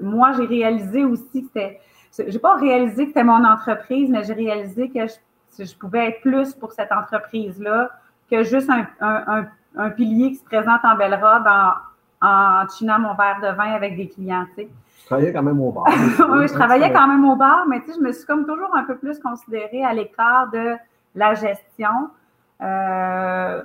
moi, 0.00 0.32
j'ai 0.32 0.46
réalisé 0.46 1.04
aussi 1.04 1.42
que 1.42 1.48
c'était. 1.48 1.80
J'ai 2.28 2.38
pas 2.38 2.56
réalisé 2.56 3.04
que 3.04 3.10
c'était 3.10 3.24
mon 3.24 3.44
entreprise, 3.44 4.10
mais 4.10 4.22
j'ai 4.24 4.34
réalisé 4.34 4.90
que 4.90 5.06
je, 5.64 5.74
pouvais 5.76 6.10
être 6.10 6.20
plus 6.20 6.52
pour 6.54 6.72
cette 6.72 6.92
entreprise-là 6.92 7.90
que 8.30 8.42
juste 8.42 8.68
un, 8.70 9.46
un, 9.76 9.90
pilier 9.90 10.30
qui 10.30 10.36
se 10.36 10.44
présente 10.44 10.80
en 10.84 10.96
belle 10.96 11.14
robe 11.14 11.46
en, 11.46 11.72
en 12.22 12.68
chinant 12.68 12.98
mon 12.98 13.14
verre 13.14 13.40
de 13.42 13.56
vin 13.56 13.72
avec 13.72 13.96
des 13.96 14.08
clients. 14.08 14.46
Tu, 14.54 14.62
sais. 14.62 14.68
tu 14.98 15.06
travaillais 15.06 15.32
quand 15.32 15.42
même 15.42 15.60
au 15.60 15.72
bar. 15.72 15.84
oui, 15.88 16.48
je 16.48 16.52
travaillais 16.52 16.92
quand 16.92 17.08
même 17.08 17.24
au 17.24 17.36
bar, 17.36 17.66
mais 17.66 17.80
tu 17.80 17.88
sais, 17.88 17.98
je 17.98 18.00
me 18.00 18.12
suis 18.12 18.24
comme 18.26 18.46
toujours 18.46 18.74
un 18.74 18.84
peu 18.84 18.96
plus 18.96 19.18
considérée 19.18 19.84
à 19.84 19.92
l'écart 19.92 20.50
de 20.50 20.76
la 21.14 21.34
gestion. 21.34 22.10
Euh, 22.62 23.62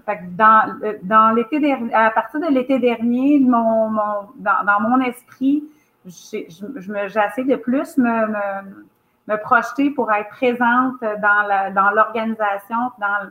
dans, 1.04 1.36
l'été 1.36 1.60
dernier, 1.60 1.94
à 1.94 2.10
partir 2.10 2.40
de 2.40 2.48
l'été 2.48 2.80
dernier, 2.80 3.40
dans, 3.42 4.80
mon 4.82 5.02
esprit, 5.02 5.64
j'ai 6.06 6.48
essayé 6.48 7.44
de 7.48 7.56
plus 7.58 7.98
me, 7.98 9.38
projeter 9.44 9.92
pour 9.92 10.12
être 10.12 10.30
présente 10.30 10.96
dans 11.02 11.92
l'organisation, 11.92 12.92
dans, 13.00 13.30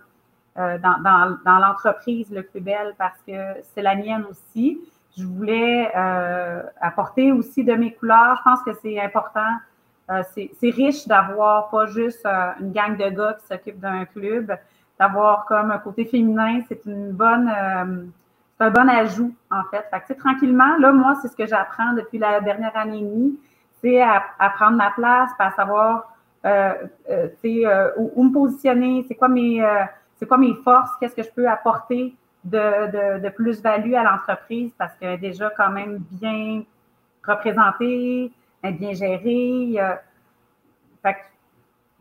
euh, 0.58 0.78
dans, 0.78 1.58
l'entreprise 1.58 2.30
Le 2.30 2.42
plus 2.42 2.60
belle 2.60 2.94
parce 2.96 3.18
que 3.26 3.32
c'est 3.74 3.82
la 3.82 3.96
mienne 3.96 4.24
aussi. 4.30 4.78
Je 5.18 5.24
voulais 5.24 5.90
euh, 5.96 6.62
apporter 6.80 7.32
aussi 7.32 7.64
de 7.64 7.72
mes 7.74 7.92
couleurs. 7.92 8.36
Je 8.38 8.42
pense 8.42 8.62
que 8.62 8.72
c'est 8.82 9.00
important. 9.00 9.56
C'est 10.32 10.70
riche 10.70 11.08
d'avoir 11.08 11.68
pas 11.70 11.86
juste 11.86 12.24
une 12.60 12.70
gang 12.70 12.96
de 12.96 13.08
gars 13.08 13.36
qui 13.40 13.46
s'occupent 13.46 13.80
d'un 13.80 14.04
club, 14.04 14.56
d'avoir 14.98 15.44
comme 15.46 15.70
un 15.70 15.78
côté 15.78 16.04
féminin, 16.04 16.60
c'est 16.68 16.84
une 16.86 17.12
bonne, 17.12 17.48
euh, 17.48 18.04
c'est 18.58 18.64
un 18.64 18.70
bon 18.70 18.88
ajout, 18.88 19.34
en 19.50 19.62
fait. 19.70 19.84
Fait 19.90 20.14
que, 20.14 20.18
tranquillement, 20.18 20.76
là, 20.78 20.92
moi, 20.92 21.16
c'est 21.20 21.28
ce 21.28 21.36
que 21.36 21.46
j'apprends 21.46 21.92
depuis 21.92 22.18
la 22.18 22.40
dernière 22.40 22.76
année 22.76 22.98
et 22.98 23.02
demie, 23.02 23.38
c'est 23.82 24.00
à, 24.00 24.22
prendre 24.56 24.76
ma 24.76 24.90
place, 24.90 25.30
à 25.38 25.50
savoir, 25.52 26.12
euh, 26.44 26.72
euh, 27.10 27.28
euh 27.44 27.90
où, 27.96 28.24
me 28.24 28.32
positionner, 28.32 29.04
c'est 29.06 29.14
quoi 29.14 29.28
mes, 29.28 29.62
c'est 30.18 30.26
quoi 30.26 30.38
mes 30.38 30.54
forces, 30.64 30.90
qu'est-ce 30.98 31.14
que 31.14 31.22
je 31.22 31.30
peux 31.30 31.48
apporter 31.48 32.14
de, 32.44 33.18
de, 33.18 33.24
de 33.24 33.28
plus-value 33.28 33.94
à 33.94 34.04
l'entreprise 34.04 34.70
parce 34.78 34.94
qu'elle 34.94 35.14
est 35.14 35.18
déjà 35.18 35.50
quand 35.56 35.70
même 35.70 35.98
bien 36.12 36.62
représentée, 37.26 38.32
bien 38.62 38.92
gérée. 38.94 39.76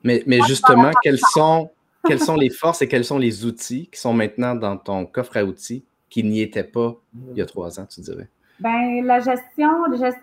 mais, 0.04 0.24
mais 0.26 0.40
justement, 0.48 0.92
quels 1.02 1.20
sont, 1.20 1.72
quelles 2.08 2.20
sont 2.20 2.36
les 2.36 2.50
forces 2.50 2.82
et 2.82 2.88
quels 2.88 3.06
sont 3.06 3.18
les 3.18 3.46
outils 3.46 3.88
qui 3.92 4.00
sont 4.00 4.14
maintenant 4.14 4.56
dans 4.56 4.78
ton 4.78 5.06
coffre 5.06 5.38
à 5.38 5.44
outils 5.44 5.84
qui 6.10 6.24
n'y 6.24 6.42
étaient 6.42 6.64
pas 6.64 6.96
il 7.32 7.38
y 7.38 7.42
a 7.42 7.46
trois 7.46 7.80
ans, 7.80 7.86
tu 7.86 8.02
dirais? 8.02 8.30
Ben, 8.60 9.04
la 9.04 9.20
gestion, 9.20 9.70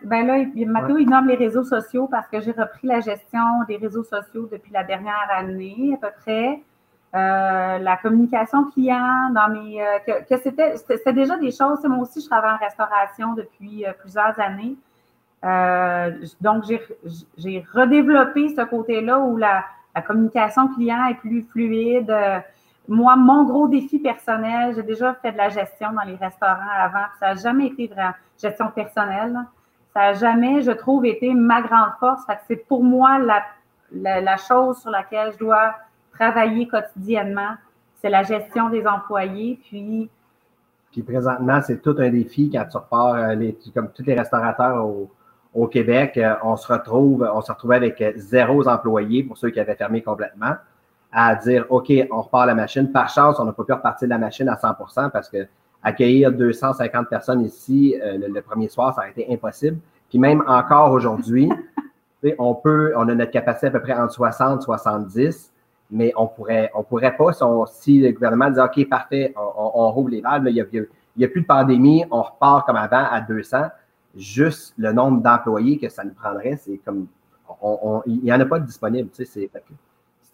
ben 0.04 0.26
là, 0.26 0.38
Mathieu, 0.66 1.00
il 1.00 1.08
nomme 1.08 1.28
les 1.28 1.34
réseaux 1.34 1.64
sociaux 1.64 2.08
parce 2.10 2.26
que 2.28 2.40
j'ai 2.40 2.52
repris 2.52 2.86
la 2.86 3.00
gestion 3.00 3.42
des 3.68 3.76
réseaux 3.76 4.04
sociaux 4.04 4.48
depuis 4.50 4.72
la 4.72 4.84
dernière 4.84 5.28
année, 5.36 5.94
à 5.94 6.06
peu 6.06 6.12
près. 6.22 6.62
Euh, 7.14 7.78
la 7.78 7.98
communication 7.98 8.70
client, 8.70 9.28
dans 9.34 9.50
mes, 9.50 9.82
euh, 9.82 9.98
que, 10.06 10.36
c'était, 10.42 10.78
c'était 10.78 11.12
déjà 11.12 11.36
des 11.36 11.50
choses. 11.50 11.84
Moi 11.84 11.98
aussi, 11.98 12.22
je 12.22 12.26
travaille 12.26 12.54
en 12.54 12.64
restauration 12.64 13.34
depuis 13.34 13.84
euh, 13.84 13.92
plusieurs 14.00 14.34
années. 14.40 14.76
donc, 16.40 16.64
j'ai, 16.66 16.80
j'ai 17.36 17.66
redéveloppé 17.74 18.48
ce 18.56 18.62
côté-là 18.62 19.18
où 19.18 19.36
la, 19.36 19.62
la 19.94 20.02
communication 20.02 20.68
client 20.74 21.06
est 21.06 21.14
plus 21.14 21.42
fluide. 21.42 22.14
Moi, 22.88 23.16
mon 23.16 23.44
gros 23.44 23.68
défi 23.68 23.98
personnel, 23.98 24.74
j'ai 24.74 24.82
déjà 24.82 25.14
fait 25.14 25.32
de 25.32 25.36
la 25.36 25.48
gestion 25.48 25.92
dans 25.92 26.02
les 26.02 26.16
restaurants 26.16 26.72
avant, 26.76 27.04
ça 27.20 27.28
n'a 27.28 27.34
jamais 27.34 27.66
été 27.66 27.86
vraiment 27.86 28.12
gestion 28.40 28.68
personnelle. 28.70 29.36
Ça 29.94 30.00
n'a 30.00 30.12
jamais, 30.14 30.62
je 30.62 30.72
trouve, 30.72 31.04
été 31.04 31.32
ma 31.34 31.62
grande 31.62 31.90
force. 32.00 32.22
c'est 32.48 32.66
pour 32.66 32.82
moi 32.82 33.18
la, 33.18 33.42
la, 33.92 34.36
chose 34.36 34.78
sur 34.78 34.90
laquelle 34.90 35.32
je 35.32 35.38
dois 35.38 35.74
travailler 36.12 36.66
quotidiennement, 36.66 37.54
c'est 38.00 38.08
la 38.08 38.22
gestion 38.22 38.68
des 38.68 38.86
employés. 38.86 39.60
Puis, 39.68 40.10
puis 40.90 41.02
présentement, 41.02 41.60
c'est 41.62 41.80
tout 41.80 41.94
un 41.98 42.10
défi 42.10 42.50
quand 42.50 42.64
tu 42.70 42.76
repars, 42.76 43.14
euh, 43.14 43.34
les, 43.34 43.56
comme 43.74 43.90
tous 43.92 44.02
les 44.04 44.14
restaurateurs 44.14 44.84
au, 44.84 45.10
au 45.54 45.66
Québec, 45.66 46.16
euh, 46.16 46.34
on 46.42 46.56
se 46.56 46.72
retrouve, 46.72 47.28
on 47.32 47.40
se 47.40 47.52
retrouvait 47.52 47.76
avec 47.76 48.00
euh, 48.00 48.12
zéro 48.16 48.66
employé 48.66 49.22
pour 49.22 49.36
ceux 49.36 49.50
qui 49.50 49.60
avaient 49.60 49.74
fermé 49.74 50.02
complètement, 50.02 50.54
à 51.12 51.34
dire 51.34 51.66
OK, 51.68 51.92
on 52.10 52.22
repart 52.22 52.46
la 52.46 52.54
machine. 52.54 52.90
Par 52.90 53.08
chance, 53.10 53.38
on 53.38 53.44
n'a 53.44 53.52
pas 53.52 53.64
pu 53.64 53.72
repartir 53.72 54.08
de 54.08 54.10
la 54.10 54.18
machine 54.18 54.48
à 54.48 54.54
100% 54.54 55.10
parce 55.10 55.28
que 55.28 55.46
accueillir 55.82 56.32
250 56.32 57.08
personnes 57.08 57.42
ici 57.42 57.96
euh, 58.02 58.18
le, 58.28 58.40
premier 58.40 58.68
soir, 58.68 58.94
ça 58.94 59.02
a 59.02 59.08
été 59.08 59.26
impossible. 59.30 59.78
Puis 60.08 60.18
même 60.18 60.42
encore 60.46 60.92
aujourd'hui, 60.92 61.50
on 62.38 62.54
peut, 62.54 62.92
on 62.96 63.08
a 63.08 63.14
notre 63.14 63.32
capacité 63.32 63.66
à 63.66 63.70
peu 63.70 63.80
près 63.80 63.94
entre 63.94 64.12
60 64.12 64.62
70, 64.62 65.52
mais 65.90 66.12
on 66.16 66.28
pourrait, 66.28 66.70
on 66.74 66.82
pourrait 66.82 67.14
pas 67.14 67.32
si, 67.66 68.00
le 68.00 68.12
gouvernement 68.12 68.50
dit 68.50 68.60
OK, 68.60 68.88
parfait, 68.88 69.34
on, 69.36 69.90
rouvre 69.90 70.08
les 70.08 70.22
valves, 70.22 70.46
il 70.46 70.54
n'y 70.54 70.60
a, 70.60 70.64
a, 70.64 71.28
plus 71.28 71.42
de 71.42 71.46
pandémie, 71.46 72.04
on 72.10 72.22
repart 72.22 72.64
comme 72.64 72.76
avant 72.76 73.04
à 73.10 73.20
200 73.20 73.58
juste 74.16 74.74
le 74.76 74.92
nombre 74.92 75.22
d'employés 75.22 75.78
que 75.78 75.88
ça 75.88 76.04
nous 76.04 76.14
prendrait, 76.14 76.56
c'est 76.56 76.78
comme. 76.78 77.06
il 78.06 78.20
n'y 78.20 78.32
en 78.32 78.40
a 78.40 78.46
pas 78.46 78.58
de 78.58 78.66
disponible, 78.66 79.10
tu 79.10 79.24
sais, 79.24 79.48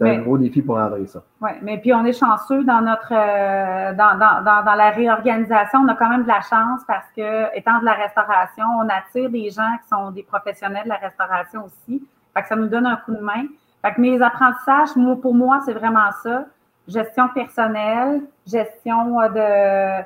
c'est 0.01 0.09
un 0.09 0.21
gros 0.21 0.39
défi 0.39 0.63
pour 0.63 0.79
André, 0.79 1.07
ça. 1.07 1.23
Oui, 1.41 1.51
mais 1.63 1.79
puis 1.79 1.93
on 1.93 2.05
est 2.05 2.13
chanceux 2.13 2.63
dans 2.63 2.81
notre 2.81 3.13
euh, 3.13 3.93
dans, 3.95 4.17
dans, 4.17 4.65
dans, 4.65 4.75
la 4.75 4.91
réorganisation. 4.91 5.81
On 5.81 5.89
a 5.89 5.95
quand 5.95 6.09
même 6.09 6.23
de 6.23 6.29
la 6.29 6.41
chance 6.41 6.83
parce 6.87 7.07
que, 7.17 7.57
étant 7.57 7.81
de 7.81 7.85
la 7.85 7.95
restauration, 7.95 8.65
on 8.79 8.89
attire 8.89 9.29
des 9.29 9.51
gens 9.51 9.77
qui 9.83 9.89
sont 9.89 10.13
des 10.13 10.23
professionnels 10.23 10.85
de 10.85 10.89
la 10.89 10.97
restauration 10.99 11.65
aussi. 11.65 12.03
Fait 12.33 12.43
que 12.43 12.49
ça 12.49 12.55
nous 12.55 12.69
donne 12.69 12.87
un 12.87 12.97
coup 12.97 13.13
de 13.13 13.21
main. 13.21 13.47
Fait 13.83 13.93
que 13.93 14.01
mes 14.01 14.23
apprentissages, 14.23 14.91
pour 15.21 15.35
moi, 15.35 15.61
c'est 15.65 15.75
vraiment 15.75 16.11
ça. 16.23 16.45
Gestion 16.87 17.29
personnelle, 17.35 18.23
gestion 18.47 19.17
de 19.17 20.03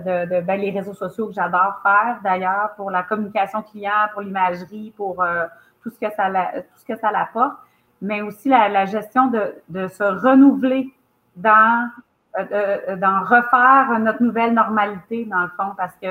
de, 0.00 0.40
ben, 0.40 0.60
les 0.60 0.70
réseaux 0.70 0.94
sociaux 0.94 1.28
que 1.28 1.34
j'adore 1.34 1.80
faire 1.82 2.18
d'ailleurs 2.24 2.70
pour 2.76 2.90
la 2.90 3.02
communication 3.02 3.62
client, 3.62 4.08
pour 4.12 4.22
l'imagerie, 4.22 4.92
pour 4.96 5.22
euh, 5.22 5.44
tout 5.82 5.90
ce 5.90 5.98
que 5.98 6.12
ça 6.14 6.30
tout 6.30 6.78
ce 6.78 6.84
que 6.84 6.98
ça 6.98 7.10
l'apporte, 7.10 7.56
mais 8.00 8.22
aussi 8.22 8.48
la, 8.48 8.84
gestion 8.86 9.26
de, 9.26 9.54
de, 9.68 9.88
se 9.88 10.02
renouveler 10.02 10.92
dans 11.36 11.90
euh, 12.38 12.96
d'en 12.96 13.20
refaire 13.20 13.98
notre 14.00 14.22
nouvelle 14.22 14.54
normalité 14.54 15.26
dans 15.26 15.42
le 15.42 15.48
fond 15.48 15.74
parce 15.76 15.94
que 15.96 16.08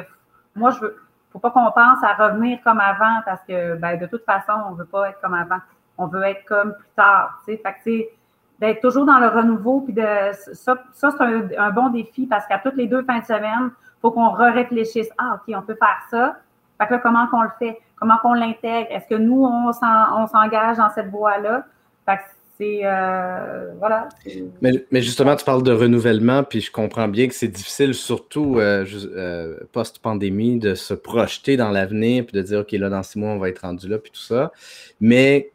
moi 0.56 0.70
je 0.72 0.80
veux 0.80 0.98
faut 1.32 1.40
pas 1.40 1.50
qu'on 1.50 1.72
pense 1.72 2.04
à 2.04 2.14
revenir 2.14 2.60
comme 2.64 2.80
avant 2.80 3.22
parce 3.26 3.42
que 3.48 3.76
ben, 3.76 3.98
de 3.98 4.06
toute 4.06 4.26
façon 4.26 4.54
on 4.70 4.74
veut 4.74 4.86
pas 4.86 5.10
être 5.10 5.22
comme 5.22 5.34
avant. 5.34 5.60
On 5.98 6.08
veut 6.08 6.24
être 6.24 6.46
comme 6.46 6.76
plus 6.76 6.90
tard 6.96 7.42
tu 7.46 7.54
sais 7.54 8.10
d'être 8.62 8.80
toujours 8.80 9.06
dans 9.06 9.20
le 9.20 9.28
renouveau. 9.28 9.82
Puis 9.82 9.94
de, 9.94 10.06
ça, 10.54 10.78
c'est 10.94 11.58
un, 11.58 11.72
bon 11.72 11.90
défi 11.90 12.28
parce 12.28 12.46
qu'à 12.48 12.60
toutes 12.60 12.76
les 12.76 12.88
deux 12.88 13.04
fins 13.04 13.20
de 13.20 13.26
semaine, 13.26 13.72
il 13.72 14.02
faut 14.02 14.12
qu'on 14.12 14.30
réfléchisse. 14.30 15.10
Ah, 15.18 15.36
OK, 15.36 15.54
on 15.58 15.64
peut 15.64 15.76
faire 15.76 16.00
ça. 16.10 16.38
Fait 16.80 16.88
que 16.88 16.94
là, 16.94 17.00
comment 17.00 17.28
qu'on 17.28 17.42
le 17.42 17.50
fait? 17.60 17.80
Comment 18.00 18.18
qu'on 18.22 18.34
l'intègre? 18.34 18.88
Est-ce 18.92 19.08
que 19.08 19.20
nous, 19.20 19.44
on 19.44 19.72
s'engage 20.28 20.78
dans 20.78 20.90
cette 20.92 21.10
voie-là? 21.10 21.66
Fait 22.06 22.18
que 22.18 22.22
c'est. 22.58 22.82
Euh, 22.84 23.72
voilà. 23.80 24.10
Mais, 24.62 24.72
mais, 24.92 25.02
justement, 25.02 25.36
tu 25.36 25.44
parles 25.44 25.64
de 25.64 25.72
renouvellement, 25.72 26.44
puis 26.44 26.62
je 26.62 26.72
comprends 26.72 27.08
bien 27.08 27.28
que 27.28 27.34
c'est 27.34 27.48
difficile, 27.48 27.94
surtout 27.94 28.60
euh, 28.60 28.86
euh, 29.16 29.58
post-pandémie, 29.72 30.60
de 30.60 30.76
se 30.76 30.94
projeter 30.94 31.58
dans 31.58 31.70
l'avenir, 31.70 32.26
puis 32.26 32.38
de 32.38 32.42
dire, 32.42 32.60
OK, 32.60 32.72
là, 32.74 32.90
dans 32.90 33.04
six 33.04 33.18
mois, 33.20 33.32
on 33.32 33.40
va 33.40 33.50
être 33.50 33.60
rendu 33.60 33.88
là, 33.88 33.98
puis 33.98 34.12
tout 34.12 34.22
ça. 34.22 34.52
Mais 35.00 35.52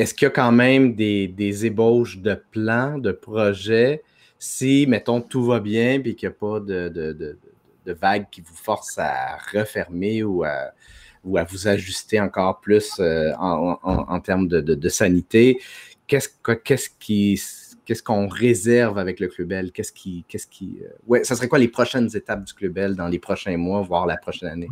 est-ce 0.00 0.14
qu'il 0.14 0.26
y 0.26 0.28
a 0.28 0.30
quand 0.30 0.52
même 0.52 0.94
des, 0.94 1.66
ébauches 1.66 2.18
de 2.18 2.40
plans, 2.50 2.98
de 2.98 3.12
projets, 3.12 4.02
si, 4.38 4.86
mettons, 4.88 5.20
tout 5.20 5.44
va 5.44 5.60
bien, 5.60 6.00
puis 6.00 6.16
qu'il 6.16 6.28
n'y 6.28 6.34
a 6.34 6.38
pas 6.38 6.60
de, 6.60 6.88
de, 6.88 7.38
vagues 7.92 8.26
qui 8.30 8.40
vous 8.40 8.54
forcent 8.54 8.98
à 8.98 9.36
refermer 9.52 10.22
ou 10.22 10.44
à, 10.44 10.70
ou 11.24 11.36
à 11.36 11.44
vous 11.44 11.66
ajuster 11.66 12.20
encore 12.20 12.60
plus 12.60 12.92
euh, 13.00 13.32
en, 13.36 14.20
termes 14.20 14.46
de, 14.48 14.88
sanité? 14.88 15.60
Qu'est-ce, 16.06 16.28
qu'on 18.02 18.28
réserve 18.28 18.96
avec 18.96 19.18
le 19.18 19.26
Club 19.28 19.52
L? 19.52 19.72
Qu'est-ce 19.72 19.92
qui. 19.92 20.24
Qu'est-ce 20.28 20.46
qui 20.46 20.78
ouais, 21.08 21.24
ça 21.24 21.34
serait 21.34 21.48
quoi 21.48 21.58
les 21.58 21.68
prochaines 21.68 22.08
étapes 22.14 22.44
du 22.44 22.54
Club 22.54 22.78
L 22.78 22.94
dans 22.94 23.08
les 23.08 23.18
prochains 23.18 23.56
mois, 23.56 23.82
voire 23.82 24.06
la 24.06 24.16
prochaine 24.16 24.48
année? 24.48 24.70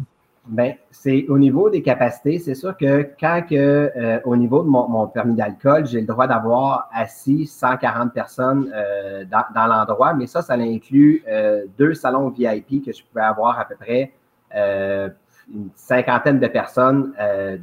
Bien, 0.49 0.76
c'est 0.90 1.26
au 1.28 1.38
niveau 1.38 1.68
des 1.68 1.82
capacités, 1.82 2.38
c'est 2.38 2.55
sûr 2.55 2.74
que 2.74 3.07
quand 3.20 3.42
que, 3.46 3.92
euh, 3.94 4.18
au 4.24 4.34
niveau 4.34 4.62
de 4.62 4.68
mon, 4.68 5.07
permis 5.07 5.34
d'alcool, 5.34 5.86
j'ai 5.86 6.01
le 6.01 6.07
droit 6.07 6.26
d'avoir 6.26 6.88
assis 6.90 7.46
140 7.46 8.14
personnes 8.14 8.72
euh, 8.74 9.26
dans, 9.26 9.66
l'endroit, 9.66 10.14
mais 10.14 10.26
ça, 10.26 10.40
ça 10.40 10.55
inclut 10.55 11.22
euh, 11.28 11.66
deux 11.76 11.92
salons 11.92 12.30
VIP 12.30 12.82
que 12.82 12.92
je 12.92 13.05
pouvais 13.05 13.24
avoir 13.24 13.61
à 13.61 13.66
peu 13.66 13.76
près 13.76 14.14
une 14.55 15.68
cinquantaine 15.74 16.40
de 16.40 16.46
personnes 16.46 17.12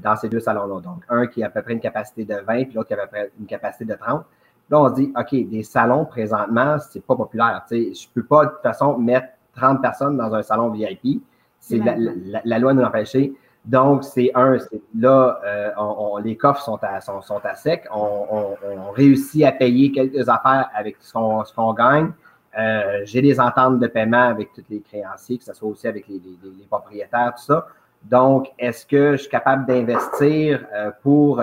dans 0.04 0.16
ces 0.16 0.30
deux 0.30 0.40
salons-là. 0.40 0.82
Donc, 0.82 1.02
un 1.10 1.26
qui 1.26 1.42
a 1.44 1.48
à 1.48 1.50
peu 1.50 1.64
près 1.64 1.74
une 1.74 1.80
capacité 1.80 2.24
de 2.24 2.36
20, 2.36 2.66
puis 2.66 2.74
l'autre 2.76 2.90
qui 2.90 2.94
a 2.94 2.98
à 2.98 3.08
peu 3.08 3.08
près 3.08 3.32
une 3.40 3.48
capacité 3.48 3.86
de 3.86 3.96
30. 3.96 4.24
Là, 4.70 4.80
on 4.80 4.90
dit, 4.92 5.12
OK, 5.18 5.32
des 5.32 5.64
salons 5.64 6.06
présentement, 6.06 6.78
c'est 6.78 7.04
pas 7.04 7.16
populaire. 7.16 7.66
Je 7.72 7.76
ne 7.78 8.14
peux 8.14 8.24
pas 8.24 8.46
de 8.46 8.52
toute 8.52 8.62
façon 8.62 9.00
mettre 9.00 9.30
30 9.56 9.82
personnes 9.82 10.18
dans 10.18 10.36
un 10.36 10.44
salon 10.44 10.70
VIP. 10.70 11.24
C'est 11.68 11.80
la, 11.80 12.60
loi 12.60 12.76
nous 12.76 12.82
l'empêcher. 12.82 13.34
Donc, 13.66 14.04
c'est 14.04 14.32
un, 14.36 14.58
là, 14.96 15.40
euh, 15.44 15.72
on, 15.78 16.18
les 16.18 16.38
coffres 16.38 16.62
sont 16.62 16.78
à, 16.84 17.02
sont, 17.02 17.22
à 17.44 17.56
sec. 17.56 17.86
On, 17.92 18.56
réussit 18.94 19.44
à 19.44 19.52
payer 19.52 19.92
quelques 19.92 20.30
affaires 20.30 20.70
avec 20.76 20.98
ce 21.00 21.12
qu'on 21.12 21.74
gagne. 21.74 22.12
Euh, 22.58 23.02
j'ai 23.04 23.22
des 23.22 23.40
ententes 23.40 23.80
de 23.80 23.88
paiement 23.88 24.30
avec 24.30 24.54
tous 24.54 24.64
les 24.70 24.82
créanciers, 24.82 25.40
que 25.40 25.44
ce 25.44 25.54
soit 25.54 25.68
aussi 25.68 25.88
avec 25.88 26.08
les, 26.08 26.22
propriétaires, 26.70 27.34
tout 27.36 27.44
ça. 27.44 27.66
Donc, 28.04 28.52
est-ce 28.60 28.86
que 28.86 29.14
je 29.14 29.22
suis 29.22 29.30
capable 29.30 29.66
d'investir 29.66 30.64
euh, 30.72 30.92
pour 31.02 31.42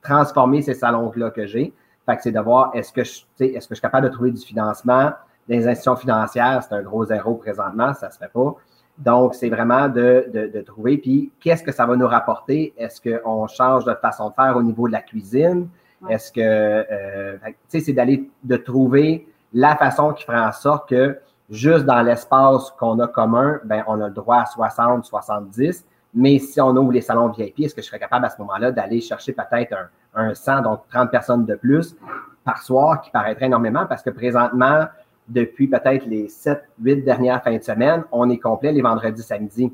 transformer 0.00 0.62
ces 0.62 0.74
salons-là 0.74 1.30
que 1.30 1.44
j'ai? 1.44 1.72
Fait 2.06 2.16
que 2.16 2.22
c'est 2.22 2.32
de 2.32 2.40
voir, 2.40 2.70
est-ce 2.74 2.92
que, 2.92 3.02
je, 3.02 3.20
est-ce 3.40 3.66
que 3.66 3.74
je 3.74 3.74
suis 3.74 3.82
capable 3.82 4.08
de 4.08 4.12
trouver 4.12 4.30
du 4.30 4.40
financement? 4.40 5.10
Des 5.48 5.66
institutions 5.66 5.96
financières, 5.96 6.62
c'est 6.62 6.76
un 6.76 6.82
gros 6.82 7.04
zéro 7.04 7.34
présentement, 7.34 7.92
ça 7.94 8.06
ne 8.06 8.12
se 8.12 8.18
fait 8.18 8.30
pas. 8.32 8.54
Donc, 9.00 9.34
c'est 9.34 9.48
vraiment 9.48 9.88
de, 9.88 10.62
trouver, 10.66 10.98
puis 10.98 11.32
qu'est-ce 11.40 11.62
que 11.62 11.72
ça 11.72 11.86
va 11.86 11.96
nous 11.96 12.06
rapporter? 12.06 12.74
Est-ce 12.76 13.00
qu'on 13.00 13.46
change 13.46 13.84
de 13.84 13.94
façon 13.94 14.28
de 14.28 14.34
faire 14.34 14.56
au 14.56 14.62
niveau 14.62 14.88
de 14.88 14.92
la 14.92 15.00
cuisine? 15.00 15.68
Est-ce 16.08 16.30
que, 16.32 16.40
euh, 16.40 17.36
tu 17.44 17.54
sais, 17.68 17.80
c'est 17.80 17.92
d'aller, 17.92 18.30
de 18.44 18.56
trouver 18.56 19.26
la 19.52 19.76
façon 19.76 20.12
qui 20.12 20.24
fera 20.24 20.48
en 20.48 20.52
sorte 20.52 20.88
que 20.88 21.18
juste 21.50 21.84
dans 21.84 22.02
l'espace 22.02 22.70
qu'on 22.78 22.98
a 23.00 23.08
commun, 23.08 23.58
ben, 23.64 23.82
on 23.86 24.00
a 24.00 24.08
le 24.08 24.14
droit 24.14 24.38
à 24.38 24.46
60, 24.46 25.04
70. 25.04 25.84
Mais 26.14 26.38
si 26.38 26.60
on 26.60 26.70
ouvre 26.76 26.92
les 26.92 27.00
salons 27.00 27.28
VIP, 27.28 27.60
est-ce 27.60 27.74
que 27.74 27.82
je 27.82 27.86
serais 27.86 27.98
capable 27.98 28.26
à 28.26 28.30
ce 28.30 28.38
moment-là 28.38 28.72
d'aller 28.72 29.00
chercher 29.00 29.32
peut-être 29.32 29.74
un, 30.14 30.28
un 30.28 30.34
100, 30.34 30.62
donc 30.62 30.80
30 30.90 31.10
personnes 31.10 31.46
de 31.46 31.54
plus 31.54 31.96
par 32.44 32.62
soir, 32.62 33.00
qui 33.00 33.10
paraîtrait 33.10 33.46
énormément? 33.46 33.86
Parce 33.86 34.02
que 34.02 34.10
présentement, 34.10 34.86
depuis 35.30 35.68
peut-être 35.68 36.06
les 36.06 36.28
sept, 36.28 36.64
huit 36.82 37.04
dernières 37.04 37.42
fins 37.42 37.56
de 37.56 37.62
semaine, 37.62 38.04
on 38.12 38.28
est 38.30 38.38
complet 38.38 38.72
les 38.72 38.82
vendredis, 38.82 39.22
samedis. 39.22 39.72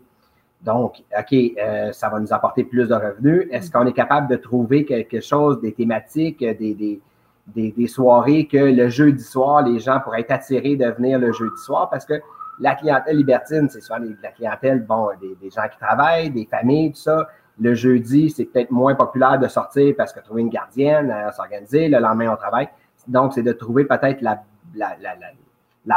Donc, 0.62 1.02
OK, 1.18 1.32
euh, 1.32 1.92
ça 1.92 2.08
va 2.08 2.20
nous 2.20 2.32
apporter 2.32 2.64
plus 2.64 2.88
de 2.88 2.94
revenus. 2.94 3.46
Est-ce 3.50 3.70
qu'on 3.70 3.86
est 3.86 3.92
capable 3.92 4.28
de 4.28 4.36
trouver 4.36 4.84
quelque 4.84 5.20
chose, 5.20 5.60
des 5.60 5.72
thématiques, 5.72 6.40
des, 6.40 7.00
des, 7.46 7.86
soirées 7.86 8.46
que 8.46 8.56
le 8.56 8.88
jeudi 8.88 9.22
soir, 9.22 9.62
les 9.62 9.78
gens 9.78 10.00
pourraient 10.00 10.20
être 10.20 10.32
attirés 10.32 10.76
de 10.76 10.86
venir 10.86 11.18
le 11.18 11.32
jeudi 11.32 11.60
soir? 11.64 11.88
Parce 11.90 12.04
que 12.04 12.14
la 12.58 12.74
clientèle 12.74 13.16
libertine, 13.16 13.68
c'est 13.68 13.80
souvent 13.80 14.00
la 14.22 14.30
clientèle, 14.30 14.84
bon, 14.84 15.08
des, 15.20 15.50
gens 15.50 15.68
qui 15.70 15.78
travaillent, 15.78 16.30
des 16.30 16.46
familles, 16.46 16.92
tout 16.92 17.00
ça. 17.00 17.28
Le 17.58 17.74
jeudi, 17.74 18.28
c'est 18.30 18.44
peut-être 18.44 18.70
moins 18.70 18.94
populaire 18.94 19.38
de 19.38 19.48
sortir 19.48 19.94
parce 19.96 20.12
que 20.12 20.20
trouver 20.20 20.42
une 20.42 20.50
gardienne, 20.50 21.10
à 21.10 21.32
s'organiser, 21.32 21.88
le 21.88 21.98
lendemain, 21.98 22.32
on 22.32 22.36
travaille. 22.36 22.68
Donc, 23.08 23.32
c'est 23.32 23.42
de 23.42 23.52
trouver 23.52 23.84
peut-être 23.84 24.20
la, 24.20 24.42
la, 24.74 24.96
la 25.00 25.14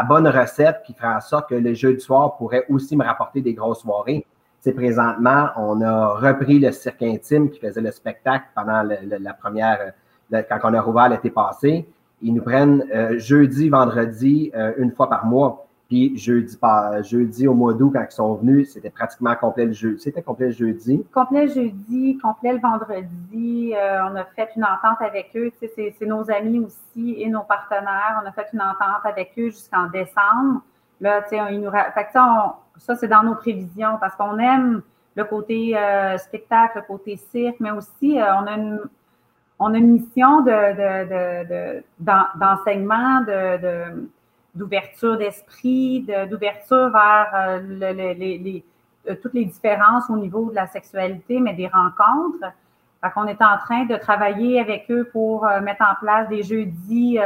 bonne 0.04 0.28
recette 0.28 0.84
qui 0.86 0.94
ferait 0.94 1.16
en 1.16 1.22
sorte 1.22 1.50
que 1.50 1.56
les 1.56 1.76
jeux 1.76 1.94
du 1.94 2.00
soir 2.00 2.38
pourraient 2.38 2.66
aussi 2.70 2.96
me 2.96 3.04
rapporter 3.04 3.42
des 3.42 3.54
grosses 3.54 3.82
soirées. 3.82 4.26
C'est 4.60 4.74
présentement, 4.74 5.50
on 5.56 5.82
a 5.82 6.16
repris 6.16 6.60
le 6.60 6.72
cirque 6.72 7.02
intime 7.02 7.50
qui 7.50 7.60
faisait 7.60 7.82
le 7.82 7.92
spectacle 7.92 8.46
pendant 8.54 8.84
la 8.84 9.34
première, 9.34 9.94
quand 10.32 10.60
on 10.64 10.74
a 10.74 10.82
rouvert 10.82 11.10
l'été 11.10 11.30
passé. 11.30 11.88
Ils 12.22 12.34
nous 12.34 12.42
prennent 12.42 12.86
euh, 12.94 13.18
jeudi, 13.18 13.70
vendredi, 13.70 14.52
euh, 14.54 14.74
une 14.78 14.92
fois 14.92 15.10
par 15.10 15.26
mois. 15.26 15.68
Puis 15.90 16.16
jeudi, 16.20 16.56
jeudi 17.02 17.48
au 17.48 17.56
mois 17.56 17.74
d'août, 17.74 17.90
quand 17.96 18.06
ils 18.08 18.14
sont 18.14 18.36
venus, 18.36 18.74
c'était 18.74 18.92
pratiquement 18.92 19.36
complet 19.36 19.66
le 19.66 19.74
jeudi. 19.74 20.00
C'était 20.00 20.22
complet 20.22 20.46
le 20.46 20.52
jeudi. 20.52 21.04
Complet 21.12 21.48
le 21.48 21.52
jeudi, 21.52 22.18
complet 22.20 22.54
le 22.54 22.60
vendredi. 22.60 23.74
Euh, 23.76 24.04
on 24.04 24.16
a 24.16 24.24
fait 24.36 24.50
une 24.56 24.66
entente 24.66 25.02
avec 25.02 25.32
eux. 25.36 25.52
c'est 25.60 26.06
nos 26.06 26.30
amis 26.30 26.60
aussi 26.60 27.16
et 27.18 27.28
nos 27.28 27.42
partenaires. 27.42 28.22
On 28.24 28.28
a 28.28 28.32
fait 28.32 28.46
une 28.54 28.62
entente 28.62 29.04
avec 29.04 29.32
eux 29.40 29.50
jusqu'en 29.50 29.88
décembre. 29.88 30.62
Là, 31.02 31.24
tu 31.24 31.30
sais, 31.30 31.40
ils 31.54 31.60
nous 31.60 31.72
fait 31.72 32.04
que 32.06 32.12
ça, 32.14 32.60
ça 32.78 32.96
c'est 32.96 33.08
dans 33.08 33.24
nos 33.24 33.36
prévisions 33.36 33.98
parce 34.00 34.16
qu'on 34.16 34.38
aime 34.38 34.84
le 35.16 35.24
côté 35.24 35.76
euh, 35.76 36.20
spectacle, 36.20 36.78
le 36.78 36.84
côté 36.84 37.18
cirque, 37.32 37.56
mais 37.60 37.72
aussi 37.72 38.22
euh, 38.22 38.36
on 38.36 38.46
a 38.46 38.52
une 38.52 38.80
on 39.62 39.74
a 39.74 39.78
une 39.78 39.92
mission 39.92 40.42
de, 40.42 41.84
d'enseignement, 42.00 43.22
de 43.22 44.08
d'ouverture 44.60 45.18
d'esprit, 45.18 46.05
d'ouverture 46.30 46.89
vers 46.89 47.32
euh, 47.34 47.60
les, 47.93 48.64
euh, 49.10 49.16
toutes 49.22 49.34
les 49.34 49.45
différences 49.45 50.10
au 50.10 50.18
niveau 50.18 50.49
de 50.49 50.55
la 50.55 50.68
sexualité, 50.68 51.39
mais 51.39 51.53
des 51.53 51.68
rencontres. 51.68 52.45
Fait 53.01 53.10
qu'on 53.12 53.28
est 53.28 53.41
en 53.41 53.57
train 53.57 53.86
de 53.86 53.95
travailler 53.95 54.60
avec 54.60 54.91
eux 54.91 55.10
pour 55.12 55.45
euh, 55.45 55.62
mettre 55.62 55.82
en 55.84 55.95
place 55.95 56.28
des 56.28 56.43
jeudis, 56.43 57.18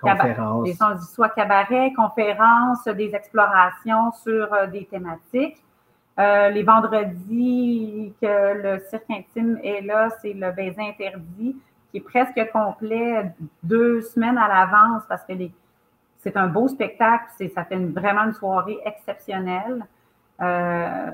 conférences. 0.00 0.64
Des, 0.64 0.76
soit 1.12 1.28
cabaret, 1.28 1.92
conférences, 1.94 2.84
des 2.86 3.14
explorations 3.14 4.12
sur 4.12 4.48
des 4.72 4.86
thématiques. 4.86 5.62
les 6.18 6.62
vendredis 6.62 8.14
que 8.20 8.62
le 8.62 8.80
cirque 8.88 9.10
intime 9.10 9.58
est 9.62 9.82
là, 9.82 10.08
c'est 10.20 10.32
le 10.32 10.50
baiser 10.52 10.82
interdit, 10.82 11.56
qui 11.90 11.98
est 11.98 12.00
presque 12.00 12.40
complet 12.52 13.32
deux 13.62 14.00
semaines 14.02 14.38
à 14.38 14.48
l'avance 14.48 15.02
parce 15.08 15.24
que 15.24 15.32
les, 15.32 15.52
c'est 16.24 16.36
un 16.38 16.48
beau 16.48 16.68
spectacle, 16.68 17.26
ça 17.54 17.64
fait 17.64 17.76
vraiment 17.76 18.22
une 18.22 18.32
soirée 18.32 18.78
exceptionnelle. 18.86 19.84
Euh, 20.40 21.10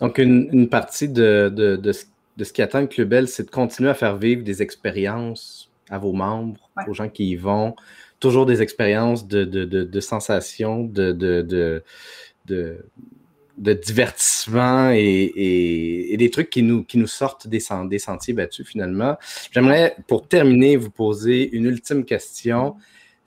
Donc, 0.00 0.16
une, 0.18 0.68
partie 0.68 1.08
de, 1.08 1.80
ce 2.38 2.52
qui 2.52 2.62
attend 2.62 2.80
le 2.80 2.86
Club 2.86 3.10
Bell, 3.10 3.28
c'est 3.28 3.44
de 3.44 3.50
continuer 3.50 3.90
à 3.90 3.94
faire 3.94 4.16
vivre 4.16 4.42
des 4.42 4.62
expériences 4.62 5.70
à 5.90 5.98
vos 5.98 6.12
membres, 6.12 6.70
aux 6.88 6.94
gens 6.94 7.08
qui 7.08 7.30
y 7.30 7.36
vont, 7.36 7.76
toujours 8.18 8.46
des 8.46 8.62
expériences 8.62 9.28
de, 9.28 10.00
sensations, 10.00 10.84
de, 10.84 11.82
divertissement 13.58 14.90
et, 14.94 16.16
des 16.18 16.30
trucs 16.30 16.48
qui 16.48 16.62
nous, 16.62 16.82
qui 16.82 16.96
nous 16.96 17.06
sortent 17.06 17.46
des, 17.46 17.60
des 17.90 17.98
sentiers 17.98 18.32
battus 18.32 18.66
finalement. 18.66 19.18
J'aimerais, 19.50 19.96
pour 20.08 20.26
terminer, 20.26 20.76
vous 20.76 20.90
poser 20.90 21.54
une 21.54 21.66
ultime 21.66 22.06
question 22.06 22.76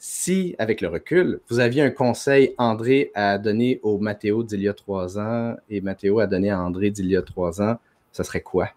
si, 0.05 0.53
avec 0.59 0.81
le 0.81 0.89
recul, 0.89 1.39
vous 1.49 1.61
aviez 1.61 1.81
un 1.81 1.89
conseil, 1.89 2.53
André, 2.57 3.09
à 3.15 3.37
donner 3.37 3.79
au 3.83 3.99
Mathéo 3.99 4.43
d'il 4.43 4.59
y 4.61 4.67
a 4.67 4.73
trois 4.73 5.17
ans 5.17 5.55
et 5.69 5.79
Mathéo 5.79 6.19
a 6.19 6.27
donné 6.27 6.49
à 6.49 6.59
André 6.59 6.91
d'il 6.91 7.05
y 7.05 7.15
a 7.15 7.21
trois 7.21 7.61
ans, 7.61 7.79
ce 8.11 8.21
serait 8.21 8.41
quoi? 8.41 8.67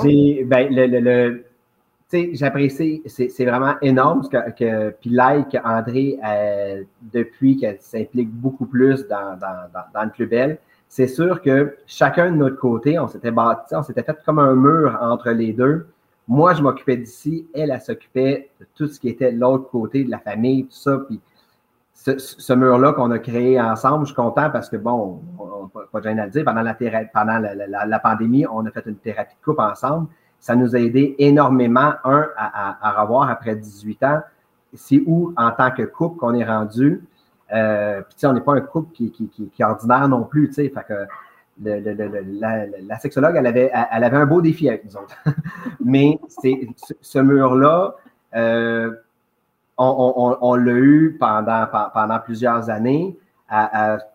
J'ai, 0.03 0.43
ben, 0.43 0.66
le, 0.68 1.45
j'apprécie, 2.32 3.05
c'est 3.07 3.45
vraiment 3.45 3.76
énorme 3.82 4.24
ce 4.24 4.30
que, 4.30 4.51
que 4.51 4.91
puis 5.01 5.11
like 5.11 5.57
André, 5.64 6.18
euh, 6.26 6.82
depuis 7.03 7.57
qu'elle 7.57 7.80
s'implique 7.80 8.30
beaucoup 8.30 8.66
plus 8.66 9.07
dans, 9.07 9.39
dans, 9.39 9.70
dans, 9.95 10.03
le 10.03 10.11
Club 10.11 10.30
Belle, 10.30 10.59
c'est 10.89 11.09
sûr 11.09 11.43
que 11.43 11.76
chacun 11.87 12.30
de 12.30 12.37
notre 12.37 12.57
côté, 12.57 12.99
on 12.99 13.09
s'était 13.09 13.30
bâti, 13.30 13.74
on 13.74 13.82
s'était 13.82 14.03
fait 14.03 14.16
comme 14.24 14.39
un 14.39 14.55
mur 14.55 14.97
entre 15.01 15.30
les 15.30 15.53
deux. 15.53 15.87
Moi, 16.28 16.55
je 16.55 16.62
m'occupais 16.62 16.97
d'ici, 16.97 17.47
elle, 17.55 17.70
elle, 17.70 17.80
s'occupait 17.80 18.51
de 18.61 18.66
tout 18.74 18.87
ce 18.87 18.99
qui 18.99 19.09
était 19.09 19.32
de 19.32 19.39
l'autre 19.39 19.68
côté, 19.68 20.05
de 20.05 20.11
la 20.11 20.18
famille, 20.18 20.64
tout 20.64 20.76
ça. 20.76 20.99
Puis 21.07 21.20
ce, 21.93 22.53
mur-là 22.53 22.93
qu'on 22.93 23.11
a 23.11 23.18
créé 23.18 23.61
ensemble, 23.61 24.05
je 24.05 24.12
suis 24.12 24.14
content 24.14 24.51
parce 24.51 24.68
que, 24.68 24.76
bon, 24.76 25.20
pas 25.93 26.01
de 26.01 26.05
gêne 26.05 26.18
à 26.18 26.26
le 26.26 26.30
dire, 26.30 26.45
pendant, 26.45 26.62
la, 26.62 26.74
pendant 26.74 27.39
la, 27.39 27.99
pandémie, 27.99 28.47
on 28.51 28.64
a 28.66 28.70
fait 28.70 28.85
une 28.87 28.97
thérapie 28.97 29.35
de 29.35 29.45
couple 29.45 29.61
ensemble. 29.62 30.09
Ça 30.41 30.55
nous 30.57 30.74
a 30.76 30.78
aidé 30.78 31.14
énormément, 31.18 31.95
un, 32.05 32.28
à, 32.37 32.89
à 32.89 33.03
revoir 33.03 33.28
après 33.28 33.57
18 33.57 34.03
ans. 34.03 34.20
C'est 34.74 35.03
où, 35.07 35.32
en 35.37 35.51
tant 35.51 35.70
que 35.70 35.82
couple, 35.82 36.18
qu'on 36.18 36.35
est 36.35 36.45
rendu. 36.45 37.03
Euh, 37.53 38.03
on 38.22 38.32
n'est 38.32 38.40
pas 38.40 38.55
un 38.55 38.61
couple 38.61 38.92
qui, 38.92 39.12
est 39.59 39.64
ordinaire 39.64 40.09
non 40.09 40.24
plus, 40.24 40.49
tu 40.49 40.55
sais. 40.55 40.70
Que 40.70 41.07
la, 41.62 42.99
sexologue, 42.99 43.36
elle 43.36 43.47
avait, 43.47 43.72
un 43.72 44.26
beau 44.26 44.40
défi 44.40 44.68
avec 44.68 44.84
nous 44.84 44.97
autres. 44.97 45.16
Mais 45.84 46.18
ce 46.28 47.18
mur-là, 47.18 47.95
euh, 48.34 48.90
on, 49.76 50.55
l'a 50.55 50.72
eu 50.72 51.16
pendant, 51.18 52.18
plusieurs 52.24 52.70
années. 52.70 53.16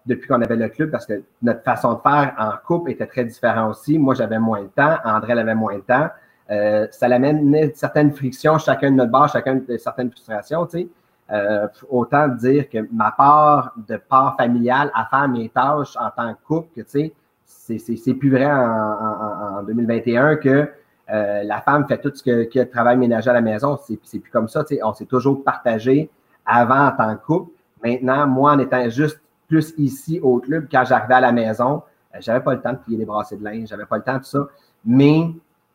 depuis 0.05 0.27
qu'on 0.27 0.41
avait 0.41 0.55
le 0.55 0.69
club 0.69 0.91
parce 0.91 1.05
que 1.05 1.21
notre 1.41 1.63
façon 1.63 1.93
de 1.93 1.99
faire 2.01 2.35
en 2.37 2.51
couple 2.65 2.91
était 2.91 3.07
très 3.07 3.25
différente 3.25 3.71
aussi. 3.71 3.97
Moi, 3.97 4.15
j'avais 4.15 4.39
moins 4.39 4.63
de 4.63 4.67
temps, 4.67 4.97
André 5.05 5.33
avait 5.33 5.55
moins 5.55 5.75
de 5.75 5.81
temps. 5.81 6.09
Euh, 6.51 6.87
ça 6.91 7.07
l'amène 7.07 7.71
certaines 7.75 8.11
frictions, 8.11 8.57
chacun 8.57 8.89
de 8.91 8.95
notre 8.95 9.11
bord, 9.11 9.29
chacun 9.29 9.55
de 9.55 9.77
certaines 9.77 10.09
frustrations, 10.09 10.65
tu 10.65 10.79
sais. 10.79 10.87
Euh, 11.31 11.67
autant 11.89 12.27
dire 12.27 12.67
que 12.69 12.87
ma 12.91 13.11
part 13.11 13.73
de 13.87 13.97
part 13.97 14.35
familiale 14.35 14.91
à 14.95 15.05
faire 15.05 15.27
mes 15.27 15.47
tâches 15.49 15.95
en 15.97 16.09
tant 16.09 16.33
que 16.33 16.39
couple, 16.43 16.83
tu 16.83 17.13
sais, 17.45 17.77
c'est 17.77 18.13
plus 18.15 18.31
vrai 18.31 18.51
en, 18.51 19.61
2021 19.63 20.37
que 20.37 20.69
euh, 21.11 21.43
la 21.43 21.61
femme 21.61 21.87
fait 21.87 21.99
tout 21.99 22.11
ce 22.13 22.23
que, 22.23 22.43
que 22.45 22.63
travail 22.63 22.97
ménager 22.97 23.29
à 23.29 23.33
la 23.33 23.41
maison. 23.41 23.77
C'est 23.83 23.97
plus 24.19 24.31
comme 24.31 24.47
ça, 24.47 24.63
tu 24.63 24.75
sais. 24.75 24.83
On 24.83 24.93
s'est 24.93 25.05
toujours 25.05 25.43
partagé 25.43 26.09
avant 26.45 26.87
en 26.87 26.91
tant 26.91 27.15
que 27.15 27.25
couple. 27.25 27.51
Maintenant, 27.83 28.27
moi, 28.27 28.53
en 28.53 28.59
étant 28.59 28.89
juste 28.89 29.21
plus 29.47 29.73
ici 29.77 30.19
au 30.21 30.39
club, 30.39 30.67
quand 30.71 30.83
j'arrivais 30.85 31.15
à 31.15 31.21
la 31.21 31.31
maison, 31.31 31.83
j'avais 32.19 32.41
pas 32.43 32.55
le 32.55 32.61
temps 32.61 32.73
de 32.73 32.77
plier 32.77 32.97
les 32.97 33.05
brassées 33.05 33.37
de 33.37 33.43
linge, 33.43 33.69
j'avais 33.69 33.85
pas 33.85 33.97
le 33.97 34.03
temps 34.03 34.13
de 34.13 34.19
tout 34.19 34.25
ça. 34.25 34.47
Mais 34.85 35.31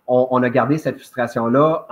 on, 0.07 0.43
a 0.43 0.51
gardé 0.51 0.77
cette 0.77 0.97
frustration-là 0.97 1.87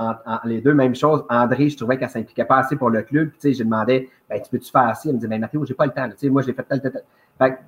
les 0.45 0.61
deux 0.61 0.75
mêmes 0.75 0.95
choses. 0.95 1.25
André, 1.31 1.69
je 1.71 1.77
trouvais 1.77 1.97
qu'elle 1.97 2.09
ne 2.09 2.13
s'impliquait 2.13 2.45
pas 2.45 2.59
assez 2.59 2.77
pour 2.77 2.91
le 2.91 3.03
club. 3.03 3.31
Tu 3.33 3.41
sais, 3.41 3.53
j'ai 3.55 3.65
demandé, 3.65 4.11
ben, 4.29 4.41
tu 4.41 4.51
peux-tu 4.51 4.71
faire 4.71 4.83
assez? 4.83 5.09
Elle 5.09 5.15
me 5.15 5.21
dit, 5.21 5.27
ben, 5.27 5.41
Mathéo, 5.41 5.65
j'ai 5.65 5.75
pas 5.75 5.87
le 5.87 5.93
temps. 5.93 6.09
Tu 6.11 6.17
sais, 6.19 6.29
moi, 6.29 6.43
j'ai 6.43 6.53
fait 6.53 6.63
tel, 6.65 6.83
tel, 6.83 6.93
tel. 7.39 7.59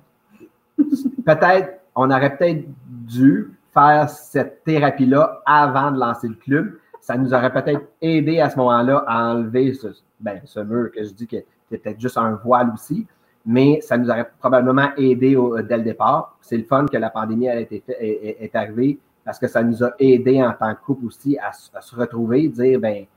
peut-être, 1.25 1.79
on 1.95 2.11
aurait 2.11 2.37
peut-être 2.37 2.63
dû 2.87 3.57
faire 3.73 4.09
cette 4.09 4.63
thérapie-là 4.63 5.41
avant 5.45 5.91
de 5.91 5.99
lancer 5.99 6.27
le 6.27 6.35
club. 6.35 6.77
Ça 7.01 7.17
nous 7.17 7.33
aurait 7.33 7.51
peut-être 7.51 7.81
aidé 8.01 8.39
à 8.39 8.49
ce 8.49 8.57
moment-là 8.57 9.03
à 9.07 9.31
enlever 9.31 9.73
ce, 9.73 9.87
ben, 10.19 10.41
mur 10.63 10.91
que 10.91 11.03
je 11.03 11.11
dis 11.11 11.27
que 11.27 11.37
c'était 11.69 11.95
juste 11.97 12.17
un 12.17 12.33
voile 12.43 12.71
aussi, 12.73 13.07
mais 13.45 13.79
ça 13.81 13.97
nous 13.97 14.09
aurait 14.09 14.29
probablement 14.39 14.89
aidé 14.95 15.35
dès 15.67 15.77
le 15.77 15.83
départ. 15.83 16.37
C'est 16.41 16.57
le 16.57 16.63
fun 16.63 16.85
que 16.85 16.97
la 16.97 17.09
pandémie 17.09 17.47
été 17.47 17.83
est 17.89 18.55
arrivée 18.55 18.99
parce 19.25 19.39
que 19.39 19.47
ça 19.47 19.63
nous 19.63 19.83
a 19.83 19.91
aidé 19.99 20.41
en 20.41 20.53
tant 20.53 20.73
que 20.75 20.81
couple 20.81 21.07
aussi 21.07 21.37
à, 21.39 21.51
se 21.51 21.95
retrouver, 21.95 22.47
dire, 22.47 22.79
ben, 22.79 23.03
tu 23.03 23.07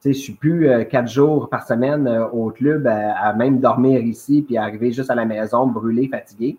sais, 0.00 0.12
je 0.12 0.18
suis 0.18 0.34
plus 0.34 0.68
euh, 0.68 0.84
quatre 0.84 1.08
jours 1.08 1.48
par 1.48 1.66
semaine 1.66 2.06
euh, 2.06 2.26
au 2.28 2.50
club 2.50 2.86
à, 2.86 3.32
même 3.32 3.58
dormir 3.58 4.00
ici 4.02 4.42
puis 4.42 4.58
arriver 4.58 4.92
juste 4.92 5.10
à 5.10 5.14
la 5.14 5.24
maison 5.24 5.66
brûlé, 5.66 6.08
fatigué. 6.08 6.58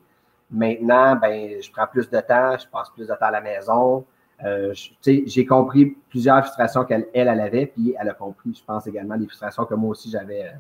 Maintenant, 0.50 1.16
ben, 1.16 1.62
je 1.62 1.72
prends 1.72 1.86
plus 1.86 2.10
de 2.10 2.20
temps, 2.20 2.58
je 2.58 2.68
passe 2.68 2.90
plus 2.90 3.08
de 3.08 3.14
temps 3.14 3.28
à 3.28 3.32
la 3.32 3.42
maison. 3.42 4.04
Euh, 4.44 4.74
j'ai 5.04 5.46
compris 5.46 5.96
plusieurs 6.10 6.44
frustrations 6.44 6.84
qu'elle 6.84 7.08
elle, 7.14 7.30
avait, 7.30 7.68
puis 7.68 7.96
elle 7.98 8.10
a 8.10 8.14
compris, 8.14 8.54
je 8.54 8.66
pense 8.66 8.86
également, 8.88 9.16
des 9.16 9.28
frustrations 9.28 9.66
que 9.66 9.76
moi 9.76 9.92
aussi 9.92 10.10
j'avais 10.10 10.52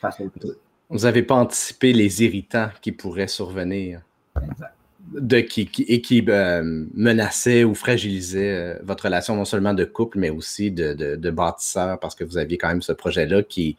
face 0.00 0.20
au 0.20 0.28
club. 0.28 0.56
Vous 0.90 1.00
n'avez 1.00 1.22
pas 1.22 1.36
anticipé 1.36 1.92
les 1.92 2.22
irritants 2.22 2.68
qui 2.80 2.92
pourraient 2.92 3.26
survenir. 3.26 4.02
Exact 4.40 4.74
de, 5.14 5.40
qui, 5.40 5.70
et 5.88 6.00
qui 6.00 6.24
euh, 6.28 6.84
menaçait 6.94 7.64
ou 7.64 7.74
fragilisait 7.74 8.52
euh, 8.52 8.74
votre 8.82 9.04
relation 9.04 9.36
non 9.36 9.44
seulement 9.44 9.74
de 9.74 9.84
couple, 9.84 10.18
mais 10.18 10.30
aussi 10.30 10.70
de, 10.70 10.92
de, 10.92 11.30
bâtisseur, 11.30 11.98
parce 12.00 12.14
que 12.14 12.24
vous 12.24 12.36
aviez 12.36 12.58
quand 12.58 12.68
même 12.68 12.82
ce 12.82 12.92
projet-là 12.92 13.42
qui, 13.42 13.76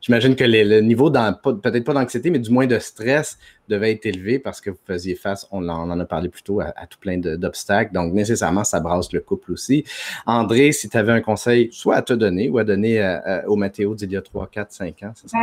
j'imagine 0.00 0.36
que 0.36 0.44
le 0.44 0.80
niveau, 0.80 1.10
peut-être 1.10 1.84
pas 1.84 1.94
d'anxiété, 1.94 2.30
mais 2.30 2.38
du 2.38 2.50
moins 2.50 2.66
de 2.66 2.78
stress 2.78 3.38
devait 3.68 3.92
être 3.92 4.06
élevé 4.06 4.38
parce 4.38 4.60
que 4.60 4.70
vous 4.70 4.78
faisiez 4.86 5.16
face, 5.16 5.46
on, 5.50 5.68
en 5.68 5.98
a 5.98 6.04
parlé 6.04 6.28
plus 6.28 6.42
tôt, 6.42 6.60
à, 6.60 6.72
tout 6.88 6.98
plein 7.00 7.18
d'obstacles. 7.18 7.92
Donc, 7.92 8.12
nécessairement, 8.12 8.64
ça 8.64 8.80
brasse 8.80 9.12
le 9.12 9.20
couple 9.20 9.52
aussi. 9.52 9.84
André, 10.24 10.72
si 10.72 10.88
tu 10.88 10.96
avais 10.96 11.12
un 11.12 11.20
conseil, 11.20 11.68
soit 11.72 11.96
à 11.96 12.02
te 12.02 12.12
donner 12.12 12.48
ou 12.48 12.58
à 12.58 12.64
donner 12.64 13.02
euh, 13.02 13.42
au 13.46 13.56
Mathéo 13.56 13.94
d'il 13.94 14.12
y 14.12 14.16
a 14.16 14.22
3, 14.22 14.48
4, 14.48 14.72
5 14.72 15.02
ans, 15.02 15.12
ça 15.14 15.38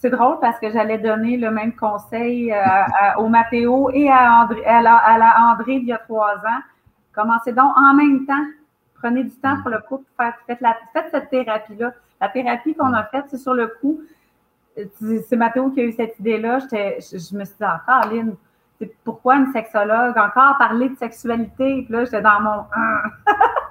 c'est 0.00 0.10
drôle 0.10 0.38
parce 0.40 0.58
que 0.58 0.70
j'allais 0.70 0.98
donner 0.98 1.36
le 1.36 1.50
même 1.50 1.74
conseil 1.74 2.52
euh, 2.52 2.58
au 3.18 3.28
Mathéo 3.28 3.90
et 3.92 4.10
à, 4.10 4.42
André, 4.42 4.64
à, 4.64 4.82
la, 4.82 5.34
André 5.52 5.74
il 5.74 5.84
y 5.84 5.92
a 5.92 5.98
trois 5.98 6.36
ans. 6.36 6.60
Commencez 7.14 7.52
donc 7.52 7.72
en 7.76 7.94
même 7.94 8.26
temps. 8.26 8.44
Prenez 8.94 9.24
du 9.24 9.34
temps 9.36 9.60
pour 9.62 9.70
le 9.70 9.80
couple. 9.80 10.04
Faites, 10.46 10.58
cette 11.10 11.30
thérapie-là. 11.30 11.92
La 12.20 12.28
thérapie 12.28 12.74
qu'on 12.74 12.92
a 12.92 13.04
faite, 13.04 13.26
c'est 13.28 13.38
sur 13.38 13.54
le 13.54 13.68
coup. 13.80 14.00
C'est 15.00 15.36
Mathéo 15.36 15.70
qui 15.70 15.80
a 15.80 15.84
eu 15.84 15.92
cette 15.92 16.18
idée-là. 16.18 16.58
Je, 16.58 17.36
me 17.36 17.44
suis 17.44 17.56
dit, 17.58 17.64
encore, 17.64 17.80
ah, 17.86 18.08
Lynn, 18.10 18.36
pourquoi 19.04 19.36
une 19.36 19.52
sexologue? 19.52 20.16
Encore 20.16 20.58
parler 20.58 20.90
de 20.90 20.96
sexualité? 20.96 21.82
Puis 21.84 21.86
là, 21.88 22.04
j'étais 22.04 22.20
dans 22.20 22.40
mon. 22.40 22.64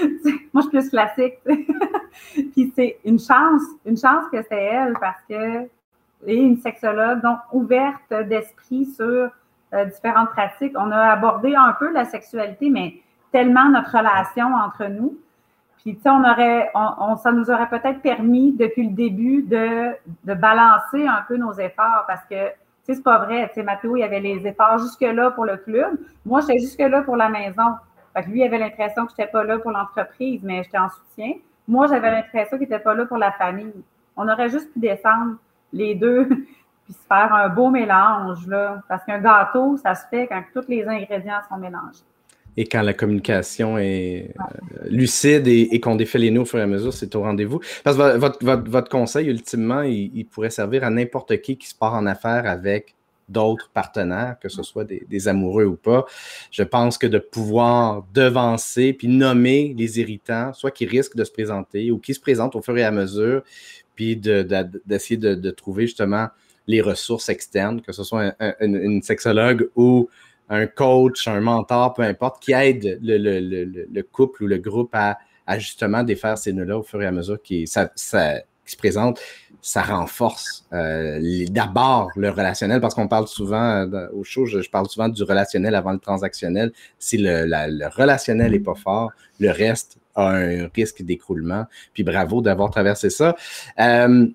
Moi, 0.02 0.24
je 0.54 0.60
suis 0.60 0.70
plus 0.70 0.90
classique. 0.90 1.34
Puis 2.52 2.72
c'est 2.74 2.98
une 3.04 3.18
chance, 3.18 3.62
une 3.84 3.96
chance 3.96 4.24
que 4.32 4.42
c'est 4.42 4.62
elle 4.62 4.94
parce 5.00 5.20
que, 5.28 5.68
et 6.26 6.36
une 6.36 6.58
sexologue, 6.58 7.20
donc 7.22 7.38
ouverte 7.52 8.12
d'esprit 8.28 8.86
sur 8.86 9.30
euh, 9.74 9.84
différentes 9.84 10.30
pratiques. 10.30 10.72
On 10.76 10.90
a 10.90 11.12
abordé 11.12 11.54
un 11.54 11.74
peu 11.78 11.92
la 11.92 12.04
sexualité, 12.04 12.70
mais 12.70 12.94
tellement 13.32 13.68
notre 13.68 13.96
relation 13.96 14.54
entre 14.54 14.86
nous. 14.86 15.18
Puis, 15.78 15.94
tu 15.94 16.02
sais, 16.02 16.10
on 16.10 16.24
aurait, 16.24 16.70
on, 16.74 17.16
ça 17.16 17.32
nous 17.32 17.50
aurait 17.50 17.68
peut-être 17.68 18.00
permis 18.00 18.52
depuis 18.52 18.88
le 18.88 18.94
début 18.94 19.42
de, 19.42 19.90
de 20.24 20.34
balancer 20.34 21.06
un 21.06 21.22
peu 21.28 21.36
nos 21.36 21.52
efforts 21.52 22.04
parce 22.06 22.24
que, 22.24 22.48
tu 22.48 22.54
sais, 22.82 22.94
c'est 22.94 23.02
pas 23.02 23.18
vrai. 23.18 23.50
Tu 23.54 23.62
Mathéo, 23.62 23.96
il 23.96 24.00
y 24.00 24.02
avait 24.02 24.20
les 24.20 24.46
efforts 24.46 24.78
jusque-là 24.78 25.30
pour 25.32 25.44
le 25.44 25.56
club. 25.58 25.98
Moi, 26.26 26.40
j'étais 26.40 26.58
jusque-là 26.58 27.02
pour 27.02 27.16
la 27.16 27.28
maison. 27.28 27.76
Fait 28.18 28.24
que 28.24 28.30
lui, 28.30 28.40
il 28.40 28.44
avait 28.44 28.58
l'impression 28.58 29.06
que 29.06 29.12
je 29.16 29.22
n'étais 29.22 29.30
pas 29.30 29.44
là 29.44 29.58
pour 29.58 29.70
l'entreprise, 29.70 30.40
mais 30.42 30.62
j'étais 30.64 30.78
en 30.78 30.88
soutien. 30.88 31.34
Moi, 31.68 31.86
j'avais 31.86 32.10
l'impression 32.10 32.58
qu'il 32.58 32.68
n'était 32.68 32.82
pas 32.82 32.94
là 32.94 33.06
pour 33.06 33.18
la 33.18 33.30
famille. 33.32 33.72
On 34.16 34.28
aurait 34.28 34.48
juste 34.48 34.72
pu 34.72 34.80
descendre 34.80 35.36
les 35.72 35.94
deux 35.94 36.26
puis 36.84 36.94
se 36.94 37.06
faire 37.06 37.32
un 37.32 37.48
beau 37.48 37.70
mélange, 37.70 38.46
là. 38.48 38.82
Parce 38.88 39.04
qu'un 39.04 39.20
gâteau, 39.20 39.76
ça 39.76 39.94
se 39.94 40.02
fait 40.10 40.26
quand 40.26 40.42
tous 40.52 40.66
les 40.68 40.84
ingrédients 40.86 41.38
sont 41.48 41.58
mélangés. 41.58 42.02
Et 42.56 42.64
quand 42.64 42.82
la 42.82 42.92
communication 42.92 43.78
est 43.78 44.34
euh, 44.40 44.88
lucide 44.88 45.46
et, 45.46 45.78
qu'on 45.78 45.94
défait 45.94 46.18
les 46.18 46.32
nœuds 46.32 46.40
au 46.40 46.44
fur 46.44 46.58
et 46.58 46.62
à 46.62 46.66
mesure, 46.66 46.92
c'est 46.92 47.14
au 47.14 47.22
rendez-vous. 47.22 47.60
Parce 47.84 47.96
que 47.96 48.16
votre, 48.16 48.88
conseil, 48.88 49.28
ultimement, 49.28 49.82
il, 49.82 50.24
pourrait 50.24 50.50
servir 50.50 50.82
à 50.82 50.90
n'importe 50.90 51.40
qui 51.40 51.56
qui 51.56 51.68
se 51.68 51.74
part 51.76 51.94
en 51.94 52.04
affaires 52.06 52.46
avec 52.46 52.96
d'autres 53.28 53.70
partenaires, 53.70 54.36
que 54.40 54.48
ce 54.48 54.62
soit 54.62 54.84
des, 54.84 55.28
amoureux 55.28 55.64
ou 55.64 55.76
pas. 55.76 56.06
Je 56.50 56.62
pense 56.62 56.98
que 56.98 57.06
de 57.06 57.18
pouvoir 57.18 58.04
devancer 58.14 58.92
puis 58.92 59.08
nommer 59.08 59.74
les 59.76 60.00
irritants, 60.00 60.52
soit 60.52 60.70
qui 60.70 60.86
risquent 60.86 61.16
de 61.16 61.24
se 61.24 61.32
présenter 61.32 61.90
ou 61.90 61.98
qui 61.98 62.14
se 62.14 62.20
présentent 62.20 62.56
au 62.56 62.62
fur 62.62 62.76
et 62.78 62.84
à 62.84 62.90
mesure, 62.90 63.42
puis 63.94 64.16
d'essayer 64.16 65.16
de, 65.16 65.50
trouver 65.50 65.86
justement 65.86 66.28
les 66.66 66.80
ressources 66.80 67.28
externes, 67.28 67.80
que 67.80 67.92
ce 67.92 68.04
soit 68.04 68.34
une 68.60 69.02
sexologue 69.02 69.70
ou 69.74 70.08
un 70.48 70.66
coach, 70.66 71.28
un 71.28 71.40
mentor, 71.40 71.94
peu 71.94 72.02
importe, 72.02 72.42
qui 72.42 72.52
aide 72.52 72.98
le, 73.02 74.02
couple 74.02 74.44
ou 74.44 74.46
le 74.46 74.58
groupe 74.58 74.94
à, 74.94 75.18
justement 75.58 76.02
défaire 76.02 76.38
ces 76.38 76.52
nœuds-là 76.52 76.78
au 76.78 76.82
fur 76.82 77.02
et 77.02 77.06
à 77.06 77.12
mesure 77.12 77.40
qui, 77.42 77.66
ça, 77.66 77.90
qui 78.68 78.72
se 78.72 78.78
présentent 78.78 79.20
ça 79.60 79.82
renforce 79.82 80.64
euh, 80.72 81.44
d'abord 81.50 82.10
le 82.16 82.30
relationnel, 82.30 82.80
parce 82.80 82.94
qu'on 82.94 83.08
parle 83.08 83.26
souvent 83.26 83.86
euh, 83.92 84.08
au 84.14 84.24
show, 84.24 84.46
je, 84.46 84.66
parle 84.70 84.88
souvent 84.88 85.08
du 85.08 85.22
relationnel 85.22 85.74
avant 85.74 85.92
le 85.92 85.98
transactionnel. 85.98 86.72
Si 86.98 87.18
le, 87.18 87.88
relationnel 87.88 88.52
n'est 88.52 88.60
pas 88.60 88.74
fort, 88.74 89.10
le 89.40 89.50
reste 89.50 89.98
a 90.14 90.30
un 90.30 90.68
risque 90.74 91.02
d'écroulement. 91.02 91.66
Puis 91.92 92.02
bravo 92.02 92.40
d'avoir 92.40 92.70
traversé 92.70 93.10
ça. 93.10 93.36
Euh, 93.80 94.26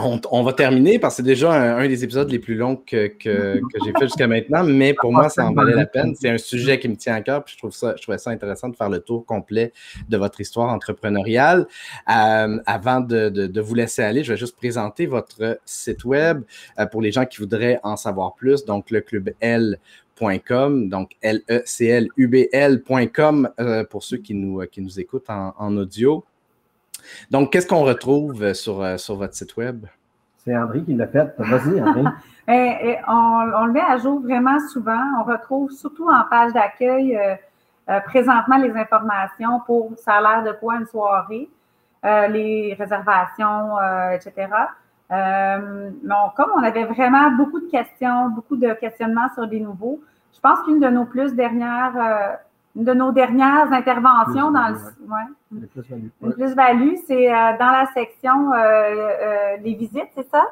on, 0.00 0.44
va 0.44 0.52
terminer 0.52 1.00
parce 1.00 1.14
que 1.14 1.16
c'est 1.18 1.24
déjà 1.24 1.52
un, 1.52 1.88
des 1.88 2.04
épisodes 2.04 2.30
les 2.30 2.38
plus 2.38 2.54
longs 2.54 2.76
que, 2.76 3.12
j'ai 3.24 3.92
fait 3.98 4.04
jusqu'à 4.04 4.28
maintenant, 4.28 4.62
mais 4.62 4.94
pour 4.94 5.12
moi, 5.12 5.28
ça 5.28 5.46
en 5.46 5.52
valait 5.52 5.74
la 5.74 5.86
peine. 5.86 6.14
C'est 6.14 6.30
un 6.30 6.38
sujet 6.38 6.78
qui 6.78 6.88
me 6.88 6.94
tient 6.94 7.16
à 7.16 7.20
cœur, 7.20 7.42
puis 7.42 7.54
je 7.54 7.58
trouve 7.58 7.72
ça, 7.72 7.94
trouvais 7.94 8.18
ça 8.18 8.30
intéressant 8.30 8.68
de 8.68 8.76
faire 8.76 8.90
le 8.90 9.00
tour 9.00 9.26
complet 9.26 9.72
de 10.08 10.16
votre 10.16 10.40
histoire 10.40 10.72
entrepreneuriale. 10.72 11.66
Euh, 12.08 12.58
avant 12.66 13.00
de, 13.00 13.60
vous 13.60 13.74
laisser 13.74 14.02
aller, 14.02 14.22
je 14.22 14.32
vais 14.32 14.38
juste 14.38 14.56
présenter 14.56 15.06
votre 15.06 15.58
site 15.64 16.04
web 16.04 16.42
euh, 16.78 16.86
pour 16.86 17.02
les 17.02 17.10
gens 17.10 17.26
qui 17.26 17.38
voudraient 17.38 17.80
en 17.82 17.96
savoir 17.96 18.36
plus. 18.36 18.64
Donc, 18.64 18.92
le 18.92 19.00
donc 20.88 21.12
L-E-C-L-U-B-L.com 21.22 23.50
euh, 23.60 23.84
pour 23.84 24.02
ceux 24.02 24.16
qui 24.16 24.34
nous, 24.34 24.60
qui 24.70 24.80
nous 24.80 24.98
écoutent 25.00 25.30
en 25.30 25.76
audio. 25.76 26.24
Donc, 27.30 27.52
qu'est-ce 27.52 27.66
qu'on 27.66 27.84
retrouve 27.84 28.42
euh, 28.42 28.54
sur, 28.54 28.82
euh, 28.82 28.96
sur 28.96 29.16
votre 29.16 29.34
site 29.34 29.56
web? 29.56 29.86
C'est 30.38 30.56
André 30.56 30.82
qui 30.82 30.94
l'a 30.94 31.06
fait. 31.06 31.34
Vas-y, 31.38 31.80
André. 31.80 32.04
et, 32.48 32.96
on, 33.06 33.66
le 33.66 33.72
met 33.72 33.82
à 33.82 33.98
jour 33.98 34.20
vraiment 34.20 34.58
souvent. 34.72 35.00
On 35.20 35.24
retrouve 35.24 35.70
surtout 35.70 36.08
en 36.08 36.24
page 36.30 36.52
d'accueil 36.52 37.16
euh, 37.16 38.00
présentement 38.00 38.56
les 38.58 38.70
informations 38.72 39.60
pour 39.66 39.92
ça 39.96 40.14
a 40.14 40.20
l'air 40.20 40.52
de 40.52 40.58
quoi 40.58 40.76
une 40.76 40.86
soirée, 40.86 41.48
les 42.04 42.76
réservations, 42.78 43.76
etc. 44.12 44.46
donc, 45.10 46.34
comme 46.36 46.50
on 46.54 46.62
avait 46.62 46.84
vraiment 46.84 47.30
beaucoup 47.30 47.60
de 47.60 47.70
questions, 47.70 48.28
beaucoup 48.28 48.56
de 48.56 48.74
questionnements 48.74 49.30
sur 49.34 49.46
des 49.46 49.60
nouveaux, 49.60 50.00
je 50.34 50.40
pense 50.40 50.60
qu'une 50.64 50.80
de 50.80 50.88
nos 50.88 51.06
plus 51.06 51.34
dernières 51.34 52.38
une 52.78 52.84
de 52.84 52.94
nos 52.94 53.12
dernières 53.12 53.72
interventions 53.72 54.50
dans 54.50 54.68
le. 54.68 54.76
Une 56.22 56.32
plus-value, 56.32 56.94
c'est 57.06 57.30
euh, 57.30 57.58
dans 57.58 57.70
la 57.70 57.86
section 57.92 58.52
euh, 58.52 58.56
euh, 58.56 59.56
des 59.62 59.74
visites, 59.74 60.10
c'est 60.14 60.28
ça? 60.30 60.44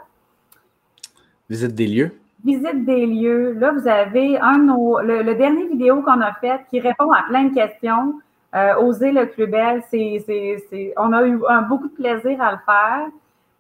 Visite 1.49 1.75
des 1.75 1.87
lieux. 1.87 2.11
visite 2.45 2.85
des 2.85 3.07
lieux. 3.07 3.53
Là, 3.53 3.73
vous 3.73 3.87
avez 3.87 4.39
un 4.41 4.59
le, 4.59 5.35
dernier 5.35 5.69
vidéo 5.69 6.03
qu'on 6.03 6.21
a 6.21 6.33
fait 6.35 6.61
qui 6.71 6.81
répond 6.81 7.13
à 7.13 7.23
plein 7.29 7.45
de 7.45 7.55
questions. 7.55 8.21
Euh, 8.55 8.75
Oser 8.77 9.13
le 9.13 9.27
Clubel, 9.27 9.83
c'est, 9.91 10.95
on 10.97 11.13
a 11.13 11.27
eu 11.27 11.41
beaucoup 11.69 11.89
de 11.89 11.95
plaisir 11.95 12.41
à 12.43 12.53
le 12.53 12.59
faire. 12.65 13.07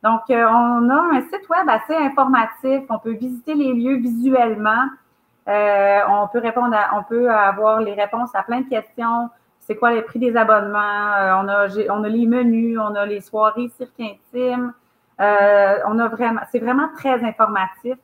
Donc, 0.02 0.22
euh, 0.30 0.46
on 0.48 0.88
a 0.88 1.16
un 1.16 1.20
site 1.22 1.48
web 1.48 1.68
assez 1.68 1.94
informatif. 1.94 2.82
On 2.88 2.98
peut 2.98 3.14
visiter 3.14 3.54
les 3.54 3.72
lieux 3.72 3.96
visuellement. 3.96 4.84
Euh, 5.48 6.00
on 6.08 6.28
peut 6.28 6.40
répondre, 6.40 6.76
on 6.94 7.02
peut 7.04 7.30
avoir 7.30 7.80
les 7.80 7.94
réponses 7.94 8.34
à 8.34 8.42
plein 8.42 8.60
de 8.60 8.68
questions. 8.68 9.30
C'est 9.60 9.76
quoi 9.76 9.92
les 9.92 10.02
prix 10.02 10.18
des 10.18 10.36
abonnements? 10.36 10.78
on, 11.40 11.48
a, 11.48 11.68
on 11.90 12.04
a 12.04 12.08
les 12.08 12.26
menus, 12.26 12.78
on 12.78 12.94
a 12.94 13.06
les 13.06 13.20
soirées 13.20 13.68
cirque 13.76 14.00
intime. 14.00 14.72
on 15.18 15.98
a 15.98 16.08
vraiment, 16.08 16.40
c'est 16.50 16.60
vraiment 16.60 16.88
très 16.96 17.22
informatif. 17.24 17.96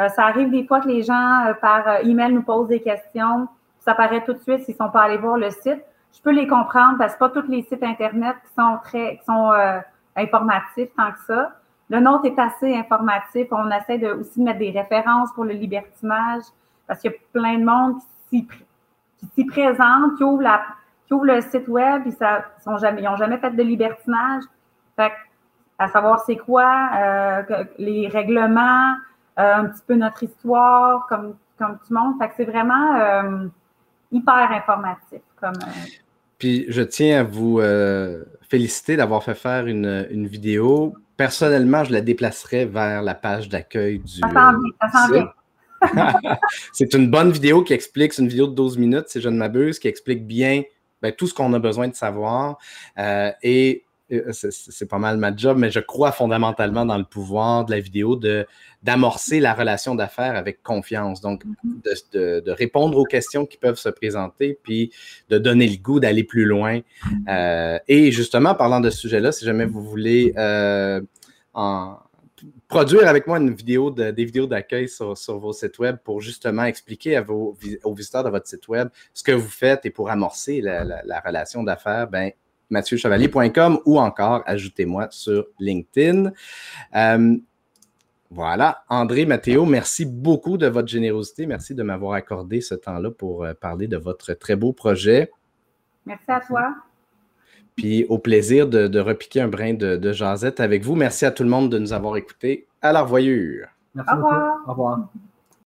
Euh, 0.00 0.08
ça 0.08 0.24
arrive 0.24 0.50
des 0.50 0.66
fois 0.66 0.80
que 0.80 0.88
les 0.88 1.02
gens, 1.02 1.46
euh, 1.46 1.54
par 1.54 1.86
euh, 1.86 1.98
email, 2.04 2.32
nous 2.32 2.42
posent 2.42 2.68
des 2.68 2.80
questions. 2.80 3.48
Ça 3.80 3.94
paraît 3.94 4.24
tout 4.24 4.32
de 4.32 4.38
suite 4.38 4.64
s'ils 4.64 4.76
sont 4.76 4.90
pas 4.90 5.02
allés 5.02 5.18
voir 5.18 5.36
le 5.36 5.50
site. 5.50 5.82
Je 6.12 6.22
peux 6.22 6.30
les 6.30 6.46
comprendre 6.46 6.96
parce 6.98 7.14
que 7.14 7.18
pas 7.18 7.28
tous 7.28 7.48
les 7.48 7.62
sites 7.62 7.82
Internet 7.82 8.36
qui 8.46 8.54
sont 8.54 8.78
très 8.82 9.20
sont 9.24 9.52
informatifs 10.16 10.90
tant 10.96 11.12
que 11.12 11.20
ça. 11.26 11.52
Le 11.88 12.00
nôtre 12.00 12.26
est 12.26 12.38
assez 12.38 12.76
informatif. 12.76 13.46
On 13.52 13.70
essaie 13.70 13.98
de, 13.98 14.08
aussi 14.08 14.40
de 14.40 14.44
mettre 14.44 14.58
des 14.58 14.70
références 14.70 15.32
pour 15.32 15.44
le 15.44 15.52
libertinage 15.52 16.42
parce 16.90 17.02
qu'il 17.02 17.12
y 17.12 17.14
a 17.14 17.18
plein 17.32 17.56
de 17.56 17.64
monde 17.64 18.00
qui 18.30 18.48
s'y 19.36 19.44
présente, 19.44 20.16
qui 20.16 20.24
ouvre, 20.24 20.42
la, 20.42 20.60
qui 21.06 21.14
ouvre 21.14 21.26
le 21.26 21.40
site 21.40 21.68
web, 21.68 22.02
ils 22.04 22.16
n'ont 22.66 22.78
jamais, 22.78 23.04
jamais 23.16 23.38
fait 23.38 23.52
de 23.52 23.62
libertinage. 23.62 24.42
Fait 24.96 25.12
à 25.78 25.86
savoir 25.86 26.20
c'est 26.26 26.36
quoi, 26.36 27.44
les 27.78 28.08
règlements, 28.08 28.96
euh, 29.38 29.54
un 29.54 29.66
petit 29.66 29.82
peu 29.86 29.94
notre 29.94 30.24
histoire, 30.24 31.06
comme, 31.08 31.36
comme 31.56 31.78
tu 31.86 31.94
montres. 31.94 32.18
Fait 32.18 32.28
que 32.28 32.34
c'est 32.38 32.44
vraiment 32.44 32.96
euh, 32.96 33.46
hyper 34.10 34.50
informatif. 34.50 35.20
Comme, 35.40 35.54
euh, 35.54 35.86
Puis 36.38 36.66
je 36.70 36.82
tiens 36.82 37.20
à 37.20 37.22
vous 37.22 37.60
féliciter 38.48 38.96
d'avoir 38.96 39.22
fait 39.22 39.36
faire 39.36 39.68
une, 39.68 40.08
une, 40.10 40.26
vidéo. 40.26 40.96
Personnellement, 41.16 41.84
je 41.84 41.92
la 41.92 42.00
déplacerai 42.00 42.64
vers 42.64 43.00
la 43.00 43.14
page 43.14 43.48
d'accueil 43.48 44.00
du. 44.00 44.18
Ça 44.18 44.28
sent 44.28 45.12
bien, 45.12 45.32
c'est 46.72 46.94
une 46.94 47.10
bonne 47.10 47.32
vidéo 47.32 47.62
qui 47.62 47.72
explique, 47.72 48.12
c'est 48.12 48.22
une 48.22 48.28
vidéo 48.28 48.46
de 48.46 48.54
12 48.54 48.78
minutes, 48.78 49.08
si 49.08 49.20
je 49.20 49.28
ne 49.28 49.36
m'abuse, 49.36 49.78
qui 49.78 49.88
explique 49.88 50.26
bien 50.26 50.62
ben, 51.02 51.12
tout 51.12 51.26
ce 51.26 51.34
qu'on 51.34 51.52
a 51.54 51.58
besoin 51.58 51.88
de 51.88 51.94
savoir. 51.94 52.58
et 53.42 53.84
euh, 54.12 54.32
c'est 54.32 54.88
pas 54.88 54.98
mal 54.98 55.18
ma 55.18 55.34
job, 55.34 55.56
mais 55.56 55.70
je 55.70 55.78
crois 55.78 56.10
fondamentalement 56.10 56.84
dans 56.84 56.98
le 56.98 57.04
pouvoir 57.04 57.64
de 57.64 57.70
la 57.70 57.80
vidéo 57.80 58.16
de 58.16 58.46
d'amorcer 58.82 59.40
la 59.40 59.54
relation 59.54 59.94
d'affaires 59.94 60.36
avec 60.36 60.62
confiance. 60.62 61.20
Donc, 61.20 61.44
mm-hmm. 61.44 62.42
de, 62.42 62.50
répondre 62.50 62.96
aux 62.98 63.04
questions 63.04 63.46
qui 63.46 63.58
peuvent 63.58 63.78
se 63.78 63.90
présenter, 63.90 64.58
puis 64.62 64.90
de 65.28 65.38
donner 65.38 65.68
le 65.68 65.76
goût 65.76 66.00
d'aller 66.00 66.24
plus 66.24 66.44
loin. 66.44 66.80
Euh, 67.28 67.78
et 67.88 68.10
justement, 68.10 68.54
parlant 68.54 68.80
de 68.80 68.90
ce 68.90 68.98
sujet-là, 68.98 69.32
si 69.32 69.44
jamais 69.44 69.66
vous 69.66 69.82
voulez 69.82 70.32
euh, 70.38 71.00
en, 71.52 71.98
produire 72.68 73.08
avec 73.08 73.26
moi 73.26 73.38
vidéo 73.38 73.90
de, 73.90 74.10
des 74.10 74.24
vidéos 74.24 74.46
d'accueil 74.46 74.88
sur, 74.88 75.14
vos 75.38 75.52
sites 75.52 75.78
web 75.78 75.96
pour 76.02 76.20
justement 76.20 76.64
expliquer 76.64 77.22
aux 77.28 77.94
visiteurs 77.94 78.24
de 78.24 78.30
votre 78.30 78.46
site 78.46 78.68
web 78.68 78.88
ce 79.14 79.22
que 79.22 79.32
vous 79.32 79.48
faites 79.48 79.86
et 79.86 79.90
pour 79.90 80.10
amorcer 80.10 80.60
la, 80.60 80.84
la 80.84 81.20
relation 81.20 81.62
d'affaires, 81.62 82.08
ben 82.08 82.30
mathieuchevalier.com 82.70 83.80
ou 83.84 83.98
encore 83.98 84.42
ajoutez-moi 84.46 85.08
sur 85.10 85.46
LinkedIn. 85.58 86.32
Euh, 86.94 87.36
voilà, 88.30 88.84
André, 88.88 89.26
Mathéo, 89.26 89.66
merci 89.66 90.06
beaucoup 90.06 90.56
de 90.56 90.68
votre 90.68 90.88
générosité. 90.88 91.46
Merci 91.46 91.74
de 91.74 91.82
m'avoir 91.82 92.12
accordé 92.12 92.60
ce 92.60 92.76
temps-là 92.76 93.10
pour 93.10 93.44
euh, 93.44 93.54
parler 93.54 93.88
de 93.88 93.96
votre 93.96 94.34
très 94.34 94.54
beau 94.54 94.72
projet. 94.72 95.30
Merci 96.06 96.30
à 96.30 96.40
toi. 96.40 96.74
Puis 97.80 98.04
au 98.10 98.18
plaisir 98.18 98.68
de, 98.68 99.00
repiquer 99.00 99.40
un 99.40 99.48
brin 99.48 99.72
de, 99.72 99.96
de, 99.96 100.12
jasette 100.12 100.60
avec 100.60 100.84
vous. 100.84 100.94
Merci 100.96 101.24
à 101.24 101.30
tout 101.30 101.42
le 101.42 101.48
monde 101.48 101.70
de 101.70 101.78
nous 101.78 101.94
avoir 101.94 102.18
écoutés. 102.18 102.66
À 102.82 102.92
la 102.92 103.00
revoyure. 103.00 103.68
Merci 103.94 104.12
Au 104.12 104.16
revoir. 104.16 104.58
Au 104.66 104.70
revoir. 104.70 104.98